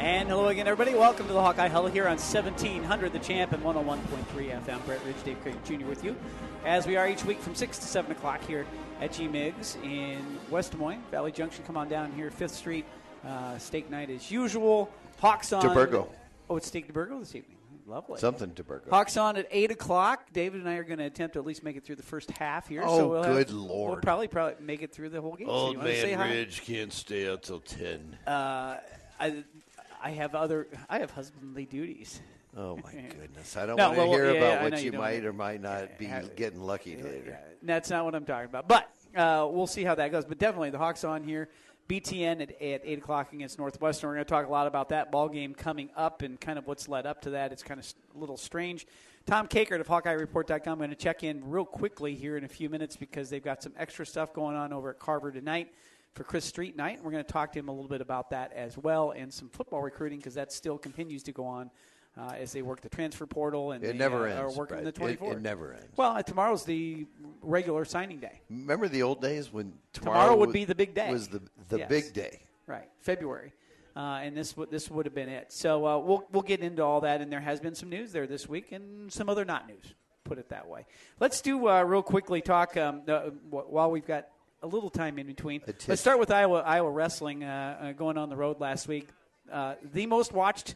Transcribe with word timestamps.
And 0.00 0.30
hello 0.30 0.48
again, 0.48 0.66
everybody. 0.66 0.96
Welcome 0.96 1.26
to 1.26 1.34
the 1.34 1.42
Hawkeye 1.42 1.68
Huddle 1.68 1.90
here 1.90 2.04
on 2.04 2.16
1700 2.16 3.12
The 3.12 3.18
Champ 3.18 3.52
and 3.52 3.62
101.3 3.62 3.98
FM. 4.34 4.86
Brett 4.86 5.04
Ridge, 5.04 5.22
Dave 5.24 5.38
Craig 5.42 5.56
Jr. 5.62 5.84
with 5.84 6.02
you, 6.02 6.16
as 6.64 6.86
we 6.86 6.96
are 6.96 7.06
each 7.06 7.22
week 7.26 7.38
from 7.38 7.54
6 7.54 7.78
to 7.78 7.86
7 7.86 8.10
o'clock 8.10 8.42
here 8.46 8.64
at 9.02 9.12
G 9.12 9.28
Migs 9.28 9.76
in 9.84 10.38
West 10.48 10.72
Des 10.72 10.78
Moines, 10.78 11.02
Valley 11.10 11.30
Junction. 11.30 11.62
Come 11.66 11.76
on 11.76 11.90
down 11.90 12.12
here, 12.12 12.30
5th 12.30 12.48
Street. 12.48 12.86
Uh, 13.26 13.58
steak 13.58 13.90
night 13.90 14.08
as 14.08 14.30
usual. 14.30 14.90
Hawks 15.18 15.52
on. 15.52 15.60
DeBurgo. 15.60 16.08
Oh, 16.48 16.56
it's 16.56 16.68
Steak 16.68 16.90
DeBurgo 16.90 17.20
this 17.20 17.34
evening. 17.34 17.58
Lovely. 17.86 18.18
Something 18.18 18.54
to 18.54 18.64
Burgo. 18.64 18.88
Hawks 18.88 19.18
on 19.18 19.36
at 19.36 19.48
eight 19.50 19.70
o'clock. 19.70 20.32
David 20.32 20.60
and 20.60 20.70
I 20.70 20.76
are 20.76 20.84
going 20.84 21.00
to 21.00 21.04
attempt 21.04 21.34
to 21.34 21.40
at 21.40 21.44
least 21.44 21.62
make 21.62 21.76
it 21.76 21.84
through 21.84 21.96
the 21.96 22.02
first 22.02 22.30
half 22.30 22.68
here. 22.68 22.82
Oh, 22.86 22.96
so 22.96 23.08
we'll 23.08 23.24
good 23.24 23.48
have, 23.48 23.50
Lord. 23.50 23.90
We'll 23.90 24.00
probably 24.00 24.28
probably 24.28 24.64
make 24.64 24.80
it 24.80 24.94
through 24.94 25.10
the 25.10 25.20
whole 25.20 25.34
game. 25.34 25.48
so 25.48 25.52
Old 25.52 25.82
say 25.82 26.16
man 26.16 26.26
hi? 26.26 26.34
Ridge 26.34 26.62
can't 26.62 26.92
stay 26.92 27.28
out 27.30 27.42
till 27.42 27.60
ten. 27.60 28.16
Uh, 28.26 28.76
I, 29.20 29.44
I 30.02 30.10
have 30.10 30.34
other. 30.34 30.68
I 30.88 30.98
have 31.00 31.10
husbandly 31.10 31.66
duties. 31.66 32.20
Oh 32.56 32.76
my 32.82 32.92
goodness! 33.20 33.56
I 33.56 33.66
don't 33.66 33.76
No, 33.76 33.88
want 33.88 33.94
to 33.96 34.00
well, 34.06 34.12
hear 34.12 34.26
yeah, 34.26 34.32
yeah, 34.32 34.38
about 34.38 34.62
know 34.62 34.70
what 34.70 34.84
you 34.84 34.92
you 34.92 34.98
might 34.98 35.24
or 35.24 35.32
might 35.32 35.60
not 35.60 35.98
be 35.98 36.06
Yeah. 36.06 36.22
getting 36.36 36.60
lucky 36.60 36.96
later. 36.96 37.38
That's 37.62 37.90
not 37.90 38.04
what 38.04 38.14
I'm 38.14 38.24
talking 38.24 38.48
about. 38.48 38.66
But 38.68 38.90
uh, 39.16 39.46
we'll 39.50 39.66
see 39.66 39.84
how 39.84 39.94
that 39.94 40.10
goes. 40.10 40.24
But 40.24 40.38
definitely 40.38 40.70
the 40.70 40.78
Hawks 40.78 41.04
on 41.04 41.22
here. 41.22 41.48
BTN 41.88 42.40
at, 42.40 42.50
at 42.62 42.82
8 42.84 42.98
o'clock 42.98 43.32
against 43.32 43.58
Northwestern. 43.58 44.08
We're 44.10 44.14
going 44.14 44.24
to 44.24 44.30
talk 44.30 44.46
a 44.46 44.50
lot 44.50 44.68
about 44.68 44.90
that 44.90 45.10
ball 45.10 45.28
game 45.28 45.54
coming 45.54 45.90
up 45.96 46.22
and 46.22 46.40
kind 46.40 46.56
of 46.56 46.68
what's 46.68 46.88
led 46.88 47.04
up 47.04 47.20
to 47.22 47.30
that. 47.30 47.50
It's 47.50 47.64
kind 47.64 47.80
of 47.80 47.92
a 48.14 48.18
little 48.18 48.36
strange. 48.36 48.86
Tom 49.26 49.48
Kakert 49.48 49.80
of 49.80 49.88
HawkeyeReport.com. 49.88 50.72
I'm 50.72 50.78
going 50.78 50.90
to 50.90 50.96
check 50.96 51.24
in 51.24 51.50
real 51.50 51.64
quickly 51.64 52.14
here 52.14 52.36
in 52.36 52.44
a 52.44 52.48
few 52.48 52.70
minutes 52.70 52.94
because 52.94 53.28
they've 53.28 53.42
got 53.42 53.60
some 53.64 53.72
extra 53.76 54.06
stuff 54.06 54.32
going 54.32 54.54
on 54.54 54.72
over 54.72 54.90
at 54.90 55.00
Carver 55.00 55.32
tonight 55.32 55.72
for 56.14 56.24
Chris 56.24 56.44
Street 56.44 56.76
night. 56.76 56.96
And 56.96 57.04
we're 57.04 57.12
going 57.12 57.24
to 57.24 57.32
talk 57.32 57.52
to 57.52 57.58
him 57.58 57.68
a 57.68 57.72
little 57.72 57.88
bit 57.88 58.00
about 58.00 58.30
that 58.30 58.52
as 58.52 58.76
well 58.76 59.12
and 59.12 59.32
some 59.32 59.48
football 59.48 59.82
recruiting 59.82 60.18
because 60.18 60.34
that 60.34 60.52
still 60.52 60.78
continues 60.78 61.22
to 61.24 61.32
go 61.32 61.44
on 61.46 61.70
uh, 62.18 62.32
as 62.36 62.52
they 62.52 62.62
work 62.62 62.80
the 62.80 62.88
transfer 62.88 63.26
portal 63.26 63.72
and 63.72 63.84
It 63.84 63.88
they, 63.92 63.92
never 63.98 64.28
uh, 64.28 64.34
are 64.34 64.44
ends. 64.46 64.56
working 64.56 64.74
Brett. 64.82 64.84
the 64.84 64.88
It- 65.04 65.16
24. 65.18 65.32
it 65.34 65.42
never 65.42 65.72
ends. 65.74 65.86
Well, 65.96 66.12
uh, 66.16 66.22
tomorrow's 66.22 66.64
the 66.64 67.06
regular 67.40 67.84
signing 67.84 68.18
day. 68.18 68.40
Remember 68.50 68.88
the 68.88 69.02
old 69.02 69.20
days 69.22 69.52
when 69.52 69.72
tomorrow, 69.92 70.20
Tomorrow 70.20 70.36
would 70.38 70.52
be 70.52 70.64
the 70.64 70.74
big 70.74 70.94
day. 70.94 71.10
Was 71.10 71.28
the 71.28 71.40
the 71.68 71.78
Yes. 71.78 71.88
big 71.88 72.12
day? 72.12 72.40
Right, 72.66 72.88
February, 73.00 73.52
uh, 73.96 74.20
and 74.22 74.36
this 74.36 74.56
would 74.56 74.70
this 74.70 74.90
would 74.90 75.06
have 75.06 75.14
been 75.14 75.28
it. 75.28 75.52
So 75.52 75.86
uh, 75.86 75.98
we'll 75.98 76.24
we'll 76.32 76.42
get 76.42 76.60
into 76.60 76.82
all 76.84 77.00
that, 77.02 77.20
and 77.20 77.32
there 77.32 77.40
has 77.40 77.60
been 77.60 77.74
some 77.74 77.88
news 77.88 78.10
there 78.12 78.26
this 78.26 78.48
week, 78.48 78.70
and 78.72 79.12
some 79.12 79.28
other 79.28 79.44
not 79.44 79.66
news. 79.68 79.94
Put 80.24 80.38
it 80.38 80.48
that 80.50 80.68
way. 80.68 80.86
Let's 81.20 81.40
do 81.40 81.68
uh, 81.68 81.82
real 81.82 82.02
quickly 82.02 82.40
talk 82.42 82.76
um, 82.76 83.02
uh, 83.08 83.30
wh- 83.50 83.72
while 83.72 83.90
we've 83.90 84.06
got 84.06 84.26
a 84.62 84.66
little 84.66 84.90
time 84.90 85.18
in 85.18 85.26
between. 85.26 85.62
Let's 85.88 86.00
start 86.00 86.18
with 86.18 86.30
Iowa 86.30 86.60
Iowa 86.60 86.90
wrestling 86.90 87.44
uh, 87.44 87.78
uh, 87.80 87.92
going 87.92 88.18
on 88.18 88.28
the 88.28 88.36
road 88.36 88.60
last 88.60 88.88
week. 88.88 89.08
Uh, 89.50 89.74
the 89.92 90.06
most 90.06 90.32
watched 90.32 90.74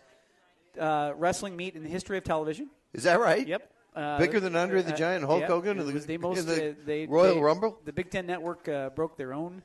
uh, 0.79 1.13
wrestling 1.17 1.57
meet 1.57 1.75
in 1.77 1.83
the 1.83 1.89
history 1.89 2.19
of 2.19 2.25
television. 2.25 2.71
Is 2.93 3.05
that 3.05 3.21
right? 3.21 3.47
Yep. 3.47 3.71
Uh, 3.95 4.19
Bigger 4.19 4.41
than 4.41 4.57
Andre 4.57 4.83
the 4.83 4.93
uh, 4.93 4.97
Giant, 4.97 5.25
Hulk 5.25 5.43
yeah, 5.43 5.47
Hogan, 5.47 5.77
the- 5.79 5.85
the 6.07 6.19
most. 6.19 6.47
the 6.47 6.75
they, 6.85 7.07
Royal 7.07 7.35
they- 7.37 7.41
Rumble? 7.41 7.79
The 7.85 7.93
Big 7.93 8.11
Ten 8.11 8.27
Network 8.27 8.69
uh, 8.69 8.91
broke 8.91 9.17
their 9.17 9.33
own 9.33 9.63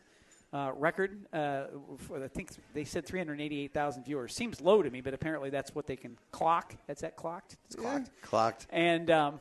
uh, 0.53 0.71
record. 0.75 1.25
Uh, 1.33 1.63
for, 1.97 2.23
I 2.23 2.27
think 2.27 2.51
they 2.75 2.83
said 2.83 3.05
388,000 3.05 4.03
viewers. 4.05 4.35
Seems 4.35 4.61
low 4.61 4.83
to 4.83 4.89
me, 4.89 5.01
but 5.01 5.15
apparently 5.15 5.49
that's 5.49 5.73
what 5.73 5.87
they 5.87 5.95
can 5.95 6.15
clock. 6.31 6.75
That's 6.85 7.01
that 7.01 7.15
clocked. 7.15 7.57
It's 7.65 7.75
clocked. 7.75 8.11
Clocked. 8.21 8.67
And 8.69 9.09
um, 9.09 9.39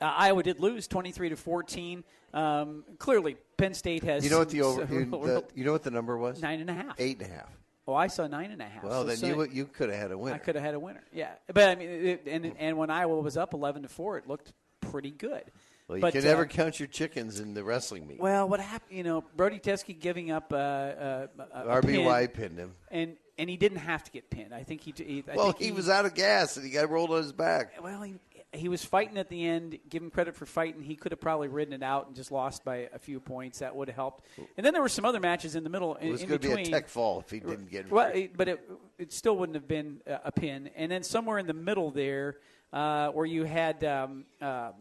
uh, 0.00 0.04
Iowa 0.04 0.42
did 0.42 0.60
lose 0.60 0.86
23 0.86 1.30
to 1.30 1.36
14. 1.36 2.04
Um, 2.34 2.84
clearly, 2.98 3.36
Penn 3.56 3.74
State 3.74 4.02
has. 4.04 4.24
You 4.24 4.30
know 4.30 4.38
what 4.38 4.50
the 4.50 4.62
over? 4.62 4.82
You, 4.92 5.04
the, 5.06 5.44
you 5.54 5.64
know 5.64 5.72
what 5.72 5.82
the 5.82 5.90
number 5.90 6.16
was? 6.16 6.40
nine 6.42 6.60
and 6.60 6.70
a 6.70 6.74
half. 6.74 6.94
Eight 6.98 7.20
and 7.20 7.30
a 7.30 7.34
half. 7.34 7.50
Oh, 7.88 7.94
I 7.94 8.08
saw 8.08 8.26
nine 8.26 8.50
and 8.50 8.60
a 8.60 8.64
half. 8.64 8.82
Well, 8.82 9.06
So 9.06 9.14
then 9.14 9.36
you 9.36 9.48
you 9.52 9.64
could 9.66 9.90
have 9.90 9.98
had 9.98 10.10
a 10.10 10.18
winner. 10.18 10.34
I 10.34 10.38
could 10.38 10.56
have 10.56 10.64
had 10.64 10.74
a 10.74 10.80
winner. 10.80 11.04
Yeah, 11.12 11.30
but 11.52 11.68
I 11.68 11.74
mean, 11.76 11.88
it, 11.88 12.22
and 12.26 12.52
and 12.58 12.76
when 12.76 12.90
Iowa 12.90 13.20
was 13.20 13.36
up 13.36 13.54
eleven 13.54 13.82
to 13.82 13.88
four, 13.88 14.18
it 14.18 14.26
looked 14.26 14.52
pretty 14.80 15.12
good. 15.12 15.44
Well, 15.88 15.98
you 15.98 16.02
but, 16.02 16.12
can 16.12 16.22
uh, 16.22 16.24
never 16.24 16.46
count 16.46 16.80
your 16.80 16.88
chickens 16.88 17.38
in 17.38 17.54
the 17.54 17.62
wrestling 17.62 18.08
meet. 18.08 18.18
Well, 18.18 18.48
what 18.48 18.58
happened? 18.58 18.96
You 18.96 19.04
know, 19.04 19.24
Brody 19.36 19.60
Teske 19.60 19.98
giving 20.00 20.32
up 20.32 20.52
uh, 20.52 20.56
uh, 20.56 21.26
a, 21.54 21.80
RBY 21.80 22.32
pin, 22.32 22.42
pinned 22.42 22.58
him. 22.58 22.74
and 22.90 23.16
and 23.38 23.48
he 23.48 23.56
didn't 23.56 23.78
have 23.78 24.02
to 24.04 24.10
get 24.10 24.30
pinned. 24.30 24.52
I 24.52 24.64
think 24.64 24.80
he. 24.82 24.92
he 24.96 25.24
I 25.30 25.36
Well, 25.36 25.52
think 25.52 25.62
he 25.62 25.70
was 25.72 25.88
out 25.88 26.06
of 26.06 26.14
gas 26.14 26.56
and 26.56 26.66
he 26.66 26.72
got 26.72 26.90
rolled 26.90 27.10
on 27.10 27.18
his 27.18 27.32
back. 27.32 27.74
Well, 27.80 28.02
he, 28.02 28.14
he 28.56 28.68
was 28.68 28.84
fighting 28.84 29.18
at 29.18 29.28
the 29.28 29.46
end. 29.46 29.78
Give 29.88 30.02
him 30.02 30.10
credit 30.10 30.34
for 30.34 30.46
fighting. 30.46 30.82
He 30.82 30.96
could 30.96 31.12
have 31.12 31.20
probably 31.20 31.48
ridden 31.48 31.74
it 31.74 31.82
out 31.82 32.06
and 32.06 32.16
just 32.16 32.32
lost 32.32 32.64
by 32.64 32.88
a 32.92 32.98
few 32.98 33.20
points. 33.20 33.60
That 33.60 33.74
would 33.74 33.88
have 33.88 33.94
helped. 33.94 34.24
And 34.56 34.64
then 34.64 34.72
there 34.72 34.82
were 34.82 34.88
some 34.88 35.04
other 35.04 35.20
matches 35.20 35.54
in 35.56 35.64
the 35.64 35.70
middle. 35.70 35.94
It 35.96 36.10
was 36.10 36.22
in 36.22 36.28
going 36.28 36.40
to 36.40 36.56
be 36.56 36.62
a 36.62 36.64
tech 36.66 36.88
fall 36.88 37.20
if 37.20 37.30
he 37.30 37.40
didn't 37.40 37.70
get. 37.70 37.90
Well, 37.90 38.10
it, 38.12 38.36
but 38.36 38.48
it, 38.48 38.70
it 38.98 39.12
still 39.12 39.36
wouldn't 39.36 39.56
have 39.56 39.68
been 39.68 40.00
a, 40.06 40.20
a 40.26 40.32
pin. 40.32 40.70
And 40.76 40.90
then 40.90 41.02
somewhere 41.02 41.38
in 41.38 41.46
the 41.46 41.54
middle 41.54 41.90
there, 41.90 42.36
uh, 42.72 43.08
where 43.08 43.26
you 43.26 43.44
had 43.44 43.84
um, 43.84 44.24
um, 44.40 44.72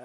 uh, 0.00 0.04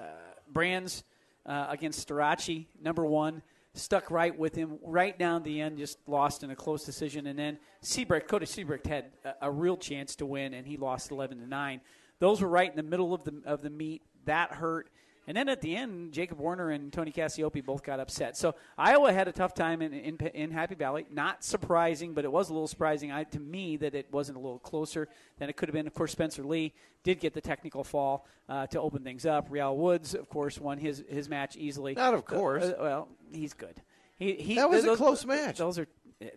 Brands 0.52 1.04
uh, 1.46 1.66
against 1.70 2.06
Starocci, 2.08 2.66
number 2.82 3.04
one, 3.04 3.42
stuck 3.74 4.10
right 4.10 4.36
with 4.36 4.54
him 4.54 4.78
right 4.82 5.18
down 5.18 5.42
the 5.42 5.60
end, 5.60 5.78
just 5.78 5.98
lost 6.06 6.42
in 6.42 6.50
a 6.50 6.56
close 6.56 6.84
decision. 6.84 7.26
And 7.26 7.38
then 7.38 7.58
Siebrecht, 7.80 8.28
Cody 8.28 8.46
Siebrecht 8.46 8.86
had 8.86 9.06
a, 9.24 9.34
a 9.42 9.50
real 9.50 9.76
chance 9.76 10.16
to 10.16 10.26
win, 10.26 10.54
and 10.54 10.66
he 10.66 10.76
lost 10.76 11.10
11 11.10 11.38
to 11.38 11.46
nine. 11.46 11.80
Those 12.20 12.42
were 12.42 12.48
right 12.48 12.70
in 12.70 12.76
the 12.76 12.82
middle 12.82 13.14
of 13.14 13.24
the 13.24 13.42
of 13.44 13.62
the 13.62 13.70
meet. 13.70 14.02
That 14.24 14.52
hurt. 14.52 14.88
And 15.26 15.36
then 15.36 15.50
at 15.50 15.60
the 15.60 15.76
end, 15.76 16.12
Jacob 16.12 16.38
Warner 16.38 16.70
and 16.70 16.90
Tony 16.90 17.12
Cassioppi 17.12 17.62
both 17.62 17.82
got 17.82 18.00
upset. 18.00 18.34
So 18.34 18.54
Iowa 18.78 19.12
had 19.12 19.28
a 19.28 19.32
tough 19.32 19.52
time 19.52 19.82
in, 19.82 19.92
in, 19.92 20.16
in 20.16 20.50
Happy 20.50 20.74
Valley. 20.74 21.04
Not 21.10 21.44
surprising, 21.44 22.14
but 22.14 22.24
it 22.24 22.32
was 22.32 22.48
a 22.48 22.54
little 22.54 22.66
surprising 22.66 23.12
I, 23.12 23.24
to 23.24 23.38
me 23.38 23.76
that 23.76 23.94
it 23.94 24.06
wasn't 24.10 24.38
a 24.38 24.40
little 24.40 24.58
closer 24.58 25.06
than 25.38 25.50
it 25.50 25.56
could 25.58 25.68
have 25.68 25.74
been. 25.74 25.86
Of 25.86 25.92
course, 25.92 26.12
Spencer 26.12 26.42
Lee 26.42 26.72
did 27.04 27.20
get 27.20 27.34
the 27.34 27.42
technical 27.42 27.84
fall 27.84 28.26
uh, 28.48 28.68
to 28.68 28.80
open 28.80 29.04
things 29.04 29.26
up. 29.26 29.48
Real 29.50 29.76
Woods, 29.76 30.14
of 30.14 30.30
course, 30.30 30.58
won 30.58 30.78
his, 30.78 31.04
his 31.10 31.28
match 31.28 31.58
easily. 31.58 31.92
Not 31.92 32.14
of 32.14 32.24
course. 32.24 32.64
Uh, 32.64 32.76
well, 32.80 33.08
he's 33.30 33.52
good. 33.52 33.82
He, 34.16 34.32
he, 34.32 34.54
That 34.54 34.70
was 34.70 34.86
a 34.86 34.96
close 34.96 35.26
match. 35.26 35.58
Those 35.58 35.78
are, 35.78 35.88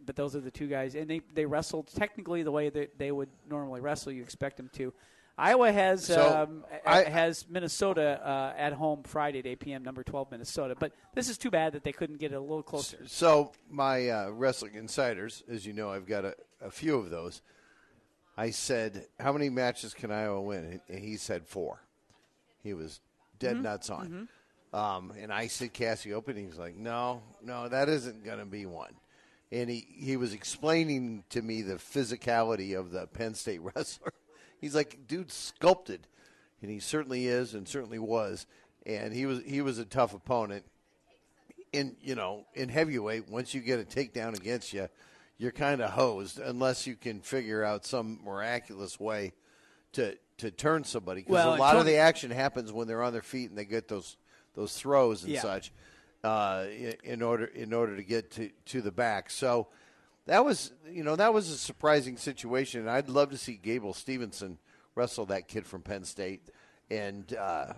but 0.06 0.18
those 0.18 0.36
are 0.36 0.42
the 0.42 0.52
two 0.52 0.68
guys, 0.68 0.96
and 0.96 1.10
they 1.10 1.22
they 1.34 1.46
wrestled 1.46 1.88
technically 1.88 2.44
the 2.44 2.52
way 2.52 2.70
that 2.70 3.00
they 3.00 3.12
would 3.12 3.30
normally 3.50 3.80
wrestle. 3.80 4.12
You 4.12 4.22
expect 4.22 4.58
them 4.58 4.70
to. 4.74 4.94
Iowa 5.38 5.72
has 5.72 6.06
So, 6.06 6.44
um, 6.44 6.66
I- 6.86 7.04
has 7.04 7.46
Minnesota 7.50 8.20
uh, 8.24 8.54
at 8.58 8.74
home 8.74 9.04
Friday 9.04 9.40
at 9.40 9.46
8 9.48 9.60
p.m. 9.60 9.84
Number 9.84 10.04
12 10.04 10.32
Minnesota, 10.32 10.76
but 10.78 10.92
this 11.16 11.30
is 11.30 11.38
too 11.38 11.50
bad 11.50 11.74
that 11.74 11.84
they 11.84 11.92
couldn't 11.94 12.18
get 12.20 12.32
it 12.32 12.36
a 12.36 12.40
little 12.42 12.62
closer. 12.64 12.98
So 13.08 13.52
my 13.70 14.10
uh, 14.10 14.30
wrestling 14.30 14.76
insiders, 14.76 15.44
as 15.50 15.66
you 15.66 15.74
know, 15.74 15.90
I've 15.92 16.06
got 16.06 16.26
a, 16.26 16.36
a 16.62 16.70
few 16.70 16.96
of 16.98 17.10
those. 17.10 17.42
I 18.38 18.52
said, 18.52 19.08
"How 19.20 19.34
many 19.34 19.50
matches 19.50 19.94
can 19.94 20.12
Iowa 20.12 20.42
win?" 20.42 20.80
And 20.88 21.00
he 21.00 21.18
said 21.18 21.46
four. 21.48 21.82
He 22.64 22.74
was 22.74 23.00
dead 23.40 23.56
Mm-hmm. 23.56 23.64
nuts 23.64 23.90
on. 23.90 24.30
Um, 24.74 25.12
and 25.20 25.34
I 25.34 25.48
said 25.48 25.74
Cassioppi, 25.74 26.30
and 26.30 26.38
he 26.38 26.46
was 26.46 26.58
like, 26.60 26.76
"No, 26.76 27.22
no, 27.44 27.68
that 27.68 27.90
isn't 27.90 28.24
going 28.24 28.40
to 28.40 28.46
be 28.46 28.66
one." 28.66 28.94
And 29.52 29.70
he, 29.70 29.86
he 29.98 30.16
was 30.16 30.34
explaining 30.34 31.26
to 31.32 31.42
me 31.42 31.62
the 31.62 31.74
physicality 31.76 32.78
of 32.80 32.92
the 32.92 33.06
Penn 33.08 33.34
State 33.34 33.60
wrestler. 33.76 34.14
He's 34.62 34.76
like, 34.76 35.08
"Dude, 35.08 35.32
sculpted," 35.32 36.08
and 36.62 36.72
he 36.72 36.80
certainly 36.80 37.28
is, 37.28 37.54
and 37.54 37.68
certainly 37.68 38.00
was. 38.00 38.46
And 38.86 39.14
he 39.14 39.26
was 39.26 39.42
he 39.44 39.62
was 39.62 39.78
a 39.80 39.86
tough 39.86 40.14
opponent 40.14 40.64
in 41.74 41.96
you 42.02 42.16
know 42.16 42.46
in 42.54 42.70
heavyweight 42.70 43.30
once 43.30 43.54
you 43.54 43.62
get 43.62 43.80
a 43.80 43.84
takedown 43.84 44.36
against 44.36 44.74
you 44.74 44.90
you're 45.38 45.52
kind 45.52 45.82
of 45.82 45.92
hosed 45.92 46.38
unless 46.40 46.86
you 46.86 46.96
can 46.96 47.22
figure 47.22 47.64
out 47.64 47.86
some 47.86 48.20
miraculous 48.26 49.00
way 49.00 49.32
to 49.94 50.18
to 50.38 50.52
turn 50.52 50.84
somebody 50.84 51.22
because 51.22 51.34
Well, 51.34 51.56
a 51.56 51.58
lot 51.58 51.78
of 51.78 51.86
the 51.86 51.96
action 51.96 52.30
happens 52.30 52.74
when 52.74 52.88
they're 52.88 53.02
on 53.04 53.14
their 53.14 53.22
feet 53.22 53.50
and 53.50 53.58
they 53.58 53.64
get 53.66 53.88
those 53.88 54.18
those 54.54 54.76
throws 54.76 55.24
and 55.24 55.32
Yeah. 55.32 55.42
such 55.42 55.72
uh, 56.24 56.66
in, 56.70 56.96
in 57.04 57.22
order 57.22 57.46
in 57.46 57.72
order 57.74 57.96
to 57.96 58.04
get 58.04 58.32
to 58.32 58.50
to 58.66 58.82
the 58.82 58.92
back 58.92 59.30
so 59.30 59.68
that 60.32 60.46
was 60.46 60.72
you 60.90 61.04
know 61.04 61.18
that 61.18 61.34
was 61.34 61.50
a 61.50 61.58
surprising 61.58 62.16
situation 62.16 62.80
and 62.80 62.90
I'd 62.90 63.10
love 63.10 63.32
to 63.32 63.38
see 63.38 63.60
Gable 63.62 63.92
Steveson 63.94 64.56
wrestle 64.96 65.26
that 65.26 65.50
kid 65.50 65.68
from 65.68 65.82
Penn 65.82 66.06
State 66.06 66.48
and 66.90 67.36
uh, 67.36 67.74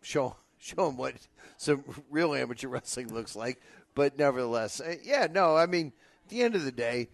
show 0.00 0.36
show 0.58 0.88
him 0.88 0.96
what 0.96 1.14
some 1.56 1.82
real 2.08 2.32
amateur 2.32 2.68
wrestling 2.74 3.12
looks 3.12 3.34
like. 3.34 3.60
But 3.96 4.16
nevertheless, 4.16 4.80
uh, 4.80 4.94
yeah, 5.02 5.26
no, 5.32 5.56
I 5.56 5.66
mean, 5.66 5.92
at 6.24 6.30
the 6.30 6.42
end 6.42 6.54
of 6.54 6.64
the 6.64 6.70
day, 6.70 7.08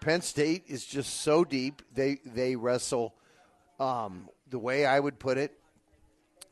Penn 0.00 0.22
State 0.22 0.64
is 0.66 0.86
just 0.86 1.20
so 1.20 1.44
deep. 1.44 1.82
They 1.94 2.20
they 2.24 2.56
wrestle. 2.56 3.14
Um, 3.78 4.30
the 4.48 4.58
way 4.58 4.86
I 4.86 4.98
would 4.98 5.18
put 5.18 5.36
it 5.36 5.52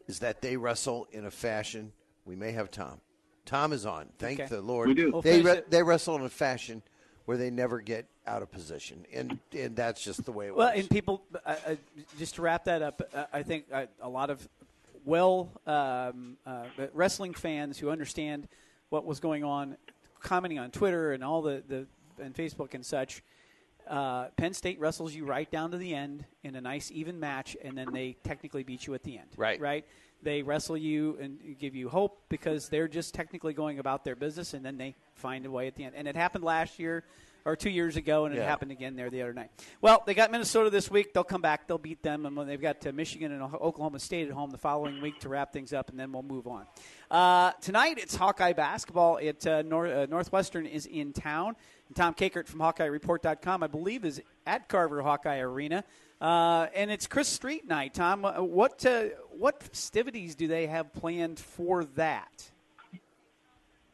is 0.07 0.19
that 0.19 0.43
they 0.43 0.59
wrestle 0.59 1.09
in 1.13 1.25
a 1.25 1.31
fashion. 1.31 1.93
We 2.27 2.37
may 2.37 2.53
have 2.53 2.71
Tom. 2.71 3.01
Tom 3.47 3.73
is 3.73 3.87
on. 3.87 4.11
Thank 4.19 4.41
Okay. 4.41 4.55
the 4.55 4.61
Lord. 4.61 4.89
We 4.89 4.95
do. 4.95 5.13
We'll 5.13 5.23
They 5.23 5.41
re- 5.41 5.63
they 5.71 5.83
wrestle 5.83 6.17
in 6.17 6.23
a 6.23 6.29
fashion 6.29 6.83
where 7.29 7.37
they 7.37 7.51
never 7.51 7.79
get 7.79 8.07
out 8.27 8.41
of 8.41 8.51
position, 8.51 9.05
and 9.13 9.39
and 9.53 9.77
that's 9.77 10.03
just 10.03 10.25
the 10.25 10.33
way 10.33 10.47
it 10.47 10.55
was. 10.55 10.61
Well, 10.61 10.73
and 10.75 10.89
people, 10.89 11.21
uh, 11.45 11.57
uh, 11.67 11.75
just 12.19 12.37
to 12.37 12.43
wrap 12.43 12.65
that 12.65 12.81
up, 12.81 13.03
uh, 13.13 13.25
I 13.31 13.43
think 13.43 13.67
uh, 13.71 13.85
a 14.01 14.09
lot 14.09 14.31
of 14.31 14.49
well 15.05 15.51
um, 15.67 16.39
uh, 16.47 16.65
wrestling 16.95 17.35
fans 17.35 17.77
who 17.77 17.91
understand 17.91 18.49
what 18.89 19.05
was 19.05 19.21
going 19.21 19.45
on, 19.45 19.77
commenting 20.23 20.59
on 20.59 20.71
Twitter 20.71 21.13
and 21.13 21.23
all 21.23 21.43
the, 21.43 21.63
the 21.69 21.87
and 22.19 22.35
Facebook 22.35 22.73
and 22.73 22.85
such, 22.85 23.23
uh, 23.87 24.29
Penn 24.39 24.55
State 24.55 24.81
wrestles 24.81 25.15
you 25.15 25.27
right 25.27 25.51
down 25.51 25.71
to 25.73 25.77
the 25.77 25.95
end 25.95 26.25
in 26.45 26.57
a 26.57 26.63
nice 26.63 26.91
even 26.91 27.21
match, 27.21 27.59
and 27.63 27.77
then 27.77 27.93
they 27.93 28.17
technically 28.25 28.63
beat 28.63 28.87
you 28.87 28.95
at 28.95 29.03
the 29.03 29.19
end. 29.19 29.29
Right. 29.37 29.61
Right. 29.61 29.85
They 30.23 30.43
wrestle 30.43 30.77
you 30.77 31.17
and 31.21 31.57
give 31.59 31.75
you 31.77 31.89
hope 31.89 32.23
because 32.29 32.69
they're 32.69 32.89
just 32.89 33.15
technically 33.15 33.53
going 33.53 33.79
about 33.79 34.05
their 34.05 34.17
business, 34.17 34.53
and 34.55 34.65
then 34.65 34.77
they 34.77 34.97
find 35.15 35.47
a 35.47 35.51
way 35.51 35.67
at 35.69 35.77
the 35.77 35.85
end. 35.85 35.95
And 35.97 36.09
it 36.09 36.17
happened 36.17 36.43
last 36.45 36.79
year 36.79 37.05
or 37.45 37.55
two 37.55 37.71
years 37.71 37.97
ago, 37.97 38.25
and 38.27 38.35
it 38.35 38.39
Yeah. 38.39 38.45
happened 38.47 38.73
again 38.73 38.97
there 38.97 39.09
the 39.11 39.23
other 39.23 39.33
night. 39.33 39.51
Well, 39.81 40.03
they 40.05 40.13
got 40.15 40.31
Minnesota 40.33 40.71
this 40.71 40.91
week. 40.91 41.15
They'll 41.15 41.23
come 41.25 41.41
back. 41.41 41.67
They'll 41.69 41.79
beat 41.79 42.03
them, 42.03 42.27
and 42.27 42.37
when 42.37 42.47
they've 42.47 42.61
got 42.61 42.85
uh, 42.87 42.93
Michigan 42.93 43.33
and 43.33 43.41
Oklahoma 43.43 44.01
State 44.01 44.27
at 44.29 44.35
home 44.35 44.51
the 44.51 44.59
following 44.59 45.01
week 45.01 45.21
to 45.21 45.29
wrap 45.29 45.53
things 45.53 45.73
up, 45.73 45.89
and 45.89 45.99
then 45.99 46.11
we'll 46.13 46.23
move 46.25 46.47
on. 46.47 46.67
Uh, 47.11 47.53
tonight 47.63 47.99
it's 47.99 48.17
Hawkeye 48.17 48.53
basketball. 48.53 49.17
It 49.19 49.47
uh, 49.47 49.63
uh, 49.71 50.07
Northwestern 50.11 50.67
is 50.67 50.85
in 50.87 51.13
town. 51.13 51.55
And 51.87 51.97
Tom 51.97 52.13
Kakert 52.13 52.49
from 52.49 52.61
HawkeyeReport.com, 52.61 53.63
I 53.63 53.67
believe, 53.67 54.05
is 54.05 54.21
at 54.47 54.69
Carver 54.69 55.01
Hawkeye 55.03 55.39
Arena. 55.39 55.85
Uh, 56.21 56.67
and 56.75 56.91
it's 56.91 57.07
Chris 57.07 57.29
Street 57.29 57.69
night. 57.69 57.95
Tom, 57.95 58.25
uh, 58.25 58.43
what 58.43 58.85
uh, 58.85 59.05
what 59.31 59.63
festivities 59.63 60.35
do 60.35 60.49
they 60.49 60.67
have 60.67 60.93
planned 60.93 61.39
for 61.39 61.85
that? 61.85 62.51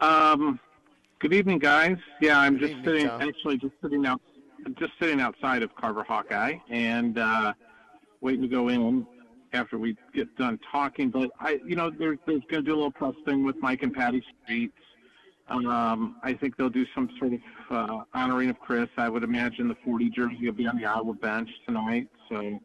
Um, 0.00 0.58
good 1.18 1.34
evening, 1.34 1.58
guys. 1.58 1.98
Yeah, 2.22 2.38
I'm 2.40 2.58
just 2.58 2.70
evening, 2.70 2.84
sitting, 2.84 3.06
Tom. 3.08 3.20
actually 3.20 3.58
just 3.58 3.74
sitting 3.82 4.06
out, 4.06 4.22
just 4.78 4.92
sitting 4.98 5.20
outside 5.20 5.62
of 5.62 5.74
Carver 5.76 6.02
Hawkeye 6.02 6.54
and 6.70 7.18
uh, 7.18 7.52
waiting 8.22 8.40
to 8.42 8.48
go 8.48 8.68
in 8.68 9.06
after 9.52 9.76
we 9.76 9.94
get 10.14 10.34
done 10.36 10.58
talking. 10.72 11.10
But 11.10 11.30
I, 11.40 11.60
you 11.66 11.76
know, 11.76 11.90
there's 11.90 12.18
there's 12.26 12.42
going 12.48 12.64
to 12.64 12.70
do 12.70 12.72
a 12.72 12.76
little 12.76 12.90
press 12.90 13.14
thing 13.26 13.44
with 13.44 13.56
Mike 13.60 13.82
and 13.82 13.92
Patty 13.92 14.24
Streets. 14.44 14.72
Um, 15.48 16.16
I 16.22 16.32
think 16.32 16.56
they'll 16.56 16.70
do 16.70 16.86
some 16.94 17.10
sort 17.18 17.34
of 17.34 17.40
uh, 17.70 18.04
honoring 18.14 18.48
of 18.50 18.58
Chris. 18.60 18.88
I 18.96 19.08
would 19.08 19.22
imagine 19.22 19.68
the 19.68 19.76
40 19.84 20.10
jersey 20.10 20.38
will 20.46 20.52
be 20.52 20.66
on 20.66 20.76
the 20.78 20.86
Iowa 20.86 21.12
bench 21.14 21.50
tonight. 21.66 22.08
So 22.30 22.58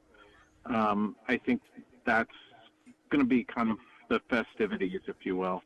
um, 0.65 1.15
I 1.27 1.37
think 1.37 1.61
that's 2.05 2.31
going 3.09 3.19
to 3.21 3.27
be 3.27 3.43
kind 3.43 3.69
of 3.71 3.77
the 4.09 4.21
festivities, 4.29 5.01
if 5.07 5.17
you 5.23 5.35
will. 5.35 5.61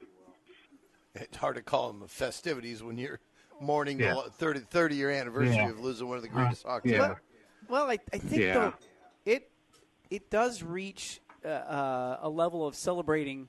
It's 1.15 1.37
hard 1.37 1.55
to 1.57 1.61
call 1.61 1.93
them 1.93 2.07
festivities 2.07 2.81
when 2.81 2.97
you're 2.97 3.19
mourning 3.61 3.99
Yeah. 3.99 4.15
the 4.15 4.31
30, 4.31 4.61
30 4.61 4.95
year 4.95 5.11
anniversary 5.11 5.53
Yeah. 5.55 5.69
of 5.69 5.79
losing 5.79 6.07
one 6.07 6.17
of 6.17 6.23
the 6.23 6.29
greatest 6.29 6.63
hockey. 6.65 6.89
yeah. 6.91 7.03
ever. 7.03 7.21
Well, 7.69 7.89
I, 7.89 7.99
I 8.11 8.17
think 8.17 8.41
Yeah. 8.41 8.53
though 8.53 8.73
it 9.25 9.51
it 10.09 10.29
does 10.29 10.63
reach 10.63 11.21
uh, 11.45 11.47
uh, 11.47 12.19
a 12.21 12.29
level 12.29 12.65
of 12.67 12.75
celebrating 12.75 13.47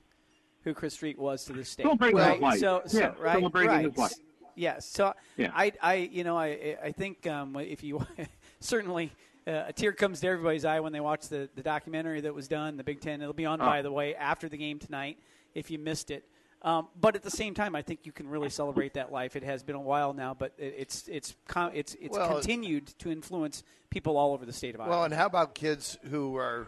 who 0.65 0.73
Chris 0.73 0.93
Street 0.93 1.17
was 1.17 1.45
to 1.45 1.53
the 1.53 1.63
state. 1.63 1.83
Celebrating 1.83 2.17
right? 2.17 2.33
his 2.33 2.41
life. 2.41 2.59
So, 2.59 2.81
so 2.85 2.99
Yeah, 2.99 3.13
right, 3.17 3.37
celebrating 3.37 3.71
right. 3.71 3.85
his 3.85 3.97
life. 3.97 4.13
Yes. 4.55 4.85
So 4.85 5.13
Yeah. 5.37 5.51
I, 5.55 5.71
I, 5.81 5.93
you 5.95 6.25
know, 6.25 6.37
I, 6.37 6.77
I 6.83 6.91
think 6.91 7.25
um, 7.27 7.55
if 7.57 7.83
you 7.83 8.05
certainly. 8.59 9.11
Uh, 9.47 9.65
a 9.67 9.71
tear 9.73 9.91
comes 9.91 10.21
to 10.21 10.27
everybody's 10.27 10.65
eye 10.65 10.79
when 10.79 10.91
they 10.91 10.99
watch 10.99 11.27
the, 11.27 11.47
the 11.53 11.61
documentary 11.61 12.19
that 12.19 12.33
was 12.33 12.47
done, 12.47 12.77
the 12.77 12.83
Big 12.83 12.99
Ten. 12.99 13.21
It'll 13.21 13.31
be 13.31 13.45
on, 13.45 13.61
Oh. 13.61 13.65
by 13.65 13.83
the 13.83 13.91
way, 13.91 14.15
after 14.15 14.49
the 14.49 14.57
game 14.57 14.79
tonight 14.79 15.19
if 15.53 15.71
you 15.71 15.77
missed 15.79 16.09
it. 16.09 16.25
Um, 16.61 16.87
but 16.99 17.15
at 17.15 17.21
the 17.21 17.29
same 17.29 17.53
time, 17.53 17.75
I 17.75 17.83
think 17.83 18.01
you 18.05 18.11
can 18.11 18.27
really 18.27 18.49
celebrate 18.49 18.95
that 18.95 19.11
life. 19.11 19.35
It 19.35 19.43
has 19.43 19.61
been 19.61 19.75
a 19.75 19.79
while 19.81 20.13
now, 20.13 20.33
but 20.33 20.53
it, 20.57 20.73
it's 20.79 21.07
it's 21.07 21.35
it's 21.73 21.95
it's 22.01 22.17
Well, 22.17 22.27
continued 22.33 22.87
to 22.99 23.11
influence 23.11 23.63
people 23.91 24.17
all 24.17 24.33
over 24.33 24.45
the 24.47 24.53
state 24.53 24.73
of 24.73 24.81
Iowa. 24.81 24.89
Well, 24.89 25.03
and 25.03 25.13
how 25.13 25.27
about 25.27 25.53
kids 25.53 25.97
who 26.09 26.35
are, 26.37 26.65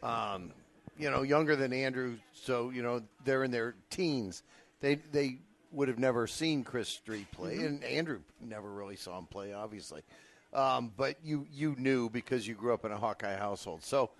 um, 0.00 0.52
you 0.98 1.10
know, 1.10 1.22
younger 1.22 1.56
than 1.56 1.72
Andrew? 1.72 2.16
So 2.32 2.70
you 2.70 2.82
know 2.82 3.02
they're 3.24 3.44
in 3.44 3.50
their 3.50 3.74
teens. 3.90 4.42
They 4.80 4.96
they 4.96 5.38
would 5.70 5.88
have 5.88 5.98
never 5.98 6.26
seen 6.26 6.64
Chris 6.64 6.88
Street 6.88 7.30
play, 7.32 7.56
and 7.56 7.82
Andrew 7.84 8.20
never 8.40 8.70
really 8.70 8.96
saw 8.96 9.18
him 9.18 9.26
play, 9.26 9.52
obviously. 9.52 10.02
Um, 10.52 10.92
but 10.96 11.16
you 11.24 11.46
you 11.52 11.74
knew 11.78 12.10
because 12.10 12.46
you 12.46 12.54
grew 12.54 12.74
up 12.74 12.84
in 12.84 12.92
a 12.92 12.98
Hawkeye 12.98 13.36
household. 13.36 13.82
So 13.82 14.10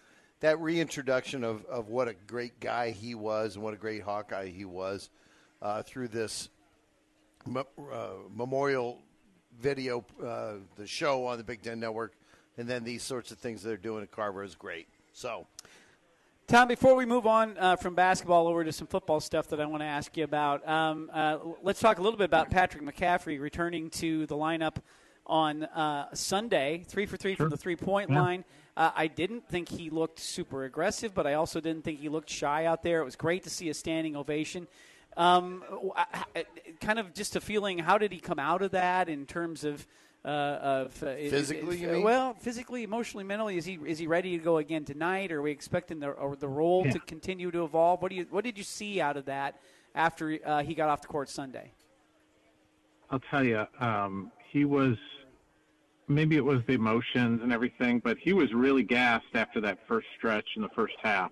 that 0.41 0.59
reintroduction 0.61 1.45
of, 1.45 1.65
of 1.67 1.89
what 1.89 2.09
a 2.09 2.15
great 2.27 2.59
guy 2.59 2.91
he 2.91 3.15
was 3.15 3.55
and 3.55 3.65
what 3.65 3.75
a 3.75 3.77
great 3.77 4.03
Hawkeye 4.03 4.49
he 4.49 4.65
was 4.65 5.09
uh, 5.61 5.83
through 5.83 6.09
this 6.09 6.49
me- 7.47 7.63
uh, 7.93 8.09
memorial 8.35 8.99
video, 9.61 10.05
uh, 10.25 10.55
the 10.77 10.87
show 10.87 11.27
on 11.27 11.39
the 11.39 11.45
Big 11.45 11.63
Ten 11.63 11.79
Network, 11.79 12.15
and 12.57 12.69
then 12.69 12.83
these 12.83 13.03
sorts 13.03 13.31
of 13.31 13.39
things 13.39 13.63
they're 13.63 13.77
doing 13.77 14.03
at 14.03 14.11
Carver 14.11 14.43
is 14.43 14.55
great. 14.55 14.89
So, 15.13 15.47
Tom, 16.53 16.69
before 16.69 16.95
we 16.95 17.07
move 17.07 17.27
on 17.27 17.57
uh, 17.57 17.77
from 17.77 17.95
basketball 17.95 18.47
over 18.47 18.63
to 18.63 18.71
some 18.73 18.87
football 18.87 19.21
stuff 19.21 19.49
that 19.49 19.59
I 19.59 19.65
want 19.65 19.81
to 19.81 19.87
ask 19.87 20.15
you 20.19 20.25
about, 20.25 20.69
um, 20.69 21.09
uh, 21.11 21.39
let's 21.63 21.81
talk 21.81 21.99
a 21.99 22.03
little 22.03 22.19
bit 22.19 22.27
about 22.27 22.51
Patrick 22.51 22.83
McCaffery 22.83 23.41
returning 23.41 23.89
to 23.89 24.27
the 24.27 24.37
lineup 24.37 24.77
on 25.27 25.63
uh, 25.63 26.15
Sunday, 26.15 26.85
three 26.87 27.07
for 27.07 27.17
three 27.17 27.35
from 27.37 27.49
the 27.49 27.57
three 27.57 27.75
point 27.75 28.11
line. 28.11 28.45
Uh, 28.77 28.91
I 28.95 29.07
didn't 29.07 29.49
think 29.49 29.71
he 29.71 29.89
looked 29.89 30.19
super 30.19 30.65
aggressive, 30.65 31.15
but 31.15 31.27
I 31.27 31.33
also 31.35 31.59
didn't 31.59 31.85
think 31.85 32.01
he 32.01 32.11
looked 32.11 32.29
shy 32.29 32.67
out 32.67 32.83
there. 32.83 33.01
It 33.01 33.07
was 33.07 33.17
great 33.17 33.45
to 33.45 33.51
see 33.51 33.71
a 33.71 33.75
standing 33.75 34.15
ovation. 34.15 34.69
Um, 35.17 35.65
w- 35.71 35.93
I- 35.97 36.25
I- 36.37 36.47
kind 36.83 36.99
of 36.99 37.15
just 37.15 37.35
a 37.35 37.41
feeling. 37.41 37.79
How 37.79 37.97
did 37.97 38.13
he 38.13 38.21
come 38.21 38.39
out 38.39 38.61
of 38.61 38.73
that 38.73 39.09
in 39.09 39.25
terms 39.25 39.65
of 39.65 39.87
uh, 40.25 40.29
of 40.29 41.03
uh, 41.03 41.07
is- 41.09 41.33
Physically, 41.33 41.79
you 41.79 41.89
uh, 41.89 41.93
mean? 41.95 42.03
well, 42.03 42.35
physically, 42.35 42.83
emotionally, 42.85 43.25
mentally, 43.25 43.57
is 43.57 43.65
he 43.65 43.79
is 43.87 43.99
he 43.99 44.07
ready 44.07 44.37
to 44.39 44.45
go 44.45 44.59
again 44.59 44.85
tonight? 44.85 45.33
Are 45.33 45.43
we 45.43 45.51
expecting 45.51 45.99
the 46.01 46.11
or 46.11 46.37
the 46.37 46.49
role 46.49 46.85
Yeah. 46.87 46.93
to 46.93 46.99
continue 47.01 47.51
to 47.51 47.65
evolve? 47.65 48.03
What 48.03 48.11
do 48.11 48.17
you 48.17 48.27
what 48.31 48.45
did 48.45 48.57
you 48.57 48.65
see 48.65 49.01
out 49.01 49.17
of 49.17 49.25
that 49.27 49.57
after 49.95 50.39
uh, 50.45 50.63
he 50.63 50.75
got 50.75 50.89
off 50.89 51.03
the 51.03 51.09
court 51.09 51.29
Sunday? 51.29 51.73
I'll 53.11 53.21
tell 53.31 53.45
you, 53.45 53.67
um, 53.81 54.31
he 54.51 54.65
was 54.65 54.97
maybe 56.09 56.37
it 56.37 56.45
was 56.45 56.61
the 56.67 56.75
emotions 56.75 57.41
and 57.43 57.53
everything, 57.53 58.01
but 58.05 58.17
he 58.19 58.33
was 58.33 58.53
really 58.53 58.83
gassed 58.83 59.27
after 59.35 59.61
that 59.63 59.79
first 59.89 60.07
stretch 60.17 60.47
in 60.57 60.63
the 60.63 60.69
first 60.71 60.95
half. 61.03 61.31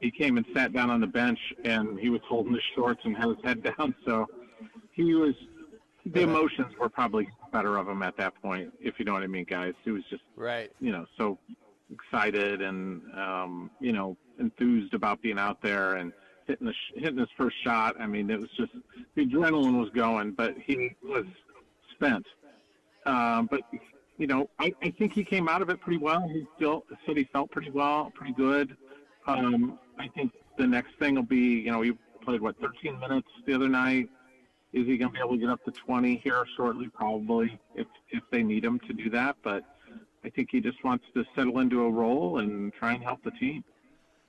He 0.00 0.10
came 0.10 0.36
and 0.36 0.46
sat 0.54 0.72
down 0.72 0.90
on 0.90 1.00
the 1.00 1.06
bench, 1.08 1.38
and 1.64 1.98
he 1.98 2.08
was 2.08 2.20
holding 2.28 2.52
his 2.52 2.62
shorts 2.76 3.00
and 3.04 3.16
had 3.16 3.28
his 3.28 3.38
head 3.42 3.62
down. 3.78 3.94
So 4.04 4.26
he 4.92 5.14
was. 5.14 5.34
The 6.12 6.22
emotions 6.22 6.72
were 6.78 6.88
probably 6.88 7.28
better 7.52 7.76
of 7.76 7.88
him 7.88 8.02
at 8.02 8.16
that 8.16 8.40
point, 8.40 8.72
if 8.80 8.98
you 8.98 9.04
know 9.04 9.12
what 9.12 9.22
I 9.22 9.26
mean, 9.26 9.44
guys. 9.44 9.74
He 9.84 9.90
was 9.90 10.02
just 10.10 10.22
right. 10.36 10.70
you 10.80 10.92
know, 10.92 11.06
so 11.16 11.38
excited 11.92 12.62
and 12.62 13.02
um, 13.14 13.70
you 13.80 13.92
know 13.92 14.16
enthused 14.38 14.94
about 14.94 15.20
being 15.22 15.38
out 15.38 15.60
there 15.62 15.94
and 15.94 16.12
hitting 16.46 16.66
the 16.66 16.72
sh- 16.72 16.92
hitting 16.96 17.18
his 17.18 17.28
first 17.36 17.56
shot. 17.62 17.96
I 18.00 18.06
mean, 18.06 18.30
it 18.30 18.40
was 18.40 18.50
just 18.56 18.72
the 19.14 19.26
adrenaline 19.26 19.78
was 19.78 19.90
going, 19.90 20.32
but 20.32 20.54
he 20.64 20.94
was 21.02 21.24
spent. 21.94 22.26
Um, 23.06 23.48
but 23.50 23.60
you 24.18 24.26
know, 24.26 24.48
I, 24.58 24.72
I 24.82 24.90
think 24.98 25.12
he 25.12 25.24
came 25.24 25.48
out 25.48 25.62
of 25.62 25.70
it 25.70 25.80
pretty 25.80 25.98
well. 25.98 26.28
He 26.28 26.46
still 26.56 26.84
said 27.06 27.16
he 27.16 27.24
felt 27.32 27.50
pretty 27.50 27.70
well, 27.70 28.12
pretty 28.14 28.34
good. 28.34 28.76
Um, 29.26 29.78
I 29.98 30.08
think 30.08 30.32
the 30.56 30.66
next 30.66 30.98
thing 30.98 31.14
will 31.14 31.22
be, 31.22 31.60
you 31.60 31.70
know, 31.70 31.82
he 31.82 31.92
played 32.22 32.40
what 32.40 32.56
13 32.60 32.98
minutes 32.98 33.28
the 33.46 33.54
other 33.54 33.68
night. 33.68 34.08
Is 34.72 34.86
he 34.86 34.96
going 34.98 35.10
to 35.10 35.14
be 35.14 35.18
able 35.18 35.30
to 35.30 35.38
get 35.38 35.48
up 35.48 35.64
to 35.64 35.70
20 35.70 36.16
here 36.16 36.44
shortly? 36.56 36.88
Probably, 36.88 37.58
if 37.74 37.86
if 38.10 38.22
they 38.30 38.42
need 38.42 38.64
him 38.64 38.78
to 38.80 38.92
do 38.92 39.08
that. 39.10 39.36
But 39.42 39.64
I 40.24 40.30
think 40.30 40.48
he 40.50 40.60
just 40.60 40.82
wants 40.84 41.04
to 41.14 41.24
settle 41.34 41.58
into 41.60 41.82
a 41.84 41.90
role 41.90 42.38
and 42.38 42.72
try 42.74 42.92
and 42.92 43.02
help 43.02 43.22
the 43.24 43.30
team. 43.32 43.64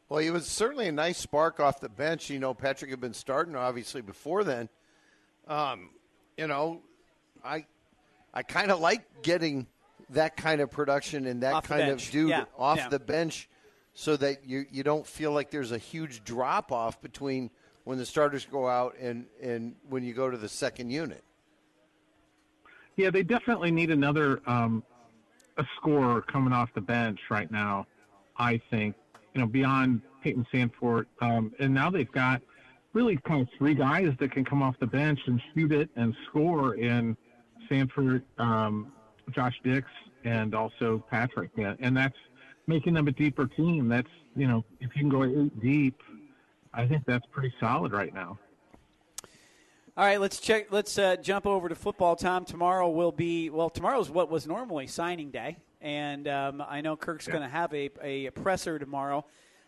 Well, 0.07 0.19
he 0.19 0.31
was 0.31 0.47
certainly 0.47 0.87
a 0.87 0.91
nice 0.91 1.17
spark 1.17 1.59
off 1.59 1.79
the 1.81 1.89
bench. 1.89 2.29
You 2.29 2.39
know, 2.39 2.53
Patrick 2.53 2.89
had 2.89 2.99
been 3.01 3.13
starting 3.13 3.55
obviously 3.55 4.01
before 4.01 4.43
then. 4.43 4.69
Um, 5.47 5.89
you 6.37 6.47
know, 6.47 6.81
I 7.43 7.65
I 8.33 8.43
kind 8.43 8.71
of 8.71 8.79
like 8.79 9.21
getting 9.21 9.67
that 10.11 10.37
kind 10.37 10.61
of 10.61 10.71
production 10.71 11.25
and 11.27 11.43
that 11.43 11.53
Off 11.53 11.67
kind 11.67 11.89
of 11.89 11.99
dude 12.09 12.29
Yeah, 12.29 12.45
off 12.57 12.77
yeah. 12.77 12.89
the 12.89 12.99
bench, 12.99 13.49
so 13.93 14.15
that 14.17 14.45
you 14.47 14.65
you 14.71 14.83
don't 14.83 15.05
feel 15.05 15.31
like 15.31 15.51
there's 15.51 15.71
a 15.71 15.77
huge 15.77 16.23
drop 16.23 16.71
off 16.71 17.01
between 17.01 17.51
when 17.89 17.97
the 17.97 18.05
starters 18.05 18.45
go 18.45 18.67
out 18.69 18.95
and 19.01 19.25
and 19.41 19.73
when 19.89 20.03
you 20.03 20.13
go 20.13 20.29
to 20.29 20.37
the 20.37 20.47
second 20.47 20.91
unit. 20.91 21.23
Yeah, 22.97 23.09
they 23.09 23.23
definitely 23.23 23.71
need 23.71 23.89
another 23.89 24.41
um, 24.45 24.83
a 25.57 25.63
scorer 25.75 26.21
coming 26.21 26.53
off 26.53 26.69
the 26.75 26.81
bench 26.81 27.19
right 27.31 27.49
now. 27.49 27.87
I 28.37 28.61
think 28.69 28.95
you 29.33 29.41
know 29.41 29.47
beyond 29.47 30.03
Payton 30.23 30.45
Sandfort, 30.53 31.05
um, 31.19 31.51
and 31.57 31.73
now 31.73 31.89
they've 31.89 32.11
got 32.11 32.43
really 32.93 33.17
kind 33.27 33.41
of 33.41 33.47
three 33.57 33.73
guys 33.73 34.13
that 34.19 34.33
can 34.33 34.45
come 34.45 34.61
off 34.61 34.75
the 34.79 34.85
bench 34.85 35.21
and 35.25 35.41
shoot 35.55 35.71
it 35.71 35.89
and 35.95 36.15
score 36.27 36.75
in 36.75 37.17
Sandfort, 37.71 38.21
um, 38.37 38.91
Josh 39.31 39.59
Dix, 39.63 39.87
and 40.25 40.53
also 40.53 41.03
Patrick. 41.09 41.49
Yeah, 41.55 41.73
and 41.79 41.97
that's 41.97 42.17
making 42.67 42.93
them 42.93 43.07
a 43.07 43.11
deeper 43.11 43.47
team. 43.47 43.87
That's 43.87 44.07
you 44.35 44.47
know 44.47 44.63
if 44.79 44.91
you 44.95 45.01
can 45.01 45.09
go 45.09 45.23
eight 45.23 45.59
deep, 45.59 45.99
I 46.73 46.85
think 46.85 47.05
that's 47.05 47.25
pretty 47.27 47.53
solid 47.59 47.91
right 47.91 48.13
now. 48.13 48.37
All 49.97 50.05
right, 50.05 50.21
let's 50.21 50.39
check. 50.39 50.71
Let's 50.71 50.97
uh, 50.97 51.17
jump 51.17 51.45
over 51.45 51.67
to 51.67 51.75
football. 51.75 52.15
Tom, 52.15 52.45
tomorrow 52.45 52.89
will 52.89 53.11
be 53.11 53.49
well. 53.49 53.69
Tomorrow's 53.69 54.09
what 54.09 54.29
was 54.29 54.47
normally 54.47 54.87
signing 54.87 55.29
day, 55.29 55.57
and 55.81 56.27
um, 56.27 56.63
I 56.65 56.81
know 56.81 56.95
Kirk's 56.95 57.27
going 57.27 57.41
to 57.41 57.49
have 57.49 57.73
a, 57.73 57.89
a 58.01 58.29
presser 58.29 58.79
tomorrow. 58.79 59.25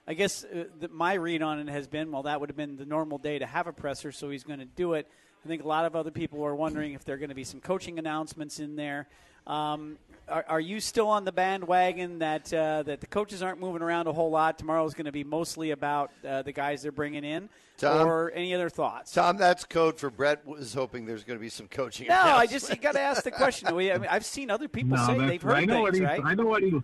I 0.08 0.14
guess 0.14 0.46
uh, 0.46 0.66
the, 0.80 0.88
my 0.88 1.16
read 1.16 1.42
on 1.42 1.60
it 1.60 1.70
has 1.70 1.88
been 1.88 2.12
well, 2.12 2.24
that 2.24 2.40
would 2.40 2.50
have 2.50 2.56
been 2.56 2.78
the 2.78 2.86
normal 2.86 3.18
day 3.18 3.40
to 3.40 3.46
have 3.46 3.68
a 3.68 3.74
presser, 3.74 4.12
so 4.12 4.30
he's 4.30 4.44
going 4.44 4.60
to 4.60 4.66
do 4.66 4.94
it. 4.94 5.08
I 5.44 5.48
think 5.48 5.64
a 5.64 5.68
lot 5.68 5.86
of 5.86 5.96
other 5.96 6.12
people 6.12 6.46
are 6.46 6.56
wondering 6.56 6.94
if 6.94 7.04
there 7.04 7.16
are 7.16 7.18
going 7.18 7.30
to 7.30 7.36
be 7.36 7.44
some 7.44 7.60
coaching 7.60 8.00
announcements 8.00 8.60
in 8.60 8.76
there. 8.76 9.10
Um, 9.48 9.98
are, 10.28 10.46
are 10.48 10.60
you 10.60 10.80
still 10.80 11.08
on 11.08 11.26
the 11.26 11.32
bandwagon 11.32 12.20
that 12.20 12.54
uh, 12.54 12.84
that 12.84 13.02
the 13.02 13.08
coaches 13.08 13.42
aren't 13.42 13.60
moving 13.60 13.82
around 13.82 14.08
a 14.08 14.14
whole 14.14 14.30
lot? 14.30 14.58
Tomorrow's 14.58 14.94
going 14.94 15.06
to 15.06 15.12
be 15.12 15.24
mostly 15.24 15.72
about 15.72 16.12
uh, 16.28 16.42
the 16.42 16.52
guys 16.52 16.82
they're 16.82 16.92
bringing 16.92 17.24
in, 17.24 17.50
Tom? 17.78 18.08
or 18.08 18.32
any 18.32 18.54
other 18.54 18.70
thoughts? 18.70 19.14
Tom, 19.14 19.38
that's 19.38 19.66
code 19.66 20.00
for 20.00 20.10
Brett 20.10 20.46
was 20.46 20.74
hoping 20.74 21.06
there's 21.06 21.24
going 21.24 21.38
to 21.38 21.42
be 21.42 21.50
some 21.50 21.68
coaching. 21.68 22.08
No, 22.08 22.16
I 22.16 22.48
just 22.48 22.70
you 22.70 22.76
got 22.78 22.94
to 22.94 23.02
ask 23.02 23.24
the 23.24 23.32
question. 23.32 23.74
We, 23.76 23.92
I 23.92 23.98
mean, 23.98 24.10
I've 24.10 24.26
seen 24.26 24.50
other 24.50 24.68
people 24.68 24.98
no, 24.98 25.06
say 25.06 25.18
they've 25.18 25.42
heard 25.42 25.56
I 25.56 25.66
know 25.66 25.82
what 25.82 25.94
things, 25.94 26.00
he, 26.00 26.06
right? 26.06 26.22
I 26.24 26.34
know 26.34 26.46
what 26.46 26.64
he, 26.64 26.80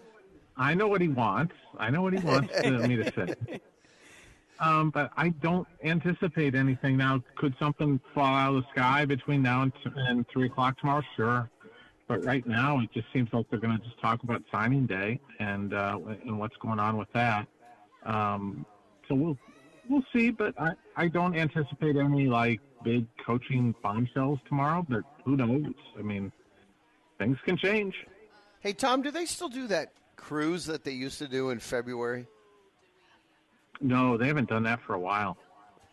I 0.58 0.74
know 0.74 0.88
what 0.88 1.01
he 1.01 1.08
wants. 1.08 1.53
I 1.77 1.89
know 1.89 2.01
what 2.01 2.13
he 2.13 2.20
wants 2.20 2.53
to, 2.62 2.88
me 2.88 2.96
to 2.98 3.12
say. 3.13 3.62
Um, 4.60 4.89
but 4.89 5.12
I 5.15 5.29
don't 5.29 5.67
anticipate 5.84 6.56
anything 6.56 6.98
now. 6.98 7.22
Could 7.36 7.53
something 7.60 8.00
fall 8.13 8.25
out 8.25 8.56
of 8.56 8.63
the 8.63 8.70
sky 8.72 9.06
between 9.06 9.41
now 9.41 9.63
and, 9.63 9.74
t- 9.75 9.91
and 9.96 10.25
three 10.29 10.48
o'clock 10.48 10.79
tomorrow? 10.79 11.03
Sure. 11.15 11.50
But 12.08 12.24
right 12.24 12.46
now, 12.48 12.80
it 12.80 12.90
just 12.94 13.08
seems 13.12 13.30
like 13.34 13.50
they're 13.50 13.60
going 13.60 13.78
to 13.78 13.84
just 13.84 14.00
talk 14.00 14.24
about 14.24 14.42
signing 14.52 14.86
day 14.86 15.20
and 15.40 15.74
uh, 15.74 16.00
and 16.24 16.40
what's 16.40 16.56
going 16.58 16.80
on 16.80 16.98
with 16.98 17.12
that. 17.14 17.48
Um, 18.06 18.66
so 19.08 19.16
we'll 19.16 19.38
we'll 19.90 20.06
see. 20.14 20.30
But 20.30 20.60
I, 20.60 20.72
I 20.96 21.08
don't 21.10 21.36
anticipate 21.36 21.98
any 21.98 22.28
like 22.28 22.62
big 22.84 23.06
coaching 23.26 23.76
bombshells 23.84 24.40
tomorrow. 24.48 24.86
But 24.88 25.04
who 25.26 25.36
knows? 25.36 25.74
I 26.00 26.02
mean, 26.02 26.32
things 27.20 27.38
can 27.44 27.58
change. 27.58 27.94
Hey, 28.62 28.74
Tom, 28.74 29.02
do 29.02 29.12
they 29.12 29.26
still 29.26 29.50
do 29.50 29.68
that 29.68 29.92
cruise 30.16 30.66
that 30.66 30.84
they 30.84 30.92
used 30.92 31.20
to 31.20 31.28
do 31.28 31.50
in 31.50 31.60
February? 31.60 32.26
No, 33.82 34.18
they 34.18 34.28
haven't 34.28 34.50
done 34.50 34.64
that 34.64 34.82
for 34.82 34.94
a 34.94 35.00
while. 35.00 35.38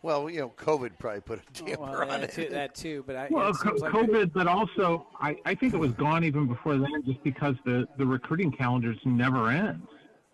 Well, 0.05 0.29
you 0.29 0.39
know, 0.39 0.49
COVID 0.49 0.99
probably 0.99 1.21
put 1.21 1.39
a 1.39 1.63
damper 1.63 1.81
well, 1.81 2.01
on 2.01 2.07
that, 2.21 2.23
it. 2.25 2.31
too, 2.31 2.47
that 2.51 2.75
too, 2.75 3.03
but 3.07 3.15
I, 3.15 3.27
Well, 3.31 3.49
it 3.49 3.57
co- 3.57 3.71
like 3.71 3.91
COVID, 3.91 4.33
but 4.33 4.45
also 4.45 5.07
I, 5.19 5.35
I 5.45 5.55
think 5.55 5.73
it 5.73 5.79
was 5.79 5.93
gone 5.93 6.23
even 6.23 6.45
before 6.45 6.77
then, 6.77 7.01
just 7.07 7.23
because 7.23 7.55
the 7.65 7.87
the 7.97 8.05
recruiting 8.05 8.51
calendars 8.51 8.99
never 9.03 9.49
ends. 9.49 9.87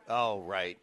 Oh, 0.10 0.42
right. 0.42 0.78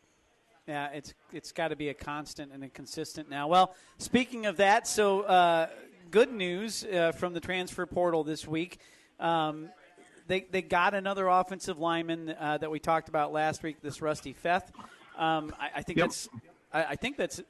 Yeah, 0.67 0.89
it's 0.89 1.13
it's 1.35 1.53
got 1.53 1.69
to 1.69 1.77
be 1.77 1.91
a 1.91 1.95
constant 1.95 2.51
and 2.51 2.65
a 2.65 2.71
consistent 2.71 3.29
now. 3.29 3.47
Well, 3.47 3.75
speaking 3.99 4.47
of 4.47 4.57
that, 4.57 4.87
so 4.89 5.21
uh, 5.21 5.67
good 6.11 6.33
news 6.33 6.83
uh, 6.83 7.13
from 7.13 7.35
the 7.35 7.41
transfer 7.41 7.85
portal 7.85 8.25
this 8.25 8.49
week. 8.49 8.79
Um, 9.21 9.69
they 10.29 10.47
they 10.51 10.63
got 10.63 10.95
another 10.95 11.27
offensive 11.29 11.79
lineman 11.79 12.35
uh, 12.41 12.57
that 12.57 12.71
we 12.71 12.79
talked 12.79 13.11
about 13.11 13.35
last 13.35 13.63
week. 13.63 13.83
This 13.83 14.01
Rusty 14.01 14.33
Feth. 14.33 14.73
Um, 15.19 15.55
I, 15.61 15.73
I 15.77 15.83
think 15.83 15.99
Yep. 15.99 16.09
that's. 16.09 16.29
I 16.73 16.85
I 16.85 16.97
think 16.97 17.17
that's 17.17 17.41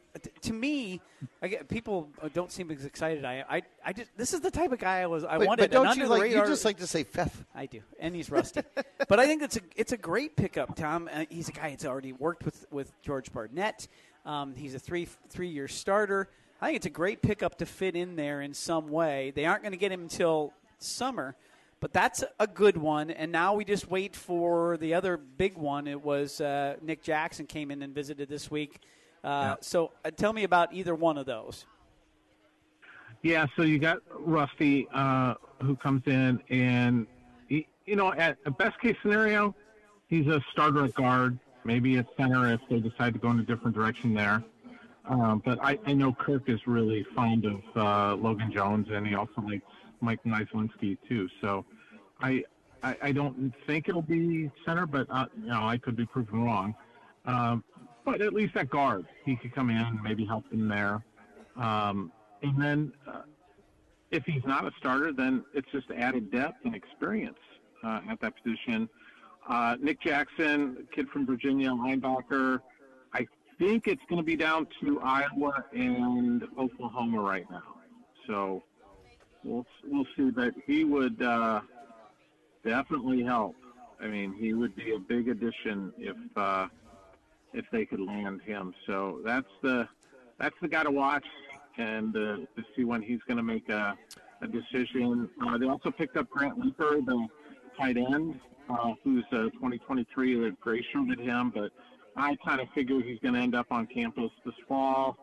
to 0.43 0.53
me. 0.53 1.01
I 1.43 1.49
get, 1.49 1.69
people 1.69 2.11
don't 2.33 2.53
seem 2.53 2.71
as 2.71 2.85
excited. 2.85 3.25
I, 3.25 3.45
I, 3.49 3.63
I 3.85 3.93
just 3.93 4.11
this 4.17 4.35
is 4.35 4.41
the 4.41 4.51
type 4.51 4.73
of 4.73 4.79
guy 4.79 5.01
I 5.01 5.07
was. 5.07 5.25
I 5.25 5.39
wanted 5.39 5.71
but 5.71 5.71
don't 5.71 5.97
you 5.97 6.07
like? 6.07 6.31
You 6.31 6.45
just 6.47 6.65
like 6.65 6.79
to 6.79 6.87
say 6.87 7.05
Feth. 7.05 7.45
I 7.55 7.67
do, 7.67 7.81
and 7.99 8.15
he's 8.15 8.31
rusty. 8.31 8.63
but 9.09 9.19
I 9.19 9.27
think 9.27 9.43
it's 9.43 9.57
a 9.57 9.61
it's 9.77 9.93
a 9.93 9.97
great 9.97 10.37
pickup, 10.37 10.77
Tom. 10.77 11.09
Uh, 11.13 11.25
he's 11.29 11.49
a 11.49 11.53
guy 11.53 11.71
that's 11.71 11.85
already 11.85 12.13
worked 12.13 12.45
with 12.45 12.67
with 12.71 12.93
George 13.03 13.33
Barnett. 13.33 13.89
Um, 14.25 14.55
he's 14.55 14.75
a 14.75 14.79
three 14.79 15.09
three 15.29 15.49
year 15.49 15.69
starter. 15.69 16.29
I 16.61 16.67
think 16.67 16.77
it's 16.77 16.87
a 16.87 16.91
great 16.91 17.23
pickup 17.23 17.59
to 17.59 17.67
fit 17.67 17.95
in 17.95 18.17
there 18.17 18.41
in 18.41 18.53
some 18.53 18.89
way. 18.89 19.33
They 19.35 19.45
aren't 19.45 19.63
going 19.63 19.73
to 19.73 19.79
get 19.79 19.93
him 19.93 20.03
until 20.03 20.53
summer, 20.81 21.37
but 21.79 21.93
that's 21.93 22.25
a 22.41 22.49
good 22.49 22.77
one. 22.77 23.11
And 23.11 23.31
now 23.31 23.55
we 23.55 23.65
just 23.65 23.89
wait 23.89 24.17
for 24.17 24.77
the 24.79 24.95
other 24.95 25.17
big 25.17 25.57
one. 25.57 25.87
It 25.87 26.03
was 26.03 26.41
uh, 26.41 26.75
Nick 26.83 27.03
Jackson 27.03 27.47
came 27.47 27.71
in 27.71 27.83
and 27.83 27.95
visited 27.95 28.29
this 28.29 28.51
week. 28.51 28.81
Uh, 29.25 29.57
So 29.61 29.93
uh, 30.05 30.11
tell 30.11 30.33
me 30.33 30.45
about 30.45 30.73
either 30.73 30.95
one 30.95 31.19
of 31.19 31.27
those. 31.27 31.67
Yeah, 33.23 33.47
so 33.57 33.63
you 33.63 33.79
got 33.79 33.99
Rusty 34.11 34.87
uh, 34.95 35.35
who 35.61 35.75
comes 35.77 36.03
in, 36.07 36.41
and 36.51 37.07
he, 37.49 37.67
you 37.85 37.97
know, 37.97 38.13
at 38.13 38.39
a 38.47 38.51
best 38.51 38.81
case 38.81 38.97
scenario, 39.03 39.55
he's 40.07 40.29
a 40.29 40.41
starter 40.53 40.85
at 40.85 40.95
guard, 40.95 41.39
maybe 41.65 41.99
at 41.99 42.07
center 42.17 42.53
if 42.53 42.61
they 42.71 42.79
decide 42.79 43.15
to 43.15 43.19
go 43.19 43.31
in 43.31 43.41
a 43.41 43.43
different 43.43 43.75
direction 43.75 44.15
there. 44.15 44.45
Um, 45.07 45.43
but 45.45 45.59
I, 45.63 45.79
I 45.87 45.95
know 45.95 46.13
Kirk 46.13 46.49
is 46.49 46.61
really 46.67 47.05
fond 47.15 47.45
of 47.45 47.63
uh, 47.75 48.15
Logan 48.15 48.53
Jones, 48.53 48.89
and 48.93 49.07
he 49.07 49.15
also 49.15 49.41
likes 49.41 49.65
Mike 50.01 50.21
Nyslinski 50.25 50.97
too. 51.09 51.29
So 51.41 51.65
I, 52.21 52.45
I 52.83 52.97
I 53.03 53.13
don't 53.13 53.53
think 53.67 53.89
it'll 53.89 54.03
be 54.03 54.51
center, 54.65 54.87
but 54.87 55.07
uh, 55.11 55.27
you 55.41 55.49
know 55.49 55.67
I 55.67 55.79
could 55.79 55.97
be 55.97 56.07
proven 56.07 56.45
wrong. 56.45 56.75
Um, 57.25 57.65
but 58.11 58.23
at 58.23 58.33
least 58.33 58.57
at 58.57 58.71
guard, 58.71 59.07
he 59.25 59.37
could 59.37 59.55
come 59.55 59.69
in, 59.69 59.77
and 59.77 60.03
maybe 60.03 60.25
help 60.25 60.49
them 60.51 60.67
there. 60.67 61.03
Um, 61.57 62.11
and 62.43 62.61
then 62.61 62.93
uh, 63.07 63.23
if 64.11 64.25
he's 64.25 64.45
not 64.47 64.65
a 64.65 64.71
starter, 64.79 65.13
then 65.13 65.45
it's 65.53 65.71
just 65.71 65.91
added 65.91 66.31
depth 66.31 66.65
and 66.65 66.75
experience 66.75 67.39
uh, 67.85 68.01
at 68.09 68.19
that 68.21 68.33
position. 68.43 68.89
Uh, 69.47 69.77
Nick 69.81 70.01
Jackson, 70.01 70.89
kid 70.95 71.09
from 71.09 71.27
Virginia, 71.27 71.71
linebacker. 71.71 72.61
I 73.13 73.27
think 73.59 73.87
it's 73.87 74.03
going 74.09 74.21
to 74.21 74.27
be 74.27 74.37
down 74.37 74.67
to 74.81 75.01
Iowa 75.01 75.65
and 75.75 76.45
Oklahoma 76.59 77.21
right 77.21 77.51
now. 77.51 77.75
So 78.27 78.63
we'll 79.45 79.67
we'll 79.85 80.07
see. 80.17 80.31
But 80.31 80.55
he 80.67 80.85
would 80.85 81.21
uh, 81.23 81.61
definitely 82.65 83.23
help. 83.23 83.57
I 84.01 84.07
mean, 84.07 84.33
he 84.33 84.55
would 84.55 84.77
be 84.77 84.95
a 84.95 84.99
big 84.99 85.29
addition 85.29 85.93
if 85.99 86.17
uh, 86.37 86.69
if 87.53 87.65
they 87.73 87.85
could 87.85 88.01
land 88.01 88.43
him. 88.43 88.75
So 88.87 89.21
that's 89.25 89.49
the 89.63 89.89
that's 90.39 90.55
the 90.63 90.69
guy 90.69 90.85
to 90.85 90.91
watch 90.91 91.25
and 91.79 92.15
uh, 92.17 92.37
to 92.37 92.65
see 92.77 92.85
when 92.85 93.03
he's 93.03 93.21
going 93.27 93.37
to 93.37 93.43
make 93.43 93.69
a, 93.69 93.97
a 94.43 94.47
decision. 94.47 95.29
Uh, 95.47 95.59
they 95.59 95.67
also 95.67 95.91
picked 95.91 96.17
up 96.17 96.29
Grant 96.29 96.59
Leeper, 96.59 96.99
the 97.05 97.27
tight 97.79 97.97
end, 97.97 98.41
uh, 98.69 98.95
who's 99.03 99.25
uh, 99.33 99.51
2023. 99.55 100.41
They've 100.41 100.61
gray 100.61 100.85
him, 100.93 101.53
but 101.55 101.71
I 102.17 102.37
kind 102.45 102.61
of 102.61 102.69
figure 102.75 103.01
he's 103.01 103.19
going 103.21 103.35
to 103.35 103.41
end 103.41 103.55
up 103.55 103.67
on 103.71 103.87
campus 103.87 104.31
this 104.45 104.55
fall. 104.69 105.17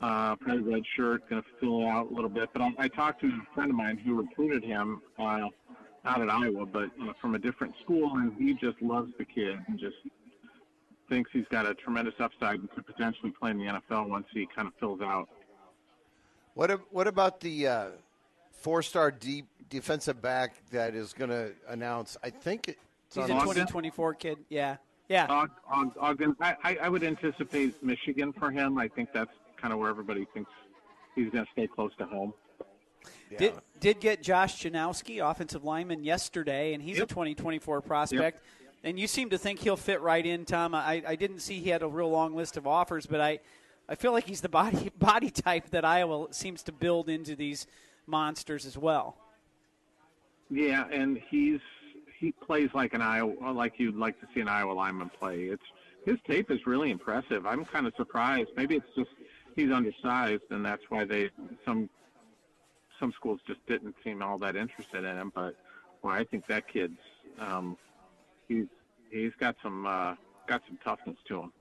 Uh, 0.00 0.36
probably 0.36 0.74
red 0.74 0.82
shirt, 0.96 1.28
going 1.30 1.40
to 1.40 1.48
fill 1.60 1.86
out 1.86 2.10
a 2.10 2.14
little 2.14 2.28
bit. 2.28 2.50
But 2.52 2.62
I, 2.62 2.72
I 2.78 2.88
talked 2.88 3.20
to 3.20 3.26
a 3.26 3.54
friend 3.54 3.70
of 3.70 3.76
mine 3.76 3.96
who 3.96 4.20
recruited 4.20 4.64
him 4.64 5.00
uh, 5.18 5.48
out 6.04 6.20
at 6.20 6.28
Iowa, 6.28 6.66
but 6.66 6.90
from 7.20 7.34
a 7.34 7.38
different 7.38 7.74
school, 7.82 8.12
and 8.16 8.34
he 8.36 8.54
just 8.54 8.80
loves 8.82 9.12
the 9.18 9.24
kid 9.24 9.56
and 9.66 9.78
just 9.78 9.96
thinks 11.14 11.30
he's 11.32 11.46
got 11.48 11.64
a 11.64 11.74
tremendous 11.74 12.14
upside 12.18 12.58
and 12.58 12.68
could 12.72 12.84
potentially 12.86 13.30
play 13.30 13.52
in 13.52 13.58
the 13.58 13.64
NFL 13.66 14.08
once 14.08 14.26
he 14.32 14.48
kind 14.54 14.66
of 14.66 14.74
fills 14.80 15.00
out. 15.00 15.28
What 16.54 16.80
what 16.92 17.06
about 17.06 17.38
the 17.40 17.68
uh, 17.68 17.86
four-star 18.50 19.12
deep 19.12 19.46
defensive 19.70 20.20
back 20.20 20.56
that 20.72 20.94
is 20.96 21.12
going 21.12 21.30
to 21.30 21.52
announce? 21.68 22.16
I 22.24 22.30
think 22.30 22.68
it's 22.68 22.78
He's 23.14 23.24
on 23.24 23.30
a 23.30 23.40
2024 23.40 24.14
kid. 24.14 24.38
Yeah, 24.48 24.76
yeah. 25.08 25.26
Og- 25.28 25.50
Og- 25.72 25.96
Ogden, 26.00 26.34
I, 26.40 26.56
I- 26.64 26.78
I 26.82 26.88
would 26.88 27.04
anticipate 27.04 27.80
Michigan 27.82 28.32
for 28.32 28.50
him. 28.50 28.76
I 28.76 28.88
think 28.88 29.12
that's 29.12 29.30
kind 29.56 29.72
of 29.72 29.78
where 29.78 29.88
everybody 29.90 30.26
thinks 30.34 30.50
he's 31.14 31.30
going 31.30 31.44
to 31.44 31.50
stay 31.52 31.68
close 31.68 31.92
to 31.98 32.06
home. 32.06 32.32
Did 33.38 33.54
did 33.80 34.00
get 34.00 34.20
Josh 34.22 34.62
Janowski, 34.62 35.18
offensive 35.28 35.62
lineman, 35.64 36.02
yesterday, 36.02 36.74
and 36.74 36.82
he's 36.82 36.98
Yep. 36.98 37.04
a 37.06 37.08
2024 37.08 37.80
prospect. 37.82 38.42
And 38.84 39.00
you 39.00 39.06
seem 39.06 39.30
to 39.30 39.38
think 39.38 39.60
he'll 39.60 39.78
fit 39.78 40.02
right 40.02 40.24
in, 40.24 40.44
Tom. 40.44 40.74
I, 40.74 41.02
I 41.08 41.16
didn't 41.16 41.40
see 41.40 41.58
he 41.58 41.70
had 41.70 41.82
a 41.82 41.88
real 41.88 42.10
long 42.10 42.36
list 42.36 42.58
of 42.58 42.66
offers, 42.66 43.06
but 43.06 43.18
I, 43.18 43.40
I 43.88 43.94
feel 43.94 44.12
like 44.12 44.26
he's 44.26 44.42
the 44.42 44.48
body 44.50 44.92
body 44.98 45.30
type 45.30 45.70
that 45.70 45.86
Iowa 45.86 46.28
seems 46.32 46.62
to 46.64 46.72
build 46.72 47.08
into 47.08 47.34
these 47.34 47.66
monsters 48.06 48.66
as 48.66 48.76
well. 48.76 49.16
Yeah, 50.50 50.84
and 50.92 51.18
he's 51.30 51.60
he 52.18 52.32
plays 52.32 52.68
like 52.74 52.92
an 52.92 53.00
Iowa, 53.00 53.52
like 53.52 53.74
you'd 53.78 53.96
like 53.96 54.20
to 54.20 54.26
see 54.34 54.40
an 54.40 54.48
Iowa 54.48 54.72
lineman 54.72 55.10
play. 55.18 55.44
It's 55.44 55.62
his 56.04 56.18
tape 56.26 56.50
is 56.50 56.66
really 56.66 56.90
impressive. 56.90 57.46
I'm 57.46 57.64
kind 57.64 57.86
of 57.86 57.94
surprised. 57.96 58.50
Maybe 58.54 58.76
it's 58.76 58.94
just 58.94 59.10
he's 59.56 59.70
undersized, 59.70 60.42
and 60.50 60.62
that's 60.62 60.82
why 60.90 61.06
they 61.06 61.30
some 61.64 61.88
some 63.00 63.12
schools 63.12 63.40
just 63.46 63.64
didn't 63.66 63.94
seem 64.04 64.22
all 64.22 64.36
that 64.38 64.56
interested 64.56 65.04
in 65.04 65.16
him. 65.16 65.32
But 65.34 65.56
well, 66.02 66.12
I 66.12 66.24
think 66.24 66.46
that 66.48 66.68
kid's 66.68 66.98
um, 67.38 67.78
he's 68.48 68.66
he's 69.14 69.32
got 69.38 69.56
some 69.62 69.86
uh, 69.86 70.14
got 70.46 70.62
some 70.66 70.78
toughness 70.84 71.16
to 71.28 71.40
him. 71.40 71.52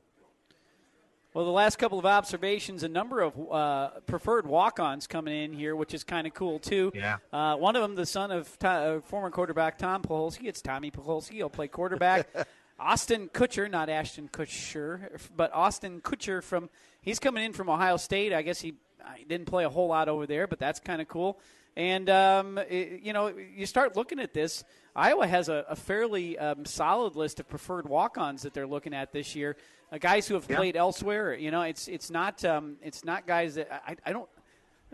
Well, 1.34 1.46
the 1.46 1.52
last 1.52 1.78
couple 1.80 1.98
of 1.98 2.06
observations, 2.06 2.84
a 2.84 2.88
number 2.88 3.22
of 3.22 3.34
uh, 3.52 3.90
preferred 4.06 4.46
walk-ons 4.46 5.08
coming 5.08 5.36
in 5.36 5.52
here, 5.52 5.76
which 5.76 5.96
is 5.96 6.04
kind 6.04 6.28
of 6.28 6.36
cool 6.36 6.60
too. 6.60 6.92
Yeah. 6.94 7.18
Uh, 7.32 7.56
one 7.56 7.76
of 7.76 7.82
them, 7.82 7.96
the 7.96 8.06
son 8.06 8.30
of 8.30 8.60
to- 8.60 8.68
uh, 8.68 9.02
former 9.02 9.32
quarterback 9.32 9.80
Tom 9.80 10.04
Polsky, 10.04 10.46
it's 10.46 10.62
Tommy 10.62 10.92
Polsky. 10.92 11.34
He'll 11.34 11.50
play 11.50 11.68
quarterback. 11.68 12.28
Austin 12.80 13.30
Kutcher, 13.30 13.70
not 13.70 13.90
Ashton 13.90 14.30
Kutcher, 14.30 15.20
but 15.36 15.52
Austin 15.54 16.02
Kutcher 16.02 16.44
from 16.44 16.70
he's 17.02 17.20
coming 17.20 17.44
in 17.44 17.54
from 17.54 17.70
Ohio 17.70 17.98
State. 17.98 18.34
I 18.34 18.42
guess 18.42 18.62
he, 18.62 18.74
he 19.16 19.24
didn't 19.26 19.48
play 19.48 19.64
a 19.66 19.70
whole 19.70 19.88
lot 19.88 20.10
over 20.10 20.26
there, 20.26 20.48
but 20.48 20.60
that's 20.60 20.80
kind 20.80 21.02
of 21.02 21.08
cool. 21.08 21.40
And 21.76 22.10
um, 22.10 22.58
it- 22.58 23.02
you 23.02 23.14
know, 23.14 23.28
you 23.56 23.66
start 23.66 23.96
looking 23.96 24.20
at 24.20 24.34
this. 24.34 24.64
Iowa 24.96 25.26
has 25.26 25.50
a, 25.50 25.66
a 25.70 25.76
fairly 25.76 26.38
um, 26.38 26.66
solid 26.66 27.16
list 27.16 27.40
of 27.40 27.50
preferred 27.50 27.88
walk-ons 27.90 28.44
that 28.44 28.54
they're 28.54 28.68
looking 28.68 28.94
at 28.94 29.12
this 29.12 29.36
year. 29.36 29.56
Uh, 29.92 29.98
guys 29.98 30.28
who 30.28 30.36
have 30.36 30.46
Yeah. 30.48 30.58
played 30.58 30.76
elsewhere. 30.78 31.34
You 31.34 31.50
know, 31.52 31.64
it's 31.64 31.88
it's 31.88 32.10
not 32.12 32.44
um, 32.46 32.78
it's 32.82 33.04
not 33.04 33.26
guys 33.26 33.56
that 33.56 33.72
I, 33.88 33.96
I 34.06 34.14
don't. 34.14 34.30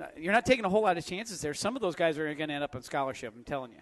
uh, 0.02 0.06
You're 0.18 0.32
not 0.34 0.46
taking 0.46 0.64
a 0.66 0.70
whole 0.70 0.84
lot 0.84 0.98
of 0.98 1.06
chances 1.06 1.42
there. 1.42 1.54
Some 1.54 1.76
of 1.76 1.82
those 1.82 1.96
guys 1.96 2.18
are 2.18 2.34
going 2.34 2.48
to 2.48 2.54
end 2.56 2.64
up 2.64 2.76
on 2.76 2.82
scholarship. 2.82 3.34
I'm 3.36 3.44
telling 3.44 3.72
you. 3.72 3.80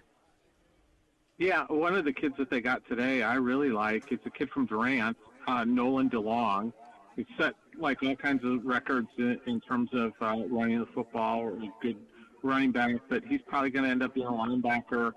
Yeah, 1.38 1.66
one 1.70 1.96
of 1.96 2.04
the 2.04 2.14
kids 2.14 2.34
that 2.40 2.50
they 2.50 2.62
got 2.62 2.84
today, 2.88 3.22
I 3.22 3.36
really 3.36 3.70
like. 3.70 4.12
It's 4.12 4.26
a 4.26 4.30
kid 4.32 4.50
from 4.50 4.66
Durant, 4.66 5.16
uh, 5.48 5.64
Nolan 5.66 6.10
DeLong. 6.10 6.74
He 7.18 7.26
set 7.38 7.56
like 7.78 8.02
all 8.04 8.16
kinds 8.16 8.46
of 8.46 8.64
records 8.64 9.10
in, 9.18 9.40
in 9.48 9.60
terms 9.60 9.90
of 9.92 10.14
uh, 10.22 10.44
running 10.50 10.80
the 10.80 10.86
football 10.94 11.40
or 11.40 11.54
a 11.54 11.72
good 11.82 11.98
running 12.44 12.72
back, 12.72 12.92
but 13.10 13.24
he's 13.26 13.42
probably 13.48 13.72
going 13.72 13.86
to 13.86 13.92
end 13.92 14.04
up 14.04 14.14
being 14.14 14.28
a 14.28 14.32
linebacker. 14.32 15.14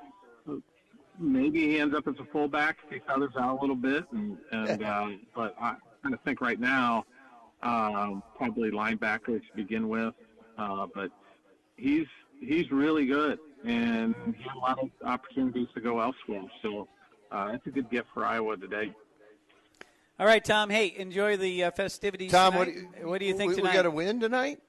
Maybe 1.19 1.69
he 1.69 1.79
ends 1.79 1.95
up 1.95 2.09
as 2.09 2.15
a 2.19 2.25
fullback 2.33 2.79
if 2.87 2.95
he 2.95 3.01
feathers 3.07 3.33
out 3.39 3.59
a 3.59 3.61
little 3.61 3.77
bit. 3.77 4.07
And, 4.13 4.39
and 4.51 4.83
uh, 4.83 5.09
but 5.37 5.55
I 5.61 5.77
kind 6.03 6.15
of 6.15 6.21
think 6.23 6.41
right 6.41 6.59
now, 6.59 7.05
um, 7.63 8.23
probably 8.37 8.71
linebacker 8.71 9.27
to 9.39 9.41
begin 9.55 9.89
with. 9.89 10.15
Uh, 10.57 10.87
but 10.95 11.11
he's 11.77 12.07
he's 12.41 12.71
really 12.71 13.07
good, 13.07 13.39
and 13.65 14.15
he 14.37 14.43
had 14.43 14.57
a 14.57 14.59
lot 14.59 14.79
of 14.79 14.91
opportunities 15.05 15.69
to 15.75 15.81
go 15.81 16.01
elsewhere. 16.01 16.43
So 16.63 16.89
uh, 17.31 17.53
that's 17.53 17.67
a 17.67 17.71
good 17.71 17.91
gift 17.91 18.09
for 18.15 18.25
Iowa 18.25 18.57
today. 18.57 18.93
All 20.21 20.27
right, 20.27 20.45
Tom. 20.45 20.69
Hey, 20.69 20.95
enjoy 20.99 21.39
the 21.39 21.65
uh, 21.65 21.71
festivities. 21.71 22.31
Tom, 22.31 22.53
tonight. 22.53 22.59
what 22.59 22.67
do 22.67 22.73
you, 23.01 23.09
what 23.09 23.21
do 23.21 23.25
you 23.25 23.35
think 23.35 23.51
we, 23.53 23.57
tonight? 23.57 23.71
We 23.71 23.75
got 23.75 23.83
to 23.85 23.91
win 23.91 24.21
tonight. 24.21 24.61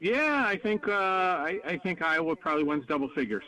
Yeah, 0.00 0.44
I 0.46 0.58
think 0.58 0.86
uh, 0.86 0.92
I, 0.92 1.58
I 1.64 1.78
think 1.78 2.02
Iowa 2.02 2.36
probably 2.36 2.64
wins 2.64 2.84
double 2.86 3.08
figures. 3.14 3.44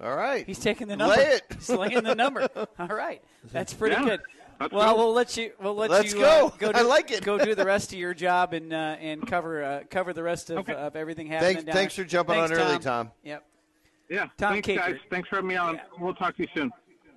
All 0.00 0.14
right. 0.14 0.46
He's 0.46 0.60
taking 0.60 0.86
the 0.86 0.94
number. 0.96 1.16
Lay 1.16 1.24
it. 1.24 1.42
He's 1.56 1.68
laying 1.70 2.04
the 2.04 2.14
number. 2.14 2.46
All 2.78 2.86
right, 2.86 3.20
that's 3.50 3.74
pretty 3.74 3.96
Yeah, 3.96 4.04
good. 4.04 4.20
let's 4.60 4.72
Well, 4.72 4.92
go. 4.94 4.96
we'll 4.96 5.12
let 5.12 5.36
you. 5.36 5.50
We'll 5.60 5.74
let 5.74 5.90
Let's 5.90 6.12
you 6.14 6.20
go. 6.20 6.46
Uh, 6.46 6.50
go 6.58 6.70
I 6.74 6.82
do, 6.82 6.88
like 6.88 7.10
it. 7.10 7.24
Go 7.24 7.36
do 7.36 7.56
the 7.56 7.64
rest 7.66 7.92
of 7.92 7.98
your 7.98 8.14
job 8.14 8.52
and 8.52 8.72
uh, 8.72 8.76
and 9.00 9.26
cover 9.26 9.64
uh, 9.64 9.82
cover 9.90 10.12
the 10.12 10.22
rest 10.22 10.50
of, 10.50 10.58
Okay. 10.58 10.72
of 10.72 10.94
everything 10.94 11.26
happening. 11.26 11.54
Thanks, 11.54 11.64
down 11.64 11.74
thanks 11.74 11.96
for 11.96 12.04
jumping 12.04 12.36
Thanks, 12.36 12.52
on 12.52 12.58
early, 12.58 12.78
Tom. 12.78 13.10
Yep. 13.24 13.44
Yeah, 14.08 14.26
Tom 14.38 14.52
thanks 14.52 14.68
Kakert. 14.68 14.76
guys. 14.76 14.96
Thanks 15.10 15.28
for 15.28 15.34
having 15.36 15.48
me 15.48 15.56
on. 15.56 15.74
Yeah. 15.74 15.80
We'll 15.98 16.14
talk 16.14 16.36
to 16.36 16.42
you 16.42 16.48
soon. 16.54 16.70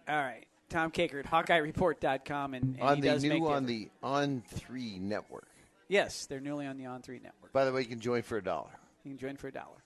All 0.08 0.16
right. 0.18 0.48
Tom 0.70 0.92
Kakert 0.92 1.26
at 1.26 1.32
HawkeyeReport.com 1.32 2.54
and, 2.54 2.64
and 2.76 2.82
On 2.82 2.96
he 2.96 3.02
the 3.02 3.08
does 3.08 3.24
make 3.24 3.42
new 3.42 3.48
on 3.48 3.66
the 3.66 3.90
On 4.04 4.44
Three 4.48 5.00
network. 5.00 5.48
yes, 5.88 6.26
they're 6.26 6.40
newly 6.40 6.66
on 6.66 6.78
the 6.78 6.86
On 6.86 7.02
Three 7.02 7.20
network. 7.20 7.52
By 7.52 7.66
the 7.66 7.74
way, 7.74 7.82
you 7.82 7.88
can 7.88 8.00
join 8.00 8.22
for 8.22 8.38
a 8.38 8.44
dollar 8.44 8.72
You 9.04 9.12
can 9.12 9.18
join 9.18 9.36
for 9.36 9.48
a 9.48 9.52
dollar. 9.52 9.78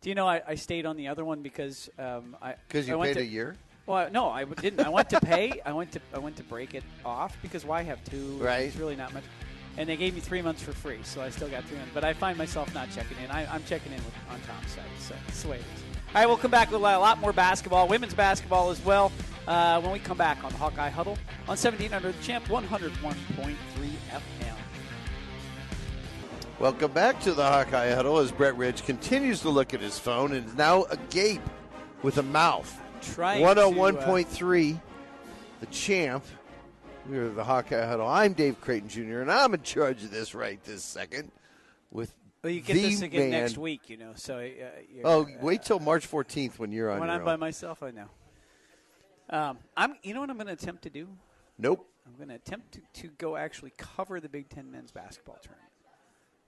Do 0.00 0.08
you 0.08 0.14
know 0.14 0.26
I, 0.26 0.42
I 0.46 0.54
stayed 0.56 0.84
on 0.86 0.96
the 0.96 1.08
other 1.08 1.24
one 1.24 1.42
because 1.42 1.88
um, 1.98 2.36
I 2.42 2.54
because 2.66 2.88
you 2.88 3.00
I 3.00 3.06
paid 3.06 3.14
to, 3.14 3.20
a 3.20 3.24
year. 3.24 3.56
Well, 3.86 4.10
no, 4.10 4.28
I 4.30 4.44
didn't. 4.44 4.80
I 4.80 4.88
went 4.88 5.10
to 5.10 5.20
pay. 5.20 5.60
I 5.64 5.72
went 5.72 5.92
to 5.92 6.00
I 6.12 6.18
went 6.18 6.36
to 6.36 6.42
break 6.44 6.74
it 6.74 6.84
off 7.04 7.36
because 7.42 7.64
why 7.64 7.82
have 7.82 8.02
two? 8.04 8.38
Right. 8.38 8.66
It's 8.66 8.76
really 8.76 8.96
not 8.96 9.12
much. 9.14 9.24
And 9.78 9.88
they 9.88 9.96
gave 9.96 10.14
me 10.14 10.20
three 10.20 10.42
months 10.42 10.62
for 10.62 10.72
free, 10.72 10.98
so 11.02 11.22
I 11.22 11.30
still 11.30 11.48
got 11.48 11.64
three 11.64 11.78
months. 11.78 11.92
But 11.94 12.04
I 12.04 12.12
find 12.12 12.36
myself 12.36 12.74
not 12.74 12.90
checking 12.90 13.16
in. 13.24 13.30
I, 13.30 13.46
I'm 13.52 13.64
checking 13.64 13.90
in 13.92 13.98
with, 14.04 14.12
on 14.30 14.38
Tom's 14.46 14.70
site, 14.70 14.84
so 14.98 15.14
that's 15.26 15.42
the 15.42 15.48
way 15.48 15.56
it 15.56 15.60
is. 15.60 15.82
All 16.14 16.20
right, 16.20 16.26
we'll 16.26 16.36
come 16.36 16.50
back 16.50 16.70
with 16.70 16.78
a 16.78 16.84
lot 16.84 17.18
more 17.20 17.32
basketball, 17.32 17.88
women's 17.88 18.12
basketball 18.12 18.68
as 18.70 18.84
well, 18.84 19.10
uh, 19.46 19.80
when 19.80 19.92
we 19.92 19.98
come 19.98 20.16
back 20.18 20.42
on 20.44 20.50
the 20.52 20.58
Hawkeye 20.58 20.88
Huddle 20.90 21.18
on 21.48 21.56
1700 21.56 22.14
The 22.14 22.22
Champ 22.22 22.44
101.3 22.46 23.54
FM. 24.10 24.56
Welcome 26.58 26.92
back 26.92 27.18
to 27.20 27.34
the 27.34 27.42
Hawkeye 27.44 27.90
Huddle 27.92 28.18
as 28.18 28.30
Brett 28.30 28.56
Ridge 28.56 28.84
continues 28.84 29.40
to 29.40 29.48
look 29.50 29.74
at 29.74 29.80
his 29.80 29.98
phone 29.98 30.32
and 30.32 30.46
is 30.46 30.54
now 30.54 30.84
agape 30.84 31.40
with 32.02 32.18
a 32.18 32.22
mouth. 32.22 32.78
Trying 33.00 33.40
to, 33.40 33.46
uh, 33.46 33.54
101.3, 33.54 34.80
the 35.60 35.66
champ. 35.66 36.24
We're 37.08 37.30
the 37.30 37.42
Hawkeye 37.42 37.84
Huddle. 37.84 38.06
I'm 38.06 38.32
Dave 38.32 38.60
Creighton 38.60 38.88
Jr., 38.88 39.22
and 39.22 39.32
I'm 39.32 39.54
in 39.54 39.62
charge 39.62 40.04
of 40.04 40.12
this 40.12 40.36
right 40.36 40.62
this 40.62 40.84
second 40.84 41.32
with 41.90 42.14
Well, 42.44 42.52
you 42.52 42.60
get 42.60 42.74
the 42.74 42.82
this 42.82 43.02
again 43.02 43.30
man. 43.30 43.40
next 43.42 43.58
week, 43.58 43.90
you 43.90 43.96
know. 43.96 44.12
So, 44.14 44.36
uh, 44.36 44.40
you're- 44.40 45.02
Oh, 45.02 45.26
wait 45.40 45.64
till 45.64 45.80
March 45.80 46.06
14th 46.08 46.60
when 46.60 46.70
you're 46.70 46.92
on 46.92 47.00
when 47.00 47.10
I'm 47.10 47.20
own. 47.20 47.24
by 47.24 47.34
myself, 47.34 47.82
I 47.82 47.90
know. 47.90 48.06
Um, 49.32 49.58
I'm. 49.76 49.94
You 50.02 50.14
know 50.14 50.20
what 50.20 50.30
I'm 50.30 50.36
going 50.36 50.46
to 50.46 50.52
attempt 50.52 50.82
to 50.82 50.90
do? 50.90 51.08
nope. 51.58 51.88
I'm 52.06 52.16
going 52.16 52.28
to 52.30 52.34
attempt 52.34 52.72
to, 52.72 52.80
to 53.02 53.08
go 53.16 53.36
actually 53.36 53.72
cover 53.78 54.18
the 54.20 54.28
Big 54.28 54.48
Ten 54.48 54.70
men's 54.70 54.90
basketball 54.90 55.38
tournament. 55.40 55.68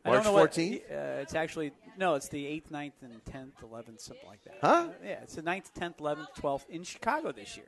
March 0.04 0.12
I 0.12 0.16
don't 0.16 0.24
know 0.24 0.32
what- 0.40 0.50
14th? 0.52 0.82
uh, 0.90 1.20
it's 1.22 1.34
actually 1.34 1.72
no. 1.96 2.14
It's 2.14 2.28
the 2.28 2.44
eighth, 2.46 2.70
9th, 2.70 2.92
and 3.02 3.24
tenth, 3.24 3.54
eleventh, 3.62 4.00
something 4.00 4.26
like 4.28 4.42
that. 4.44 4.58
Huh? 4.60 4.88
yeah, 5.02 5.20
it's 5.22 5.34
the 5.36 5.42
9th, 5.42 5.72
tenth, 5.72 6.00
eleventh, 6.00 6.28
twelfth 6.36 6.66
in 6.68 6.82
Chicago 6.82 7.32
this 7.32 7.56
year. 7.56 7.66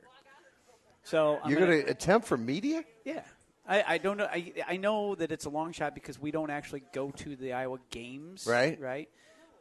So 1.03 1.39
I'm 1.43 1.49
You're 1.49 1.59
going 1.61 1.83
to 1.85 1.89
attempt 1.89 2.27
for 2.27 2.37
media? 2.37 2.83
yeah. 3.05 3.21
I, 3.69 3.83
I 3.87 3.97
don't 3.97 4.15
know. 4.17 4.25
I, 4.31 4.53
I 4.65 4.77
know 4.77 5.15
that 5.15 5.29
it's 5.31 5.43
a 5.45 5.49
long 5.49 5.73
shot 5.73 5.93
because 5.93 6.17
we 6.21 6.31
don't 6.31 6.49
actually 6.49 6.83
go 6.93 7.11
to 7.11 7.35
the 7.35 7.51
Iowa 7.53 7.79
games, 7.89 8.45
Right. 8.47 8.79
Right. 8.79 9.09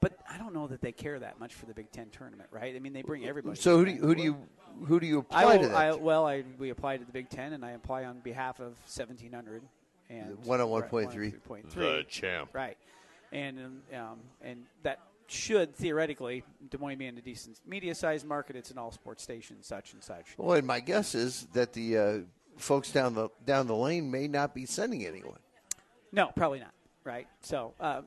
But 0.01 0.19
I 0.31 0.39
don't 0.39 0.55
know 0.55 0.67
that 0.67 0.81
they 0.81 0.93
care 0.93 1.19
that 1.19 1.41
much 1.41 1.55
for 1.55 1.67
the 1.67 1.75
Big 1.75 1.91
Ten 1.91 2.09
tournament, 2.11 2.49
right? 2.53 2.75
I 2.75 2.79
mean, 2.79 2.93
they 2.93 3.03
bring 3.03 3.27
everybody. 3.27 3.59
So 3.59 3.79
who 3.79 3.85
do 3.87 3.93
you, 3.93 4.01
who 4.01 4.15
do 4.15 4.23
you 4.23 4.37
who 4.87 5.01
do 5.01 5.07
you 5.07 5.19
apply 5.19 5.43
I 5.43 5.47
will, 5.47 5.63
to 5.63 5.69
that? 5.69 5.77
I, 5.77 5.95
well, 5.95 6.27
I, 6.27 6.45
we 6.59 6.71
apply 6.71 6.99
to 6.99 7.05
the 7.05 7.13
Big 7.13 7.31
Ten, 7.31 7.55
and 7.55 7.65
I 7.65 7.73
apply 7.73 8.05
on 8.05 8.21
behalf 8.21 8.61
of 8.61 8.77
1700 8.87 9.63
and 10.11 10.37
101.3. 10.45 10.91
103.3. 10.91 11.71
The 11.73 12.05
champ. 12.09 12.51
Right, 12.53 12.77
and 13.33 13.59
um, 13.95 14.19
and 14.43 14.65
that 14.83 15.01
should 15.29 15.75
theoretically 15.75 16.45
Des 16.71 16.79
Moines 16.79 16.99
being 16.99 17.19
a 17.19 17.21
decent 17.21 17.59
media-sized 17.67 18.27
market. 18.27 18.55
It's 18.57 18.71
an 18.71 18.79
all-sports 18.79 19.23
station, 19.23 19.57
such 19.63 19.93
and 19.93 20.03
such. 20.03 20.27
well, 20.37 20.57
and 20.57 20.67
my 20.67 20.81
guess 20.81 21.15
is 21.15 21.47
that 21.53 21.73
the 21.73 21.99
uh, 21.99 22.19
folks 22.57 22.93
down 22.93 23.15
the 23.15 23.29
down 23.45 23.67
the 23.67 23.77
lane 23.77 24.11
may 24.11 24.29
not 24.29 24.55
be 24.55 24.67
sending 24.67 25.07
anyone. 25.07 25.39
No, 26.13 26.31
probably 26.35 26.61
not. 26.61 26.73
Right. 27.07 27.29
So 27.41 27.73
uh, 27.81 28.03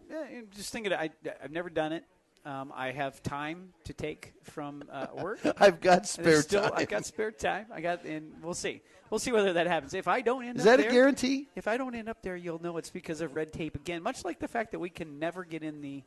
just 0.55 0.73
thinking, 0.73 0.91
I, 0.91 1.09
I've 1.41 1.51
never 1.51 1.69
done 1.69 1.93
it. 1.93 2.03
Um, 2.45 2.73
I 2.75 2.91
have 2.91 3.23
time 3.23 3.73
to 3.85 3.93
take 3.93 4.33
from 4.43 4.83
uh, 4.91 5.07
work. 5.21 5.39
I've 5.57 5.79
got 5.79 6.05
spare 6.05 6.41
still, 6.41 6.63
time. 6.63 6.71
I've 6.75 6.89
got 6.89 7.05
spare 7.05 7.31
time. 7.31 7.67
I 7.73 7.79
got, 7.79 8.03
and 8.03 8.33
we'll 8.43 8.53
see. 8.53 8.81
We'll 9.09 9.19
see 9.19 9.31
whether 9.31 9.53
that 9.53 9.67
happens. 9.67 9.93
If 9.93 10.07
I 10.09 10.19
don't 10.21 10.43
end 10.43 10.57
Is 10.57 10.65
up 10.65 10.65
that 10.65 10.79
a 10.79 10.83
there, 10.83 10.91
guarantee? 10.91 11.47
If 11.55 11.67
I 11.67 11.77
don't 11.77 11.95
end 11.95 12.09
up 12.09 12.21
there, 12.21 12.35
you'll 12.35 12.61
know 12.61 12.75
it's 12.77 12.89
because 12.89 13.21
of 13.21 13.35
red 13.35 13.53
tape 13.53 13.75
again. 13.75 14.03
Much 14.03 14.25
like 14.25 14.39
the 14.39 14.47
fact 14.47 14.71
that 14.71 14.79
we 14.79 14.89
can 14.89 15.17
never 15.17 15.45
get 15.45 15.63
in 15.63 15.81
the 15.81 16.03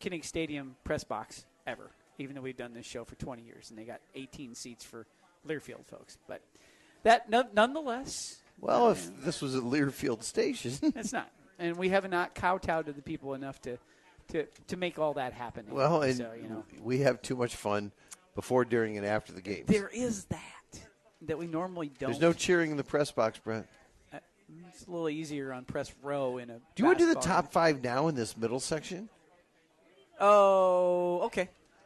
Kinnick 0.00 0.24
Stadium 0.24 0.74
press 0.82 1.04
box 1.04 1.44
ever, 1.66 1.90
even 2.18 2.34
though 2.34 2.42
we've 2.42 2.56
done 2.56 2.74
this 2.74 2.86
show 2.86 3.04
for 3.04 3.14
20 3.14 3.42
years 3.42 3.70
and 3.70 3.78
they 3.78 3.84
got 3.84 4.00
18 4.16 4.54
seats 4.54 4.84
for 4.84 5.06
Learfield 5.46 5.86
folks. 5.86 6.18
But 6.26 6.42
that, 7.04 7.30
no, 7.30 7.44
nonetheless, 7.54 8.40
Well, 8.60 8.90
if 8.90 9.08
this 9.24 9.40
was 9.40 9.54
at 9.54 9.62
Learfield 9.62 10.22
Station, 10.22 10.72
it's 10.94 11.12
not, 11.12 11.30
and 11.62 11.76
we 11.76 11.88
have 11.90 12.08
not 12.10 12.34
kowtowed 12.34 12.86
to 12.86 12.92
the 12.92 13.02
people 13.02 13.34
enough 13.34 13.60
to, 13.62 13.78
to, 14.32 14.46
to 14.66 14.76
make 14.76 14.98
all 14.98 15.14
that 15.14 15.32
happen. 15.32 15.64
well, 15.70 16.02
and 16.02 16.16
so 16.16 16.32
you 16.40 16.48
know, 16.48 16.64
we 16.82 16.98
have 16.98 17.22
too 17.22 17.36
much 17.36 17.54
fun 17.56 17.92
before, 18.34 18.64
during, 18.64 18.96
and 18.96 19.06
after 19.06 19.32
the 19.32 19.40
games. 19.40 19.66
there 19.66 19.88
is 19.88 20.24
that 20.26 20.40
that 21.22 21.38
we 21.38 21.46
normally 21.46 21.88
don't. 22.00 22.10
There's 22.10 22.20
no 22.20 22.32
cheering 22.32 22.70
in 22.72 22.76
the 22.76 22.84
press 22.84 23.12
box, 23.12 23.38
Brent. 23.38 23.66
Uh, 24.12 24.18
It's 24.68 24.86
a 24.86 24.90
little 24.90 25.08
easier 25.08 25.52
on 25.52 25.64
press 25.64 25.92
row 26.02 26.38
in 26.38 26.50
a. 26.50 26.54
Do 26.54 26.60
you 26.78 26.84
want 26.84 26.98
to 26.98 27.04
do 27.06 27.14
the 27.14 27.20
top 27.20 27.52
five 27.52 27.82
now 27.82 28.08
in 28.08 28.14
this 28.14 28.36
middle 28.36 28.60
section? 28.60 29.08
Oh. 30.20 31.11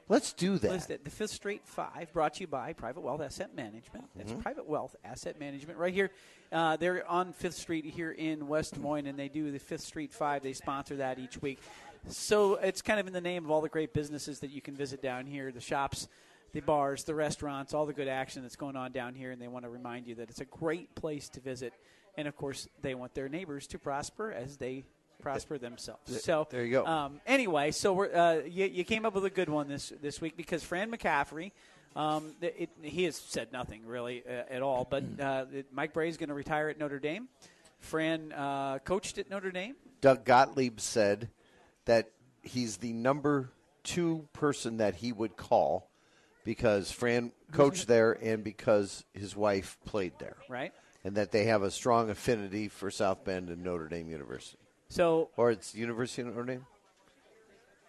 Let's 0.08 0.32
do 0.32 0.58
that. 0.58 1.04
The 1.04 1.10
Fifth 1.10 1.30
Straight 1.32 1.66
Five, 1.66 2.12
brought 2.12 2.34
to 2.34 2.40
you 2.42 2.46
by 2.46 2.72
Private 2.72 3.00
Wealth 3.00 3.20
Asset 3.20 3.56
Management. 3.56 4.04
That's 4.14 4.30
Mm-hmm. 4.30 4.40
Private 4.40 4.68
Wealth 4.68 4.94
Asset 5.04 5.40
Management 5.40 5.78
right 5.78 5.92
here. 5.92 6.10
Uh, 6.52 6.76
they're 6.76 7.08
on 7.10 7.32
Fifth 7.32 7.56
Street 7.56 7.84
here 7.84 8.12
in 8.12 8.46
West 8.46 8.74
Des 8.74 8.80
Moines, 8.80 9.06
and 9.06 9.18
they 9.18 9.28
do 9.28 9.50
the 9.50 9.58
Fifth 9.58 9.80
Street 9.82 10.12
Five. 10.12 10.42
They 10.42 10.52
sponsor 10.52 10.96
that 10.96 11.18
each 11.18 11.42
week. 11.42 11.58
So 12.08 12.54
it's 12.54 12.82
kind 12.82 13.00
of 13.00 13.08
in 13.08 13.12
the 13.12 13.20
name 13.20 13.44
of 13.44 13.50
all 13.50 13.60
the 13.60 13.68
great 13.68 13.92
businesses 13.92 14.38
that 14.40 14.50
you 14.50 14.60
can 14.60 14.76
visit 14.76 15.02
down 15.02 15.26
here 15.26 15.50
the 15.50 15.60
shops, 15.60 16.06
the 16.52 16.60
bars, 16.60 17.02
the 17.02 17.14
restaurants, 17.14 17.74
all 17.74 17.84
the 17.84 17.92
good 17.92 18.06
action 18.06 18.42
that's 18.42 18.54
going 18.54 18.76
on 18.76 18.92
down 18.92 19.14
here, 19.14 19.32
and 19.32 19.42
they 19.42 19.48
want 19.48 19.64
to 19.64 19.68
remind 19.70 20.06
you 20.06 20.14
that 20.16 20.30
it's 20.30 20.40
a 20.40 20.44
great 20.44 20.94
place 20.94 21.28
to 21.30 21.40
visit. 21.40 21.72
And 22.16 22.28
of 22.28 22.36
course, 22.36 22.68
they 22.80 22.94
want 22.94 23.12
their 23.14 23.28
neighbors 23.28 23.66
to 23.68 23.78
prosper 23.80 24.30
as 24.30 24.56
they 24.56 24.84
prosper 25.20 25.58
themselves. 25.58 26.22
So 26.22 26.46
there 26.50 26.64
you 26.64 26.72
go. 26.72 26.86
Um, 26.86 27.20
anyway, 27.26 27.70
so 27.72 27.92
we're, 27.92 28.14
uh, 28.14 28.34
you, 28.46 28.66
you 28.66 28.84
came 28.84 29.04
up 29.04 29.14
with 29.14 29.24
a 29.24 29.30
good 29.30 29.48
one 29.48 29.68
this 29.68 29.92
this 30.02 30.20
week 30.20 30.36
because 30.36 30.62
Fran 30.62 30.90
McCaffery, 30.90 31.52
um, 31.94 32.34
it, 32.40 32.70
he 32.82 33.04
has 33.04 33.16
said 33.16 33.52
nothing 33.52 33.86
really 33.86 34.22
uh, 34.28 34.42
at 34.50 34.62
all. 34.62 34.86
But 34.88 35.04
uh, 35.20 35.44
it- 35.52 35.66
Mike 35.72 35.92
Brey 35.92 36.08
is 36.08 36.16
going 36.16 36.28
to 36.28 36.34
retire 36.34 36.68
at 36.68 36.78
Notre 36.78 36.98
Dame. 36.98 37.28
Fran 37.78 38.32
uh, 38.32 38.78
coached 38.80 39.18
at 39.18 39.30
Notre 39.30 39.50
Dame. 39.50 39.74
Doug 40.00 40.24
Gottlieb 40.24 40.80
said 40.80 41.28
that 41.84 42.10
he's 42.42 42.78
the 42.78 42.92
number 42.92 43.50
two 43.82 44.28
person 44.32 44.78
that 44.78 44.96
he 44.96 45.12
would 45.12 45.36
call 45.36 45.90
because 46.44 46.90
Fran 46.90 47.32
coached 47.52 47.86
there 47.88 48.12
and 48.12 48.42
because 48.44 49.04
his 49.12 49.34
wife 49.36 49.78
played 49.84 50.12
there, 50.18 50.36
Right. 50.48 50.72
and 51.04 51.16
that 51.16 51.32
they 51.32 51.44
have 51.44 51.62
a 51.62 51.70
strong 51.70 52.08
affinity 52.10 52.68
for 52.68 52.90
South 52.90 53.24
Bend 53.24 53.48
and 53.50 53.62
Notre 53.64 53.88
Dame 53.88 54.08
University, 54.08 54.58
So 54.88 55.30
or 55.36 55.50
it's 55.50 55.74
University 55.74 56.22
of 56.22 56.28
Notre 56.28 56.44
Dame. 56.44 56.66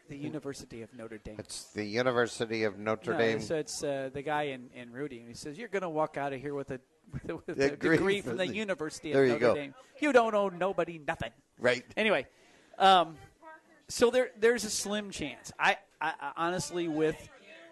the 0.09 0.17
University 0.17 0.81
of 0.81 0.93
Notre 0.97 1.17
Dame. 1.17 1.35
It's 1.39 1.65
the 1.73 1.85
University 1.85 2.63
of 2.63 2.77
Notre 2.79 3.11
No, 3.13 3.17
Dame. 3.19 3.41
so 3.41 3.55
it's 3.55 3.83
uh, 3.83 4.09
the 4.13 4.21
guy 4.21 4.43
in, 4.43 4.69
in 4.73 4.91
Rudy, 4.91 5.19
and 5.19 5.27
he 5.27 5.33
says 5.33 5.57
you're 5.57 5.67
going 5.67 5.81
to 5.83 5.89
walk 5.89 6.17
out 6.17 6.33
of 6.33 6.41
here 6.41 6.53
with 6.53 6.71
a 6.71 6.79
with 7.13 7.29
a, 7.29 7.35
with 7.35 7.59
a 7.61 7.69
Degree 7.71 7.97
degree 7.97 8.21
from 8.21 8.37
the 8.37 8.45
the- 8.47 8.55
University 8.55 9.11
of 9.11 9.15
There 9.15 9.25
you 9.25 9.33
Notre 9.33 9.47
go. 9.47 9.55
Dame. 9.55 9.73
You 9.99 10.11
don't 10.11 10.33
owe 10.35 10.49
nobody 10.49 10.99
nothing. 11.05 11.31
Right. 11.59 11.83
Anyway, 11.95 12.27
um, 12.79 13.15
so 13.87 14.09
there 14.11 14.31
there's 14.39 14.63
a 14.65 14.69
slim 14.69 15.11
chance. 15.11 15.51
I, 15.59 15.77
I, 16.01 16.13
I 16.19 16.31
honestly 16.35 16.87
with 16.87 17.15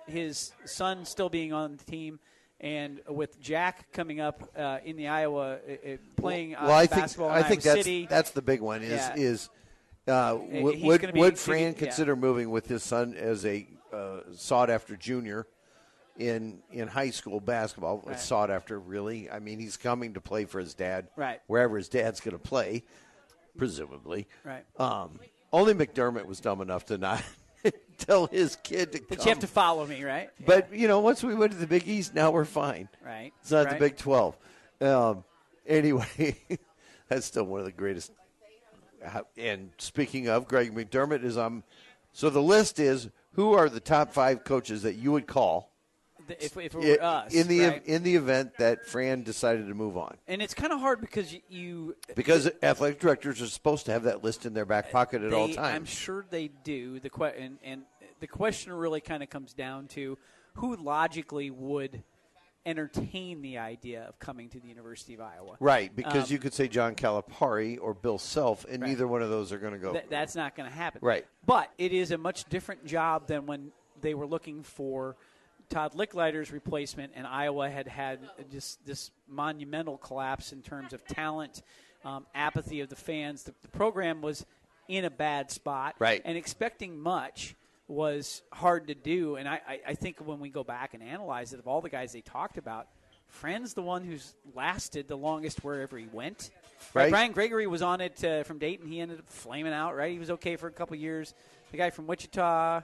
his 0.07 0.53
son 0.65 1.03
still 1.05 1.29
being 1.29 1.51
on 1.51 1.77
the 1.77 1.83
team, 1.83 2.19
and 2.61 3.01
with 3.09 3.39
Jack 3.39 3.91
coming 3.91 4.19
up 4.19 4.49
uh, 4.57 4.79
in 4.85 4.95
the 4.97 5.07
Iowa 5.07 5.53
uh, 5.67 5.71
uh, 5.93 5.97
playing 6.15 6.55
well, 6.61 6.71
I 6.71 6.87
think 6.87 7.17
in 7.17 7.29
I 7.29 7.43
think 7.43 7.61
that's 7.61 7.79
City, 7.79 8.07
that's 8.09 8.31
the 8.31 8.41
big 8.41 8.61
one. 8.61 8.81
Is 8.81 8.91
Yeah. 8.91 9.15
is 9.15 9.49
uh, 10.07 10.37
He's 10.37 10.63
would 10.63 10.81
would, 10.83 11.13
be- 11.13 11.19
would 11.19 11.37
Fran 11.39 11.57
be- 11.73 11.79
yeah. 11.79 11.85
consider 11.85 12.15
moving 12.15 12.49
with 12.51 12.67
his 12.67 12.83
son 12.83 13.13
as 13.15 13.45
a 13.45 13.67
uh, 13.93 14.19
sought 14.33 14.69
after 14.69 14.95
junior 14.95 15.47
in 16.17 16.59
in 16.71 16.87
high 16.87 17.09
school 17.09 17.39
basketball? 17.39 18.03
Right. 18.05 18.19
Sought 18.19 18.49
after, 18.51 18.79
really? 18.79 19.29
I 19.29 19.39
mean, 19.39 19.59
he's 19.59 19.77
coming 19.77 20.13
to 20.13 20.21
play 20.21 20.45
for 20.45 20.59
his 20.59 20.73
dad, 20.73 21.07
Right. 21.15 21.41
Wherever 21.47 21.75
his 21.77 21.89
dad's 21.89 22.19
going 22.21 22.37
to 22.37 22.39
play, 22.43 22.83
presumably, 23.57 24.27
Right. 24.43 24.63
Um, 24.79 25.19
only 25.51 25.73
McDermott 25.73 26.25
was 26.25 26.39
dumb 26.39 26.61
enough 26.61 26.85
to 26.87 26.97
not 26.97 27.23
tell 27.97 28.27
his 28.27 28.57
kid 28.57 28.91
to 28.91 28.99
that 28.99 29.07
come. 29.09 29.17
you 29.19 29.29
have 29.29 29.39
to 29.39 29.47
follow 29.47 29.85
me, 29.85 30.03
right? 30.03 30.29
But 30.45 30.73
you 30.73 30.87
know, 30.87 30.99
once 30.99 31.23
we 31.23 31.35
went 31.35 31.51
to 31.51 31.57
the 31.57 31.67
Big 31.67 31.87
East, 31.87 32.13
now 32.13 32.31
we're 32.31 32.45
fine. 32.45 32.89
Right. 33.03 33.31
It's 33.41 33.51
not 33.51 33.65
right. 33.65 33.73
the 33.73 33.79
Big 33.79 33.97
Twelve. 33.97 34.37
Um, 34.81 35.23
anyway, 35.65 36.37
that's 37.09 37.25
still 37.25 37.45
one 37.45 37.59
of 37.59 37.65
the 37.65 37.71
greatest. 37.71 38.11
And 39.37 39.69
speaking 39.77 40.27
of, 40.29 40.47
Greg 40.47 40.73
McDermott 40.73 41.23
is 41.23 41.37
on. 41.37 41.63
So 42.11 42.29
the 42.29 42.41
list 42.41 42.79
is 42.79 43.09
who 43.33 43.53
are 43.53 43.69
the 43.69 43.79
top 43.79 44.13
five 44.13 44.43
coaches 44.43 44.83
that 44.83 44.95
you 44.95 45.11
would 45.11 45.27
call 45.27 45.71
If, 46.29 46.57
if 46.57 46.57
it 46.57 46.73
were 46.75 46.83
i- 47.01 47.23
us, 47.25 47.33
in 47.33 47.47
the 47.47 47.59
right? 47.61 47.85
in 47.85 48.03
the 48.03 48.15
event 48.15 48.57
that 48.57 48.85
Fran 48.87 49.23
decided 49.23 49.67
to 49.67 49.73
move 49.73 49.97
on? 49.97 50.17
and 50.27 50.41
it's 50.41 50.53
kind 50.53 50.71
of 50.73 50.79
hard 50.79 51.01
because 51.01 51.33
you, 51.33 51.41
you 51.49 51.95
Because 52.15 52.49
athletic 52.63 52.99
directors 52.99 53.41
are 53.41 53.47
supposed 53.47 53.85
to 53.87 53.91
have 53.91 54.03
that 54.03 54.23
list 54.23 54.45
in 54.45 54.53
their 54.53 54.65
back 54.65 54.91
pocket 54.91 55.21
at 55.23 55.33
all 55.33 55.47
times. 55.47 55.57
I'm 55.59 55.85
sure 55.85 56.25
they 56.29 56.49
do. 56.63 56.99
The 56.99 57.09
que- 57.09 57.33
and, 57.37 57.57
and 57.63 57.83
the 58.19 58.27
question 58.27 58.73
really 58.73 59.01
kind 59.01 59.21
of 59.23 59.29
comes 59.29 59.53
down 59.53 59.87
to 59.89 60.17
who 60.55 60.75
logically 60.77 61.49
would 61.51 62.03
entertain 62.65 63.41
the 63.43 63.59
idea 63.59 64.03
of 64.07 64.17
coming 64.17 64.49
to 64.49 64.59
the 64.59 64.67
University 64.67 65.13
of 65.13 65.21
Iowa. 65.21 65.55
Right, 65.59 65.95
because 65.95 66.29
Um, 66.29 66.33
you 66.33 66.39
could 66.39 66.53
say 66.53 66.67
John 66.67 66.95
Calipari 66.95 67.77
or 67.79 67.93
Bill 67.93 68.17
Self, 68.17 68.65
and 68.65 68.81
Right. 68.81 68.89
neither 68.89 69.07
one 69.07 69.21
of 69.21 69.29
those 69.29 69.51
are 69.51 69.59
going 69.59 69.73
to 69.73 69.79
go. 69.79 69.93
Th- 69.93 70.05
that's 70.09 70.35
not 70.35 70.55
going 70.55 70.67
to 70.67 70.75
happen. 70.75 70.99
Right. 71.03 71.27
But 71.45 71.69
it 71.77 71.93
is 71.93 72.09
a 72.11 72.17
much 72.17 72.45
different 72.45 72.85
job 72.85 73.27
than 73.27 73.45
when 73.45 73.71
they 74.01 74.15
were 74.15 74.25
looking 74.25 74.63
for 74.63 75.15
Todd 75.69 75.93
Lickliter's 75.93 76.51
replacement, 76.51 77.13
and 77.15 77.25
Iowa 77.25 77.69
had 77.69 77.87
had 77.87 78.19
just 78.51 78.85
this 78.85 79.11
monumental 79.27 79.97
collapse 79.97 80.53
in 80.53 80.61
terms 80.61 80.93
of 80.93 81.05
talent, 81.05 81.61
um, 82.03 82.25
apathy 82.35 82.81
of 82.81 82.89
the 82.89 82.95
fans. 82.95 83.43
The, 83.43 83.53
the 83.61 83.69
program 83.69 84.21
was 84.21 84.45
in 84.87 85.05
a 85.05 85.09
bad 85.09 85.51
spot. 85.51 85.95
Right. 85.99 86.21
And 86.23 86.37
expecting 86.37 86.99
much 86.99 87.55
was 87.87 88.41
hard 88.51 88.87
to 88.87 88.95
do. 88.95 89.35
And 89.35 89.47
I, 89.47 89.61
I, 89.67 89.79
I 89.87 89.93
think 89.93 90.17
when 90.19 90.39
we 90.39 90.49
go 90.49 90.63
back 90.63 90.93
and 90.93 91.03
analyze 91.03 91.53
it, 91.53 91.59
of 91.59 91.67
all 91.67 91.81
the 91.81 91.89
guys 91.89 92.13
they 92.13 92.21
talked 92.21 92.57
about, 92.57 92.87
Friend's 93.27 93.73
the 93.73 93.81
one 93.81 94.03
who's 94.03 94.33
lasted 94.53 95.07
the 95.07 95.17
longest 95.17 95.63
wherever 95.63 95.97
he 95.97 96.07
went. 96.11 96.51
Right. 96.93 97.09
Brian 97.09 97.31
Gregory 97.31 97.67
was 97.67 97.81
on 97.81 97.99
it 97.99 98.23
uh, 98.23 98.43
from 98.43 98.59
Dayton. 98.59 98.87
He 98.87 98.99
ended 98.99 99.19
up 99.19 99.27
flaming 99.27 99.73
out. 99.73 99.95
Right, 99.95 100.11
he 100.11 100.19
was 100.19 100.31
okay 100.31 100.55
for 100.55 100.67
a 100.67 100.71
couple 100.71 100.95
years. 100.95 101.33
The 101.71 101.77
guy 101.77 101.89
from 101.89 102.07
Wichita, 102.07 102.81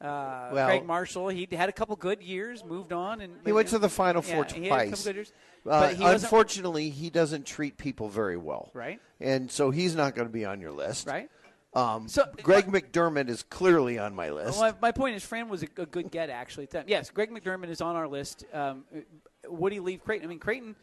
uh, 0.00 0.50
Well- 0.52 0.66
Gregg 0.66 0.86
Marshall, 0.86 1.28
he 1.28 1.46
had 1.50 1.68
a 1.68 1.72
couple 1.72 1.96
good 1.96 2.22
years, 2.22 2.64
moved 2.64 2.92
on, 2.92 3.20
and 3.20 3.34
He 3.44 3.52
went 3.52 3.68
to 3.68 3.78
the 3.78 3.88
Final 3.88 4.22
Four 4.22 4.46
yeah, 4.48 4.54
he 4.54 4.68
twice. 4.68 4.90
couple 4.90 5.14
years. 5.14 5.32
Uh, 5.66 5.80
but 5.80 5.94
he 5.96 6.04
unfortunately, 6.04 6.88
he 6.90 7.10
doesn't 7.10 7.44
treat 7.46 7.76
people 7.76 8.08
very 8.08 8.36
well. 8.38 8.70
Right. 8.72 8.98
And 9.20 9.50
so 9.50 9.70
he's 9.70 9.94
not 9.94 10.14
going 10.14 10.26
to 10.26 10.32
be 10.32 10.44
on 10.44 10.60
your 10.60 10.72
list. 10.72 11.06
right. 11.06 11.30
Um, 11.74 12.08
So- 12.08 12.24
Greg 12.42 12.66
McDermott 12.66 13.28
is 13.28 13.42
clearly 13.42 13.98
on 13.98 14.14
my 14.14 14.30
list. 14.30 14.58
Well, 14.58 14.76
my, 14.80 14.90
point 14.90 15.16
is, 15.16 15.22
Fran 15.24 15.48
was 15.48 15.62
a, 15.62 15.68
a 15.76 15.86
good 15.86 16.10
get 16.10 16.30
actually. 16.30 16.64
at 16.64 16.70
the 16.70 16.78
time. 16.78 16.86
Yes, 16.88 17.10
Greg 17.10 17.30
McDermott 17.30 17.68
is 17.68 17.80
on 17.80 17.94
our 17.94 18.08
list. 18.08 18.44
Um, 18.52 18.84
would 19.46 19.72
he 19.72 19.80
leave 19.80 20.02
Creighton? 20.02 20.26
I 20.26 20.28
mean, 20.30 20.38
Creighton 20.38 20.74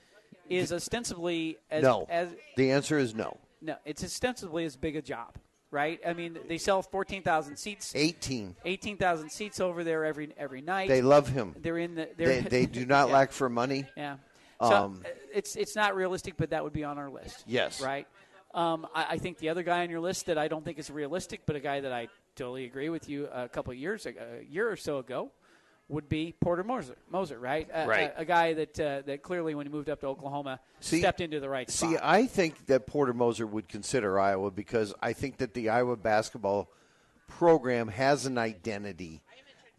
is 0.50 0.72
ostensibly 0.72 1.58
as 1.70 1.84
no. 1.84 2.06
as 2.10 2.30
the 2.56 2.72
answer 2.72 2.98
is 2.98 3.14
no. 3.14 3.38
no, 3.62 3.76
it's 3.84 4.04
ostensibly 4.04 4.64
as 4.64 4.78
big 4.78 4.96
a 4.96 5.02
job, 5.02 5.36
right? 5.72 6.00
I 6.06 6.14
mean, 6.14 6.38
they 6.48 6.58
sell 6.58 6.82
fourteen 6.82 7.24
thousand 7.24 7.58
seats, 7.58 7.94
18. 7.96 8.56
eighteen 8.66 8.98
thousand 8.98 9.30
seats 9.30 9.60
over 9.60 9.84
there 9.84 10.06
every 10.06 10.34
every 10.38 10.62
night. 10.62 10.88
They 10.90 11.02
love 11.02 11.28
him. 11.30 11.56
They're 11.60 11.78
in 11.78 11.96
the. 11.96 12.10
They, 12.18 12.26
They're, 12.26 12.42
they 12.42 12.66
do 12.66 12.86
not 12.86 13.08
yeah. 13.10 13.14
lack 13.14 13.32
for 13.32 13.50
money. 13.50 13.86
Yeah. 13.96 14.18
So 14.62 14.74
Um, 14.74 15.04
uh, 15.06 15.10
it's 15.34 15.56
it's 15.56 15.76
not 15.76 15.96
realistic, 15.96 16.36
but 16.38 16.50
that 16.50 16.64
would 16.64 16.74
be 16.74 16.84
on 16.84 16.98
our 16.98 17.10
list. 17.10 17.44
Yes. 17.48 17.82
Right. 17.82 18.08
Um, 18.54 18.88
I, 18.96 19.06
I 19.12 19.18
think 19.18 19.38
the 19.38 19.50
other 19.50 19.62
guy 19.62 19.84
on 19.84 19.90
your 19.90 20.00
list 20.00 20.26
that 20.28 20.38
I 20.38 20.48
don't 20.48 20.66
think 20.66 20.80
is 20.80 20.90
realistic, 20.90 21.42
but 21.46 21.56
a 21.56 21.60
guy 21.60 21.82
that 21.82 21.92
I 21.92 22.08
totally 22.36 22.66
agree 22.66 22.90
with 22.90 23.08
you 23.10 23.28
a 23.32 23.48
couple 23.48 23.72
of 23.72 23.78
years 23.78 24.06
ago, 24.06 24.22
a 24.42 24.44
year 24.46 24.72
or 24.72 24.76
so 24.76 24.98
ago, 24.98 25.32
would 25.90 26.10
be 26.10 26.34
Porter 26.42 26.64
Moser. 26.64 26.96
Moser, 27.10 27.40
right? 27.40 27.68
A- 27.74 27.88
Right. 27.88 28.14
A, 28.18 28.22
a 28.22 28.26
guy 28.26 28.54
that 28.54 28.80
uh, 28.80 29.02
that 29.06 29.24
clearly, 29.24 29.56
when 29.56 29.66
he 29.66 29.72
moved 29.72 29.90
up 29.90 30.02
to 30.02 30.08
Oklahoma, 30.08 30.60
See- 30.80 31.00
stepped 31.00 31.22
into 31.22 31.40
the 31.40 31.50
right 31.50 31.70
See. 31.70 31.98
I 32.02 32.26
think 32.26 32.66
that 32.68 32.88
Porter 32.88 33.14
Moser 33.14 33.48
would 33.48 33.68
consider 33.70 34.20
Iowa 34.20 34.52
because 34.52 34.94
I 35.02 35.14
think 35.14 35.38
that 35.38 35.54
the 35.54 35.70
Iowa 35.70 35.96
basketball 35.96 36.70
program 37.28 37.88
has 37.90 38.26
an 38.26 38.38
identity 38.38 39.22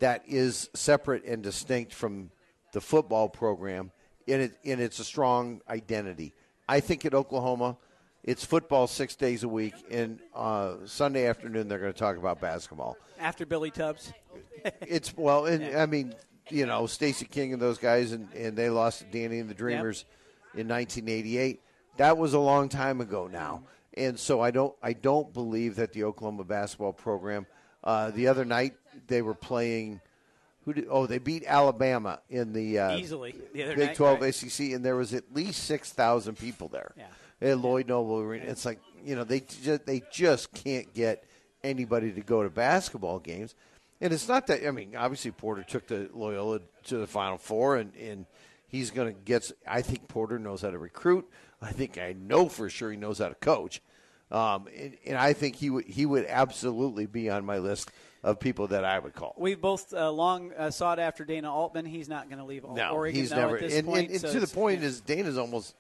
that 0.01 0.23
is 0.27 0.71
separate 0.75 1.25
and 1.25 1.43
distinct 1.43 1.93
from 1.93 2.31
the 2.73 2.81
football 2.81 3.29
program, 3.29 3.91
and, 4.29 4.43
it, 4.43 4.53
and 4.65 4.81
it's 4.81 4.99
a 4.99 5.05
strong 5.05 5.61
identity. 5.69 6.33
I 6.69 6.81
think 6.81 7.05
at 7.05 7.15
Oklahoma, 7.15 7.77
it's 8.29 8.45
football 8.45 8.87
six 8.87 9.17
days 9.17 9.43
a 9.43 9.49
week, 9.49 9.73
and 9.91 10.21
uh, 10.35 10.75
Sunday 10.85 11.27
afternoon 11.27 11.67
they're 11.67 11.79
going 11.79 11.93
to 11.93 11.99
talk 11.99 12.19
about 12.19 12.41
basketball. 12.43 12.99
After 13.19 13.47
Billy 13.47 13.71
Tubbs, 13.71 14.13
It's 14.83 15.17
well, 15.17 15.47
and 15.47 15.77
I 15.77 15.87
mean, 15.87 16.15
you 16.51 16.67
know, 16.67 16.87
Stacey 16.87 17.25
King 17.25 17.55
and 17.55 17.63
those 17.63 17.79
guys, 17.79 18.13
and, 18.13 18.31
and 18.35 18.57
they 18.57 18.69
lost 18.69 19.11
Danny 19.11 19.39
and 19.39 19.49
the 19.49 19.55
Dreamers 19.55 20.05
in 20.55 20.69
1988. 20.69 21.63
That 21.97 22.19
was 22.19 22.35
a 22.35 22.39
long 22.39 22.69
time 22.69 23.01
ago 23.01 23.29
now, 23.29 23.63
and 23.95 24.19
so 24.19 24.41
I 24.41 24.51
don't, 24.51 24.75
I 24.83 24.93
don't 24.93 25.33
believe 25.33 25.77
that 25.77 25.93
the 25.93 26.05
Oklahoma 26.05 26.45
basketball 26.45 26.93
program. 26.93 27.47
Uh, 27.83 28.11
the 28.11 28.29
other 28.29 28.45
night 28.45 28.75
they 29.07 29.23
were 29.23 29.35
playing. 29.35 30.01
Who 30.65 30.75
did? 30.75 30.87
Oh, 30.91 31.07
they 31.07 31.19
beat 31.19 31.45
Alabama 31.47 32.21
in 32.29 32.53
the 32.53 32.79
uh, 32.79 32.97
easily 32.97 33.35
the 33.55 33.63
other 33.63 33.77
Big 33.77 33.89
night, 33.89 33.97
12 33.97 34.21
right? 34.21 34.35
SEC, 34.35 34.73
and 34.73 34.85
there 34.85 34.97
was 34.97 35.15
at 35.15 35.33
least 35.33 35.65
six 35.65 35.93
thousand 35.93 36.37
people 36.37 36.69
there. 36.69 36.93
Yeah. 36.97 37.07
At 37.41 37.59
Lloyd 37.59 37.89
Noble 37.89 38.19
Arena, 38.19 38.47
it's 38.47 38.65
like 38.65 38.81
you 39.05 39.15
know 39.15 39.25
they 39.25 39.41
just, 39.41 39.87
they 39.87 40.03
just 40.13 40.53
can't 40.53 40.93
get 40.93 41.25
anybody 41.63 42.13
to 42.13 42.21
go 42.21 42.43
to 42.43 42.51
basketball 42.51 43.19
games, 43.21 43.55
and 44.01 44.13
it's 44.13 44.29
not 44.29 44.47
that. 44.49 44.67
I 44.67 44.71
mean, 44.71 44.97
obviously 44.97 45.31
Porter 45.31 45.63
took 45.63 45.87
the 45.87 46.11
Loyola 46.13 46.61
to 46.85 46.99
the 46.99 47.07
Final 47.07 47.39
Four, 47.39 47.77
and 47.77 47.95
and 47.95 48.27
he's 48.67 48.91
going 48.91 49.15
to 49.15 49.21
get. 49.21 49.51
I 49.67 49.83
think 49.83 50.09
Porter 50.09 50.39
knows 50.39 50.63
how 50.63 50.71
to 50.71 50.79
recruit. 50.79 51.29
I 51.61 51.73
think 51.73 51.99
I 51.99 52.13
know 52.13 52.49
for 52.49 52.69
sure 52.69 52.91
he 52.91 52.97
knows 52.97 53.19
how 53.19 53.29
to 53.29 53.35
coach. 53.35 53.83
Um, 54.31 54.69
and, 54.77 54.97
and 55.07 55.17
I 55.17 55.33
think 55.33 55.57
he 55.57 55.71
would 55.71 55.87
he 55.87 56.07
would 56.07 56.27
absolutely 56.27 57.07
be 57.07 57.31
on 57.31 57.45
my 57.45 57.59
list 57.59 57.91
of 58.23 58.39
people 58.39 58.67
that 58.69 58.85
I 58.85 58.99
would 58.99 59.15
call. 59.15 59.35
We've 59.39 59.61
both 59.61 59.95
uh, 59.95 60.11
long 60.11 60.53
uh, 60.53 60.71
sought 60.71 60.99
after 60.99 61.25
Dana 61.25 61.53
Altman. 61.53 61.87
He's 61.87 62.09
not 62.09 62.29
going 62.29 62.39
to 62.39 62.45
leave 62.45 62.65
No, 62.65 62.91
Oregon 62.91 63.19
he's 63.21 63.31
never. 63.31 63.57
at 63.57 63.63
this 63.63 63.79
and, 63.79 63.89
and, 63.89 64.11
and 64.11 64.21
so 64.21 64.33
to 64.33 64.41
the 64.41 64.47
point 64.47 64.81
yeah. 64.81 64.89
is 64.89 65.01
Dana's 65.01 65.39
almost. 65.39 65.75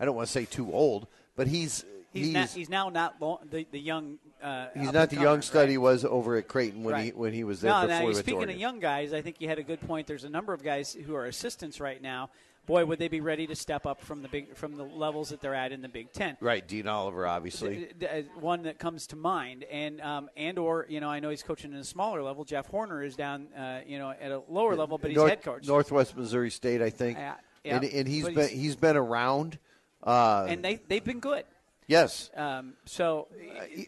I 0.00 0.04
don't 0.04 0.14
want 0.16 0.26
to 0.26 0.32
say 0.32 0.44
too 0.44 0.72
old, 0.72 1.06
but 1.36 1.46
he's 1.46 1.84
he's, 2.12 2.26
he's 2.26 2.34
not, 2.34 2.48
he's 2.50 2.68
now 2.68 2.88
not 2.88 3.20
lo- 3.20 3.40
the 3.48 3.66
the 3.70 3.80
young. 3.80 4.18
Uh, 4.42 4.66
he's 4.76 4.92
not 4.92 5.08
the 5.10 5.16
young 5.20 5.40
stud 5.40 5.68
he 5.68 5.78
was 5.78 6.04
over 6.04 6.36
at 6.36 6.48
Creighton 6.48 6.82
when 6.82 7.04
he 7.04 7.10
when 7.10 7.32
he 7.32 7.44
was 7.44 7.60
there 7.60 7.70
No, 7.70 7.86
before 7.86 8.08
now, 8.08 8.12
speaking 8.14 8.34
Oregon. 8.34 8.54
of 8.54 8.60
young 8.60 8.80
guys, 8.80 9.12
I 9.12 9.22
think 9.22 9.40
you 9.40 9.48
had 9.48 9.58
a 9.58 9.62
good 9.62 9.80
point. 9.80 10.06
There's 10.08 10.24
a 10.24 10.28
number 10.30 10.52
of 10.52 10.62
guys 10.64 10.92
who 10.92 11.14
are 11.14 11.26
assistants 11.26 11.80
right 11.80 12.02
now. 12.02 12.30
Boy, 12.64 12.84
would 12.84 13.00
they 13.00 13.08
be 13.08 13.20
ready 13.20 13.48
to 13.48 13.56
step 13.56 13.86
up 13.86 14.00
from 14.00 14.22
the 14.22 14.28
big 14.28 14.54
from 14.56 14.76
the 14.76 14.84
levels 14.84 15.30
that 15.30 15.40
they're 15.40 15.54
at 15.54 15.72
in 15.72 15.82
the 15.82 15.88
Big 15.88 16.12
Ten. 16.12 16.36
right, 16.40 16.66
Dean 16.66 16.86
Oliver, 16.86 17.26
obviously. 17.26 17.88
Uh, 18.02 18.22
one 18.38 18.62
that 18.62 18.78
comes 18.78 19.08
to 19.08 19.16
mind, 19.16 19.64
and 19.64 20.00
um, 20.00 20.28
and 20.36 20.58
or 20.60 20.86
you 20.88 21.00
know 21.00 21.08
I 21.08 21.18
know 21.18 21.30
he's 21.30 21.42
coaching 21.42 21.72
in 21.72 21.78
a 21.78 21.84
smaller 21.84 22.22
level. 22.22 22.44
Jeff 22.44 22.68
Horner 22.68 23.02
is 23.02 23.16
down, 23.16 23.48
uh, 23.56 23.80
you 23.84 23.98
know, 23.98 24.10
at 24.10 24.30
a 24.30 24.42
lower 24.48 24.76
level, 24.76 24.96
but 24.96 25.10
he's 25.10 25.20
head 25.20 25.42
coach. 25.42 25.66
Northwest 25.66 26.16
Missouri 26.16 26.50
State, 26.50 26.80
I 26.82 26.90
think, 26.90 27.18
Yeah, 27.18 27.34
yeah, 27.64 27.76
and, 27.76 27.84
and 27.84 28.06
he's 28.08 28.24
but 28.24 28.34
been 28.34 28.48
he's- 28.48 28.60
he's 28.60 28.76
been 28.76 28.96
around. 28.96 29.58
Uh, 30.02 30.46
and 30.48 30.64
they 30.64 30.80
they've 30.88 31.04
been 31.04 31.20
good. 31.20 31.44
yes, 31.86 32.30
Um, 32.36 32.74
so 32.86 33.28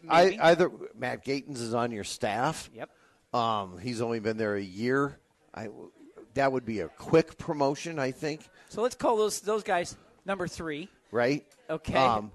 I, 0.08 0.38
either 0.40 0.70
Matt 0.96 1.24
Gatens 1.24 1.60
is 1.60 1.74
on 1.74 1.90
your 1.92 2.04
staff. 2.04 2.70
yep. 2.74 2.90
Um, 3.32 3.78
he's 3.78 4.00
only 4.00 4.20
been 4.20 4.36
there 4.36 4.54
a 4.56 4.62
year. 4.62 5.18
I 5.54 5.68
that 6.34 6.52
would 6.52 6.64
be 6.64 6.80
a 6.80 6.88
quick 6.88 7.36
promotion, 7.38 7.98
I 7.98 8.10
think. 8.12 8.42
So 8.68 8.82
let's 8.82 8.94
call 8.94 9.16
those 9.16 9.40
those 9.40 9.62
guys 9.62 9.96
number 10.24 10.46
three. 10.48 10.88
right? 11.10 11.44
Okay. 11.70 11.94
Um, 11.94 12.30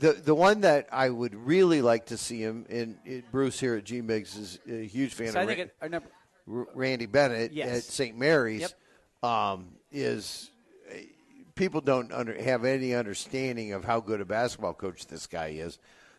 the 0.00 0.12
the 0.12 0.34
one 0.34 0.62
that 0.62 0.88
I 0.92 1.08
would 1.08 1.34
really 1.34 1.80
like 1.82 2.06
to 2.06 2.16
see 2.18 2.40
him, 2.40 2.66
and 2.68 2.98
it, 3.04 3.30
Bruce 3.30 3.58
here 3.60 3.76
at 3.76 3.84
G 3.84 4.00
Migs 4.02 4.38
is 4.38 4.58
a 4.68 4.84
huge 4.86 5.14
fan 5.14 5.32
So 5.32 5.38
I 5.38 5.42
of 5.42 5.48
think 5.48 5.70
Ra- 5.80 5.86
it, 5.86 5.90
number, 5.90 6.08
R- 6.50 6.68
Randy 6.74 7.06
Bennett 7.06 7.52
Yes. 7.52 7.76
at 7.78 7.82
St. 7.84 8.16
Mary's. 8.18 8.60
Yep. 9.22 9.30
Um, 9.30 9.68
is 9.92 10.50
people 11.56 11.80
don't 11.80 12.12
under, 12.12 12.40
have 12.40 12.64
any 12.64 12.94
understanding 12.94 13.72
of 13.72 13.84
how 13.84 13.98
good 13.98 14.20
a 14.20 14.24
basketball 14.24 14.74
coach 14.74 15.06
this 15.08 15.26
guy 15.26 15.48
is. 15.48 15.78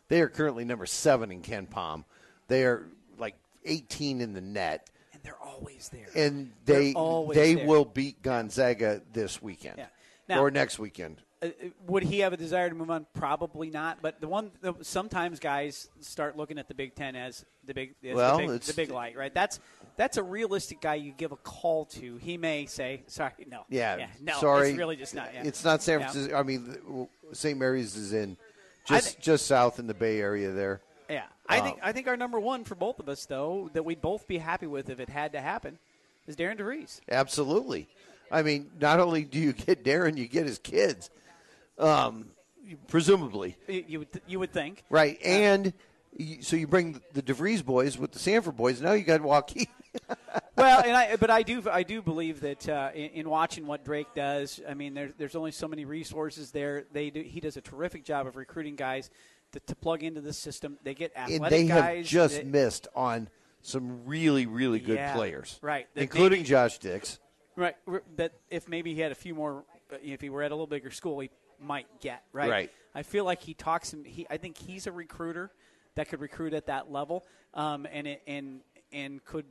They 0.09 0.21
are 0.21 0.27
currently 0.27 0.65
number 0.65 0.85
seven 0.85 1.31
in 1.31 1.41
KenPom. 1.41 2.03
They 2.47 2.65
are 2.65 2.87
like 3.17 3.35
18 3.63 4.19
in 4.19 4.33
the 4.33 4.41
net. 4.41 4.89
And 5.13 5.21
they're 5.23 5.41
always 5.41 5.89
there. 5.89 6.07
and 6.15 6.51
they 6.65 6.93
always 6.93 7.37
they 7.37 7.55
there. 7.55 7.67
will 7.67 7.85
beat 7.85 8.21
Gonzaga 8.21 9.01
this 9.13 9.41
weekend 9.41 9.77
Yeah. 9.77 9.85
Now- 10.27 10.41
or 10.41 10.51
next 10.51 10.77
weekend. 10.79 11.21
Uh, 11.39 11.49
would 11.85 12.01
he 12.01 12.19
have 12.19 12.33
a 12.33 12.37
desire 12.37 12.67
to 12.67 12.73
move 12.73 12.89
on? 12.89 13.05
Probably 13.13 13.69
not. 13.69 13.99
But 14.01 14.19
the 14.19 14.27
one, 14.27 14.49
the, 14.61 14.73
sometimes 14.81 15.39
guys 15.39 15.87
start 15.99 16.35
looking 16.35 16.57
at 16.57 16.67
the 16.67 16.73
Big 16.73 16.95
Ten 16.95 17.15
as 17.15 17.45
the 17.63 17.75
big, 17.75 17.93
Well, 18.03 18.39
the, 18.39 18.47
big 18.47 18.61
the 18.61 18.73
big 18.73 18.89
light, 18.89 19.15
right? 19.15 19.31
That's 19.31 19.59
that's 19.97 20.17
a 20.17 20.23
realistic 20.23 20.79
guy 20.79 20.95
you 20.95 21.11
give 21.11 21.31
a 21.31 21.37
call 21.37 21.85
to. 21.85 22.17
He 22.17 22.37
may 22.37 22.65
say, 22.67 23.01
"Sorry, 23.07 23.31
no, 23.49 23.63
Yeah, 23.69 24.07
no, 24.21 24.39
sorry, 24.39 24.69
it's 24.69 24.77
really 24.77 24.95
just 24.95 25.13
not." 25.15 25.33
Yeah. 25.33 25.43
It's 25.43 25.63
not 25.65 25.81
San 25.81 25.99
Yeah. 25.99 26.09
Francisco. 26.09 26.37
I 26.37 26.43
mean, 26.43 27.07
St. 27.33 27.57
Mary's 27.59 27.95
is 27.95 28.13
in 28.13 28.37
just 28.87 29.15
thi- 29.15 29.21
just 29.21 29.47
south 29.47 29.79
in 29.79 29.87
the 29.87 29.93
Bay 29.93 30.19
Area 30.21 30.51
there. 30.51 30.81
Yeah, 31.09 31.25
I 31.47 31.59
Um, 31.59 31.65
think 31.65 31.79
I 31.81 31.91
think 31.91 32.07
our 32.07 32.17
number 32.17 32.39
one 32.39 32.63
for 32.63 32.75
both 32.75 32.99
of 32.99 33.09
us, 33.09 33.25
though, 33.25 33.69
that 33.73 33.83
we'd 33.83 34.01
both 34.01 34.27
be 34.27 34.37
happy 34.37 34.67
with 34.67 34.89
if 34.89 34.99
it 34.99 35.09
had 35.09 35.31
to 35.33 35.41
happen, 35.41 35.79
is 36.27 36.35
Darian 36.35 36.57
DeVries. 36.57 36.99
Absolutely. 37.09 37.87
I 38.29 38.41
mean, 38.43 38.69
not 38.79 38.99
only 38.99 39.23
do 39.23 39.39
you 39.39 39.53
get 39.53 39.83
Darian, 39.83 40.17
you 40.17 40.27
get 40.27 40.45
his 40.45 40.59
kids, 40.59 41.09
um, 41.79 42.29
presumably, 42.87 43.55
You, 43.67 43.85
you 43.87 43.99
would 43.99 44.21
you 44.27 44.39
would 44.39 44.51
think. 44.51 44.83
right? 44.89 45.17
And 45.23 45.73
you, 46.15 46.41
so 46.41 46.55
you 46.55 46.67
bring 46.67 47.01
the 47.13 47.21
DeVries 47.21 47.63
boys 47.63 47.97
with 47.97 48.11
the 48.11 48.19
Sanford 48.19 48.57
boys. 48.57 48.81
Now 48.81 48.91
you 48.93 49.03
got 49.03 49.21
Joaquin. 49.21 49.67
Well, 50.55 50.81
and 50.85 50.95
I, 50.95 51.15
but 51.17 51.29
I 51.29 51.43
do, 51.43 51.63
I 51.69 51.83
do 51.83 52.01
believe 52.01 52.41
that 52.41 52.67
uh, 52.67 52.89
in, 52.93 53.09
in 53.11 53.29
watching 53.29 53.67
what 53.67 53.85
Drake 53.85 54.07
does, 54.15 54.59
I 54.67 54.73
mean, 54.73 54.93
there, 54.93 55.11
there's 55.17 55.35
only 55.35 55.51
so 55.51 55.67
many 55.67 55.85
resources 55.85 56.51
there. 56.51 56.85
They 56.91 57.09
do, 57.09 57.21
he 57.21 57.39
does 57.39 57.57
a 57.57 57.61
terrific 57.61 58.03
job 58.03 58.27
of 58.27 58.35
recruiting 58.35 58.75
guys 58.75 59.09
to, 59.53 59.59
to 59.61 59.75
plug 59.75 60.03
into 60.03 60.21
the 60.21 60.33
system. 60.33 60.77
They 60.83 60.93
get 60.93 61.11
athletic 61.15 61.41
and 61.41 61.51
they 61.51 61.67
guys. 61.67 61.97
have 61.97 62.05
just 62.05 62.35
that- 62.37 62.47
missed 62.47 62.87
on 62.95 63.29
some 63.61 64.05
really, 64.05 64.45
really 64.45 64.79
good 64.79 64.95
Yeah, 64.97 65.13
players, 65.13 65.59
right. 65.61 65.87
That 65.95 66.01
Including 66.01 66.43
Josh 66.45 66.77
Dix. 66.77 67.19
right. 67.55 67.75
That 68.15 68.33
if 68.49 68.69
maybe 68.69 68.93
he 68.93 69.01
had 69.01 69.11
a 69.11 69.15
few 69.15 69.33
more, 69.35 69.65
uh, 69.91 69.97
if 70.01 70.21
he 70.21 70.29
were 70.29 70.43
at 70.43 70.51
a 70.51 70.55
little 70.55 70.67
bigger 70.67 70.91
school, 70.91 71.19
he 71.19 71.29
might 71.59 71.87
get 71.99 72.23
right. 72.31 72.49
Right. 72.49 72.71
I 72.95 73.03
feel 73.03 73.25
like 73.25 73.41
he 73.41 73.53
talks. 73.53 73.93
He, 74.05 74.25
I 74.29 74.37
think 74.37 74.57
he's 74.57 74.87
a 74.87 74.91
recruiter 74.91 75.51
that 75.95 76.07
could 76.07 76.21
recruit 76.21 76.53
at 76.53 76.67
that 76.67 76.91
level, 76.91 77.25
um, 77.55 77.87
and 77.91 78.07
it, 78.07 78.21
and 78.27 78.61
and 78.93 79.25
could 79.25 79.45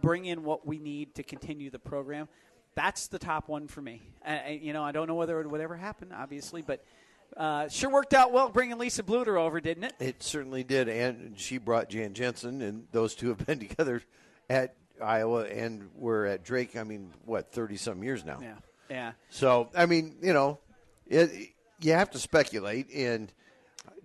bring 0.00 0.26
in 0.26 0.44
what 0.44 0.66
we 0.66 0.78
need 0.78 1.14
to 1.16 1.22
continue 1.22 1.70
the 1.70 1.78
program. 1.78 2.28
That's 2.74 3.08
the 3.08 3.18
top 3.18 3.48
one 3.48 3.66
for 3.66 3.82
me. 3.82 4.02
You 4.48 4.72
know, 4.72 4.82
I 4.82 4.92
don't 4.92 5.08
know 5.08 5.14
whether 5.14 5.40
it 5.40 5.50
would 5.50 5.60
ever 5.60 5.76
happen, 5.76 6.12
obviously, 6.12 6.62
but 6.62 6.84
uh, 7.36 7.68
sure 7.68 7.90
worked 7.90 8.14
out 8.14 8.32
well 8.32 8.48
bringing 8.48 8.78
Lisa 8.78 9.02
Bluder 9.02 9.38
over, 9.38 9.60
didn't 9.60 9.84
it? 9.84 9.94
It 10.00 10.22
certainly 10.22 10.64
did, 10.64 10.88
and 10.88 11.38
she 11.38 11.58
brought 11.58 11.88
Jan 11.88 12.14
Jensen, 12.14 12.62
and 12.62 12.86
those 12.92 13.14
two 13.14 13.28
have 13.28 13.38
been 13.46 13.58
together 13.58 14.02
at 14.48 14.74
Iowa 15.02 15.44
and 15.44 15.90
were 15.94 16.26
at 16.26 16.44
Drake. 16.44 16.76
I 16.76 16.84
mean, 16.84 17.12
what 17.24 17.52
thirty 17.52 17.76
some 17.76 18.02
years 18.02 18.24
now. 18.24 18.38
Yeah, 18.40 18.54
yeah. 18.88 19.12
So 19.30 19.70
I 19.76 19.86
mean, 19.86 20.16
you 20.22 20.32
know, 20.32 20.58
it, 21.06 21.50
you 21.80 21.92
have 21.92 22.10
to 22.10 22.18
speculate. 22.18 22.92
And 22.94 23.32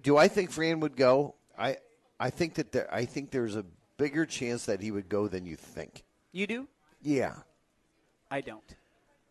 do 0.01 0.17
I 0.17 0.27
think 0.27 0.51
Fran 0.51 0.79
would 0.81 0.95
go? 0.95 1.35
I 1.57 1.77
I 2.19 2.29
think 2.29 2.55
that 2.55 2.71
there, 2.71 2.93
I 2.93 3.05
think 3.05 3.31
there's 3.31 3.55
a 3.55 3.65
bigger 3.97 4.25
chance 4.25 4.65
that 4.65 4.81
he 4.81 4.91
would 4.91 5.09
go 5.09 5.27
than 5.27 5.45
you 5.45 5.55
think. 5.55 6.03
You 6.31 6.47
do? 6.47 6.67
Yeah, 7.01 7.35
I 8.29 8.41
don't. 8.41 8.75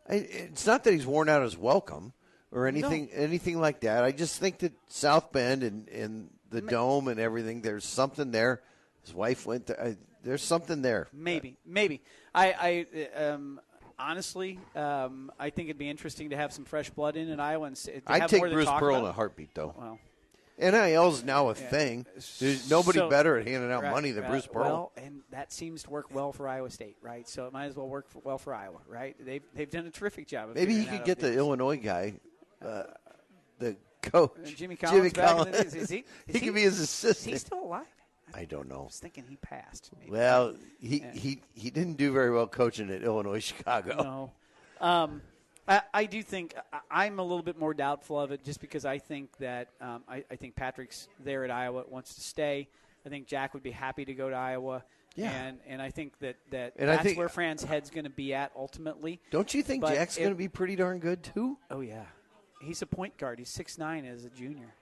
I, 0.08 0.14
it's 0.14 0.66
not 0.66 0.84
that 0.84 0.92
he's 0.92 1.06
worn 1.06 1.28
out 1.28 1.42
his 1.42 1.56
welcome 1.56 2.12
or 2.52 2.66
anything 2.66 3.10
anything 3.12 3.60
like 3.60 3.80
that. 3.80 4.04
I 4.04 4.12
just 4.12 4.38
think 4.38 4.58
that 4.58 4.72
South 4.88 5.32
Bend 5.32 5.62
and, 5.62 5.88
and 5.88 6.30
the 6.50 6.60
dome 6.60 7.08
and 7.08 7.18
everything. 7.18 7.62
There's 7.62 7.84
something 7.84 8.30
there. 8.30 8.62
His 9.02 9.14
wife 9.14 9.46
went. 9.46 9.66
To, 9.66 9.82
I, 9.82 9.96
there's 10.22 10.42
something 10.42 10.82
there. 10.82 11.08
Maybe, 11.12 11.56
maybe. 11.66 12.00
I, 12.34 12.86
I 13.16 13.22
um, 13.22 13.60
honestly, 13.98 14.58
um, 14.74 15.30
I 15.38 15.50
think 15.50 15.68
it'd 15.68 15.78
be 15.78 15.90
interesting 15.90 16.30
to 16.30 16.36
have 16.36 16.52
some 16.52 16.64
fresh 16.64 16.90
blood 16.90 17.16
in 17.16 17.30
at 17.30 17.40
Iowa 17.40 17.66
and 17.66 17.76
to 17.76 18.00
I'd 18.06 18.22
have 18.22 18.30
take 18.30 18.40
Bruce 18.40 18.68
Pearl 18.70 18.96
in 18.96 19.04
a 19.04 19.12
heartbeat, 19.12 19.54
though. 19.54 19.74
Well, 19.76 19.98
NIL 20.58 21.08
is 21.08 21.24
now 21.24 21.48
a 21.48 21.54
thing. 21.54 22.06
There's 22.38 22.70
nobody 22.70 22.98
So- 23.00 23.08
better 23.10 23.36
at 23.38 23.46
handing 23.46 23.72
out 23.72 23.82
right, 23.82 23.90
money 23.92 24.12
than 24.12 24.22
right. 24.24 24.30
Bruce 24.30 24.46
Pearl. 24.46 24.62
Well, 24.64 24.92
and 24.96 25.22
that 25.30 25.52
seems 25.52 25.82
to 25.84 25.90
work 25.90 26.14
well 26.14 26.32
for 26.32 26.46
Iowa 26.48 26.70
State, 26.70 26.96
right? 27.02 27.28
So 27.28 27.46
it 27.46 27.52
might 27.52 27.66
as 27.66 27.76
well 27.76 27.88
work 27.88 28.08
for, 28.08 28.20
well 28.24 28.38
for 28.38 28.54
Iowa, 28.54 28.78
right? 28.86 29.16
They've 29.18 29.42
they've 29.54 29.70
done 29.70 29.86
a 29.86 29.90
terrific 29.90 30.26
job. 30.28 30.50
Of 30.50 30.54
Maybe 30.54 30.76
he 30.78 30.84
could 30.86 31.04
get 31.04 31.18
the 31.18 31.26
things. 31.26 31.36
Illinois 31.38 31.76
guy, 31.78 32.14
uh, 32.64 32.84
the 33.58 33.76
coach, 34.02 34.32
Jimmy 34.56 34.76
Collins 34.76 35.12
in 35.12 35.50
the. 35.52 35.58
Is 35.64 35.72
he- 35.72 35.78
is 35.80 35.88
he, 35.90 36.04
he- 36.28 36.40
could 36.40 36.54
be 36.54 36.62
his 36.62 36.78
assistant. 36.78 37.32
He's 37.32 37.40
still 37.40 37.62
alive? 37.64 37.86
I 38.32 38.44
don't 38.46 38.68
know. 38.68 38.80
I 38.80 38.84
was 38.84 38.98
thinking 38.98 39.24
he 39.28 39.36
passed. 39.36 39.90
Maybe. 39.98 40.10
Well, 40.10 40.54
he, 40.80 40.98
Yeah. 41.00 41.12
he 41.12 41.42
he 41.54 41.70
didn't 41.70 41.94
do 41.98 42.12
very 42.12 42.32
well 42.32 42.46
coaching 42.48 42.90
at 42.90 43.02
Illinois 43.02 43.38
Chicago. 43.44 43.96
No. 44.02 44.32
Um, 44.80 45.22
I, 45.66 45.82
I 45.92 46.04
do 46.04 46.22
think 46.22 46.54
I'm 46.90 47.18
a 47.18 47.22
little 47.22 47.42
bit 47.42 47.58
more 47.58 47.74
doubtful 47.74 48.20
of 48.20 48.32
it 48.32 48.44
just 48.44 48.60
because 48.60 48.84
I 48.84 48.98
think 48.98 49.36
that 49.38 49.68
um, 49.80 50.02
I, 50.08 50.24
I 50.30 50.36
think 50.36 50.56
Patrick's 50.56 51.08
there 51.22 51.44
at 51.44 51.50
Iowa, 51.50 51.84
wants 51.88 52.14
to 52.14 52.20
stay. 52.20 52.68
I 53.06 53.08
think 53.08 53.26
Jack 53.26 53.54
would 53.54 53.62
be 53.62 53.70
happy 53.70 54.04
to 54.04 54.14
go 54.14 54.28
to 54.30 54.36
Iowa. 54.36 54.84
Yeah. 55.14 55.30
And, 55.30 55.58
and 55.66 55.80
I 55.80 55.90
think 55.90 56.18
that, 56.18 56.36
that 56.50 56.74
And 56.76 56.88
that's 56.88 57.02
think- 57.02 57.18
where 57.18 57.28
Fran's 57.28 57.62
head's 57.62 57.90
going 57.90 58.04
to 58.04 58.10
be 58.10 58.34
at 58.34 58.52
ultimately. 58.56 59.20
Don't 59.30 59.52
you 59.54 59.62
think 59.62 59.82
But 59.82 59.94
Jack's 59.94 60.18
going 60.18 60.30
to 60.30 60.34
be 60.34 60.48
pretty 60.48 60.76
darn 60.76 60.98
good 60.98 61.22
too? 61.22 61.56
Oh, 61.70 61.80
yeah. 61.80 62.04
He's 62.60 62.82
a 62.82 62.86
point 62.86 63.16
guard. 63.16 63.38
He's 63.38 63.50
six 63.50 63.78
nine 63.78 64.04
as 64.06 64.24
a 64.24 64.30
junior. 64.30 64.74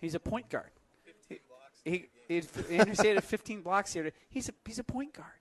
He's 0.00 0.14
a 0.14 0.20
point 0.20 0.48
guard. 0.48 0.70
He, 1.28 1.38
he, 1.84 2.08
he 2.28 2.42
Andrew 2.76 2.94
said 2.94 3.16
at 3.16 3.24
15 3.24 3.62
blocks 3.62 3.92
here. 3.92 4.12
He's 4.30 4.48
a 4.48 4.52
he's 4.64 4.78
a 4.78 4.84
point 4.84 5.14
guard. 5.14 5.37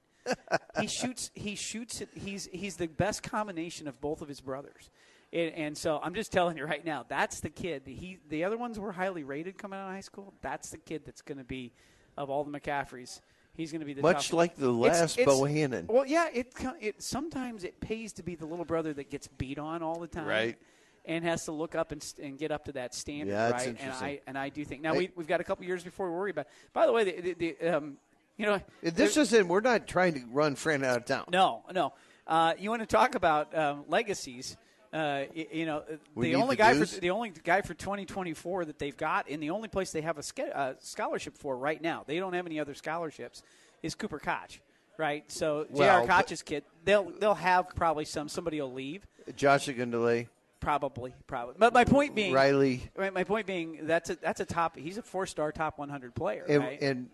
He 0.80 0.88
shoots. 0.88 1.32
He 1.34 1.56
shoots. 1.56 2.02
He's 2.16 2.48
he's 2.52 2.76
the 2.76 2.88
best 2.88 3.24
combination 3.24 3.88
of 3.88 4.00
both 4.02 4.22
of 4.22 4.28
his 4.28 4.42
brothers. 4.42 4.90
And, 5.34 5.54
and 5.56 5.78
so 5.78 6.00
I'm 6.02 6.14
just 6.14 6.32
telling 6.32 6.56
you 6.58 6.66
right 6.66 6.86
now, 6.86 7.06
that's 7.08 7.42
the 7.42 7.50
kid. 7.50 7.84
He 7.86 8.20
the 8.30 8.44
other 8.44 8.58
ones 8.58 8.80
were 8.80 8.92
highly 8.92 9.24
rated 9.24 9.58
coming 9.58 9.78
out 9.80 9.88
of 9.88 9.94
high 9.94 10.02
school. 10.02 10.34
That's 10.42 10.70
the 10.70 10.78
kid 10.78 11.02
that's 11.06 11.22
going 11.22 11.38
to 11.38 11.44
be 11.44 11.74
of 12.18 12.30
all 12.30 12.44
the 12.44 12.60
McCafferys. 12.60 13.20
He's 13.54 13.72
going 13.72 13.80
to 13.82 13.86
be 13.86 13.94
the 13.94 14.04
Much 14.04 14.32
like 14.34 14.56
the 14.56 14.72
last 14.72 15.18
it's- 15.18 15.28
Bohannon. 15.36 15.88
Well, 15.88 16.06
yeah. 16.06 16.28
It 16.34 16.54
it 16.80 17.02
sometimes 17.02 17.64
it 17.64 17.80
pays 17.82 18.14
to 18.14 18.24
be 18.24 18.36
the 18.36 18.46
little 18.46 18.66
brother 18.66 18.94
that 18.94 19.10
gets 19.10 19.28
beat 19.28 19.58
on 19.60 19.82
all 19.84 20.00
the 20.00 20.08
time, 20.08 20.28
Right. 20.28 20.58
And 21.06 21.24
has 21.24 21.46
to 21.46 21.54
look 21.54 21.74
up 21.74 21.94
and, 21.94 22.06
and 22.22 22.38
get 22.38 22.52
up 22.52 22.66
to 22.66 22.74
that 22.74 22.94
standard, 22.94 23.32
Yeah, 23.32 23.50
right? 23.52 23.68
And. 23.80 23.92
I 23.94 24.20
and 24.28 24.38
I 24.38 24.50
do 24.50 24.64
think 24.66 24.82
now 24.82 24.92
Hey. 24.94 25.00
we 25.00 25.10
we've 25.16 25.28
got 25.28 25.40
a 25.42 25.44
couple 25.44 25.66
years 25.66 25.84
before 25.84 26.10
we 26.12 26.16
worry 26.18 26.32
about. 26.32 26.48
By 26.74 26.86
the 26.86 26.92
way, 26.92 27.04
the, 27.06 27.34
the, 27.34 27.34
the 27.60 27.78
um, 27.78 27.98
you 28.38 28.46
know, 28.46 28.62
This 28.82 29.18
isn't. 29.18 29.48
We're 29.48 29.62
not 29.62 29.88
trying 29.88 30.14
to 30.14 30.22
run 30.32 30.56
Fran 30.56 30.84
out 30.84 30.98
of 30.98 31.06
town. 31.06 31.26
no, 31.32 31.64
no. 31.74 31.94
Uh, 32.26 32.54
you 32.60 32.70
want 32.70 32.82
to 32.82 32.86
talk 32.86 33.16
about 33.16 33.58
um, 33.58 33.86
legacies? 33.88 34.58
Uh, 34.92 35.24
y- 35.36 35.48
you 35.52 35.66
know, 35.66 35.84
We 36.16 36.28
the 36.32 36.36
only 36.36 36.56
the 36.56 36.62
guy 36.62 36.74
for 36.74 36.86
the 37.00 37.10
only 37.12 37.32
guy 37.44 37.62
for 37.62 37.74
2024 37.74 38.66
that 38.66 38.80
they've 38.80 38.96
got, 38.96 39.30
and 39.30 39.42
the 39.42 39.50
only 39.52 39.68
place 39.70 39.92
they 39.92 40.02
have 40.02 40.18
a 40.18 40.24
sch- 40.24 40.40
uh, 40.54 40.74
scholarship 40.80 41.38
for 41.38 41.58
right 41.58 41.82
now, 41.82 42.04
they 42.06 42.20
don't 42.20 42.34
have 42.34 42.46
any 42.46 42.60
other 42.60 42.74
scholarships, 42.74 43.44
is 43.84 43.96
Cooper 43.96 44.20
Koch, 44.20 44.60
right? 44.98 45.24
So 45.32 45.68
Well, 45.70 46.06
J.R. 46.06 46.22
Koch's 46.22 46.42
kid, 46.42 46.64
they'll 46.84 47.12
they'll 47.20 47.36
have 47.36 47.70
probably 47.76 48.06
some. 48.06 48.28
Somebody 48.30 48.60
will 48.62 48.74
leave, 48.74 49.06
Josh 49.36 49.68
Ogundele, 49.68 50.28
probably, 50.60 51.14
probably. 51.28 51.56
But 51.58 51.74
my 51.74 51.86
point 51.86 52.16
being, 52.16 52.34
Riley, 52.34 52.82
right, 52.96 53.14
my 53.14 53.24
point 53.24 53.46
being, 53.46 53.80
that's 53.88 54.10
a 54.10 54.16
that's 54.16 54.40
a 54.42 54.46
top. 54.46 54.78
He's 54.78 54.98
a 54.98 55.02
four 55.02 55.26
star, 55.26 55.52
top 55.52 55.78
100 55.80 56.14
player, 56.16 56.46
and, 56.48 56.64
right? 56.64 56.82
and 56.82 57.10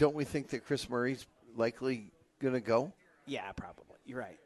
don't 0.00 0.14
we 0.14 0.24
think 0.24 0.48
that 0.48 0.64
Kris 0.64 0.88
Murray's 0.88 1.26
likely 1.56 2.10
going 2.40 2.54
to 2.54 2.60
go? 2.60 2.92
yeah, 3.26 3.52
probably. 3.52 3.84
You're 4.06 4.18
right. 4.18 4.38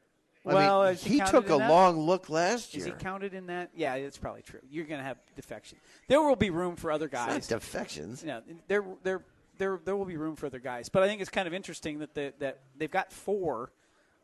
I 0.45 0.53
well, 0.53 0.85
mean, 0.85 0.97
he 0.97 1.19
counted 1.19 1.31
took 1.33 1.47
a 1.47 1.57
that? 1.57 1.71
long 1.71 1.99
look 2.01 2.29
last 2.29 2.75
year. 2.75 2.87
Is 2.87 2.93
he 2.93 2.93
counted 2.93 3.33
in 3.33 3.47
that? 3.47 3.71
Yeah, 3.75 3.99
that's 4.01 4.19
probably 4.19 4.43
true. 4.43 4.61
You're 4.69 4.85
going 4.85 4.99
to 4.99 5.05
have 5.05 5.17
defection. 5.37 5.79
There 6.07 6.21
will 6.21 6.37
be 6.37 6.51
room 6.51 6.77
for 6.77 6.91
other 6.91 7.07
It's 7.07 7.15
not 7.15 7.29
guys. 7.29 7.47
defections. 7.47 8.23
Yeah, 8.27 8.41
there, 8.69 8.85
there, 9.05 9.23
there, 9.57 9.81
there 9.83 9.97
will 9.97 10.05
be 10.05 10.19
room 10.19 10.37
for 10.37 10.45
other 10.45 10.59
guys. 10.59 10.91
But 10.91 11.03
I 11.03 11.07
think 11.07 11.23
it's 11.23 11.31
kind 11.31 11.47
of 11.47 11.55
interesting 11.55 12.01
that 12.01 12.13
the, 12.15 12.35
that 12.41 12.59
they've 12.77 12.91
got 12.91 13.11
four 13.11 13.73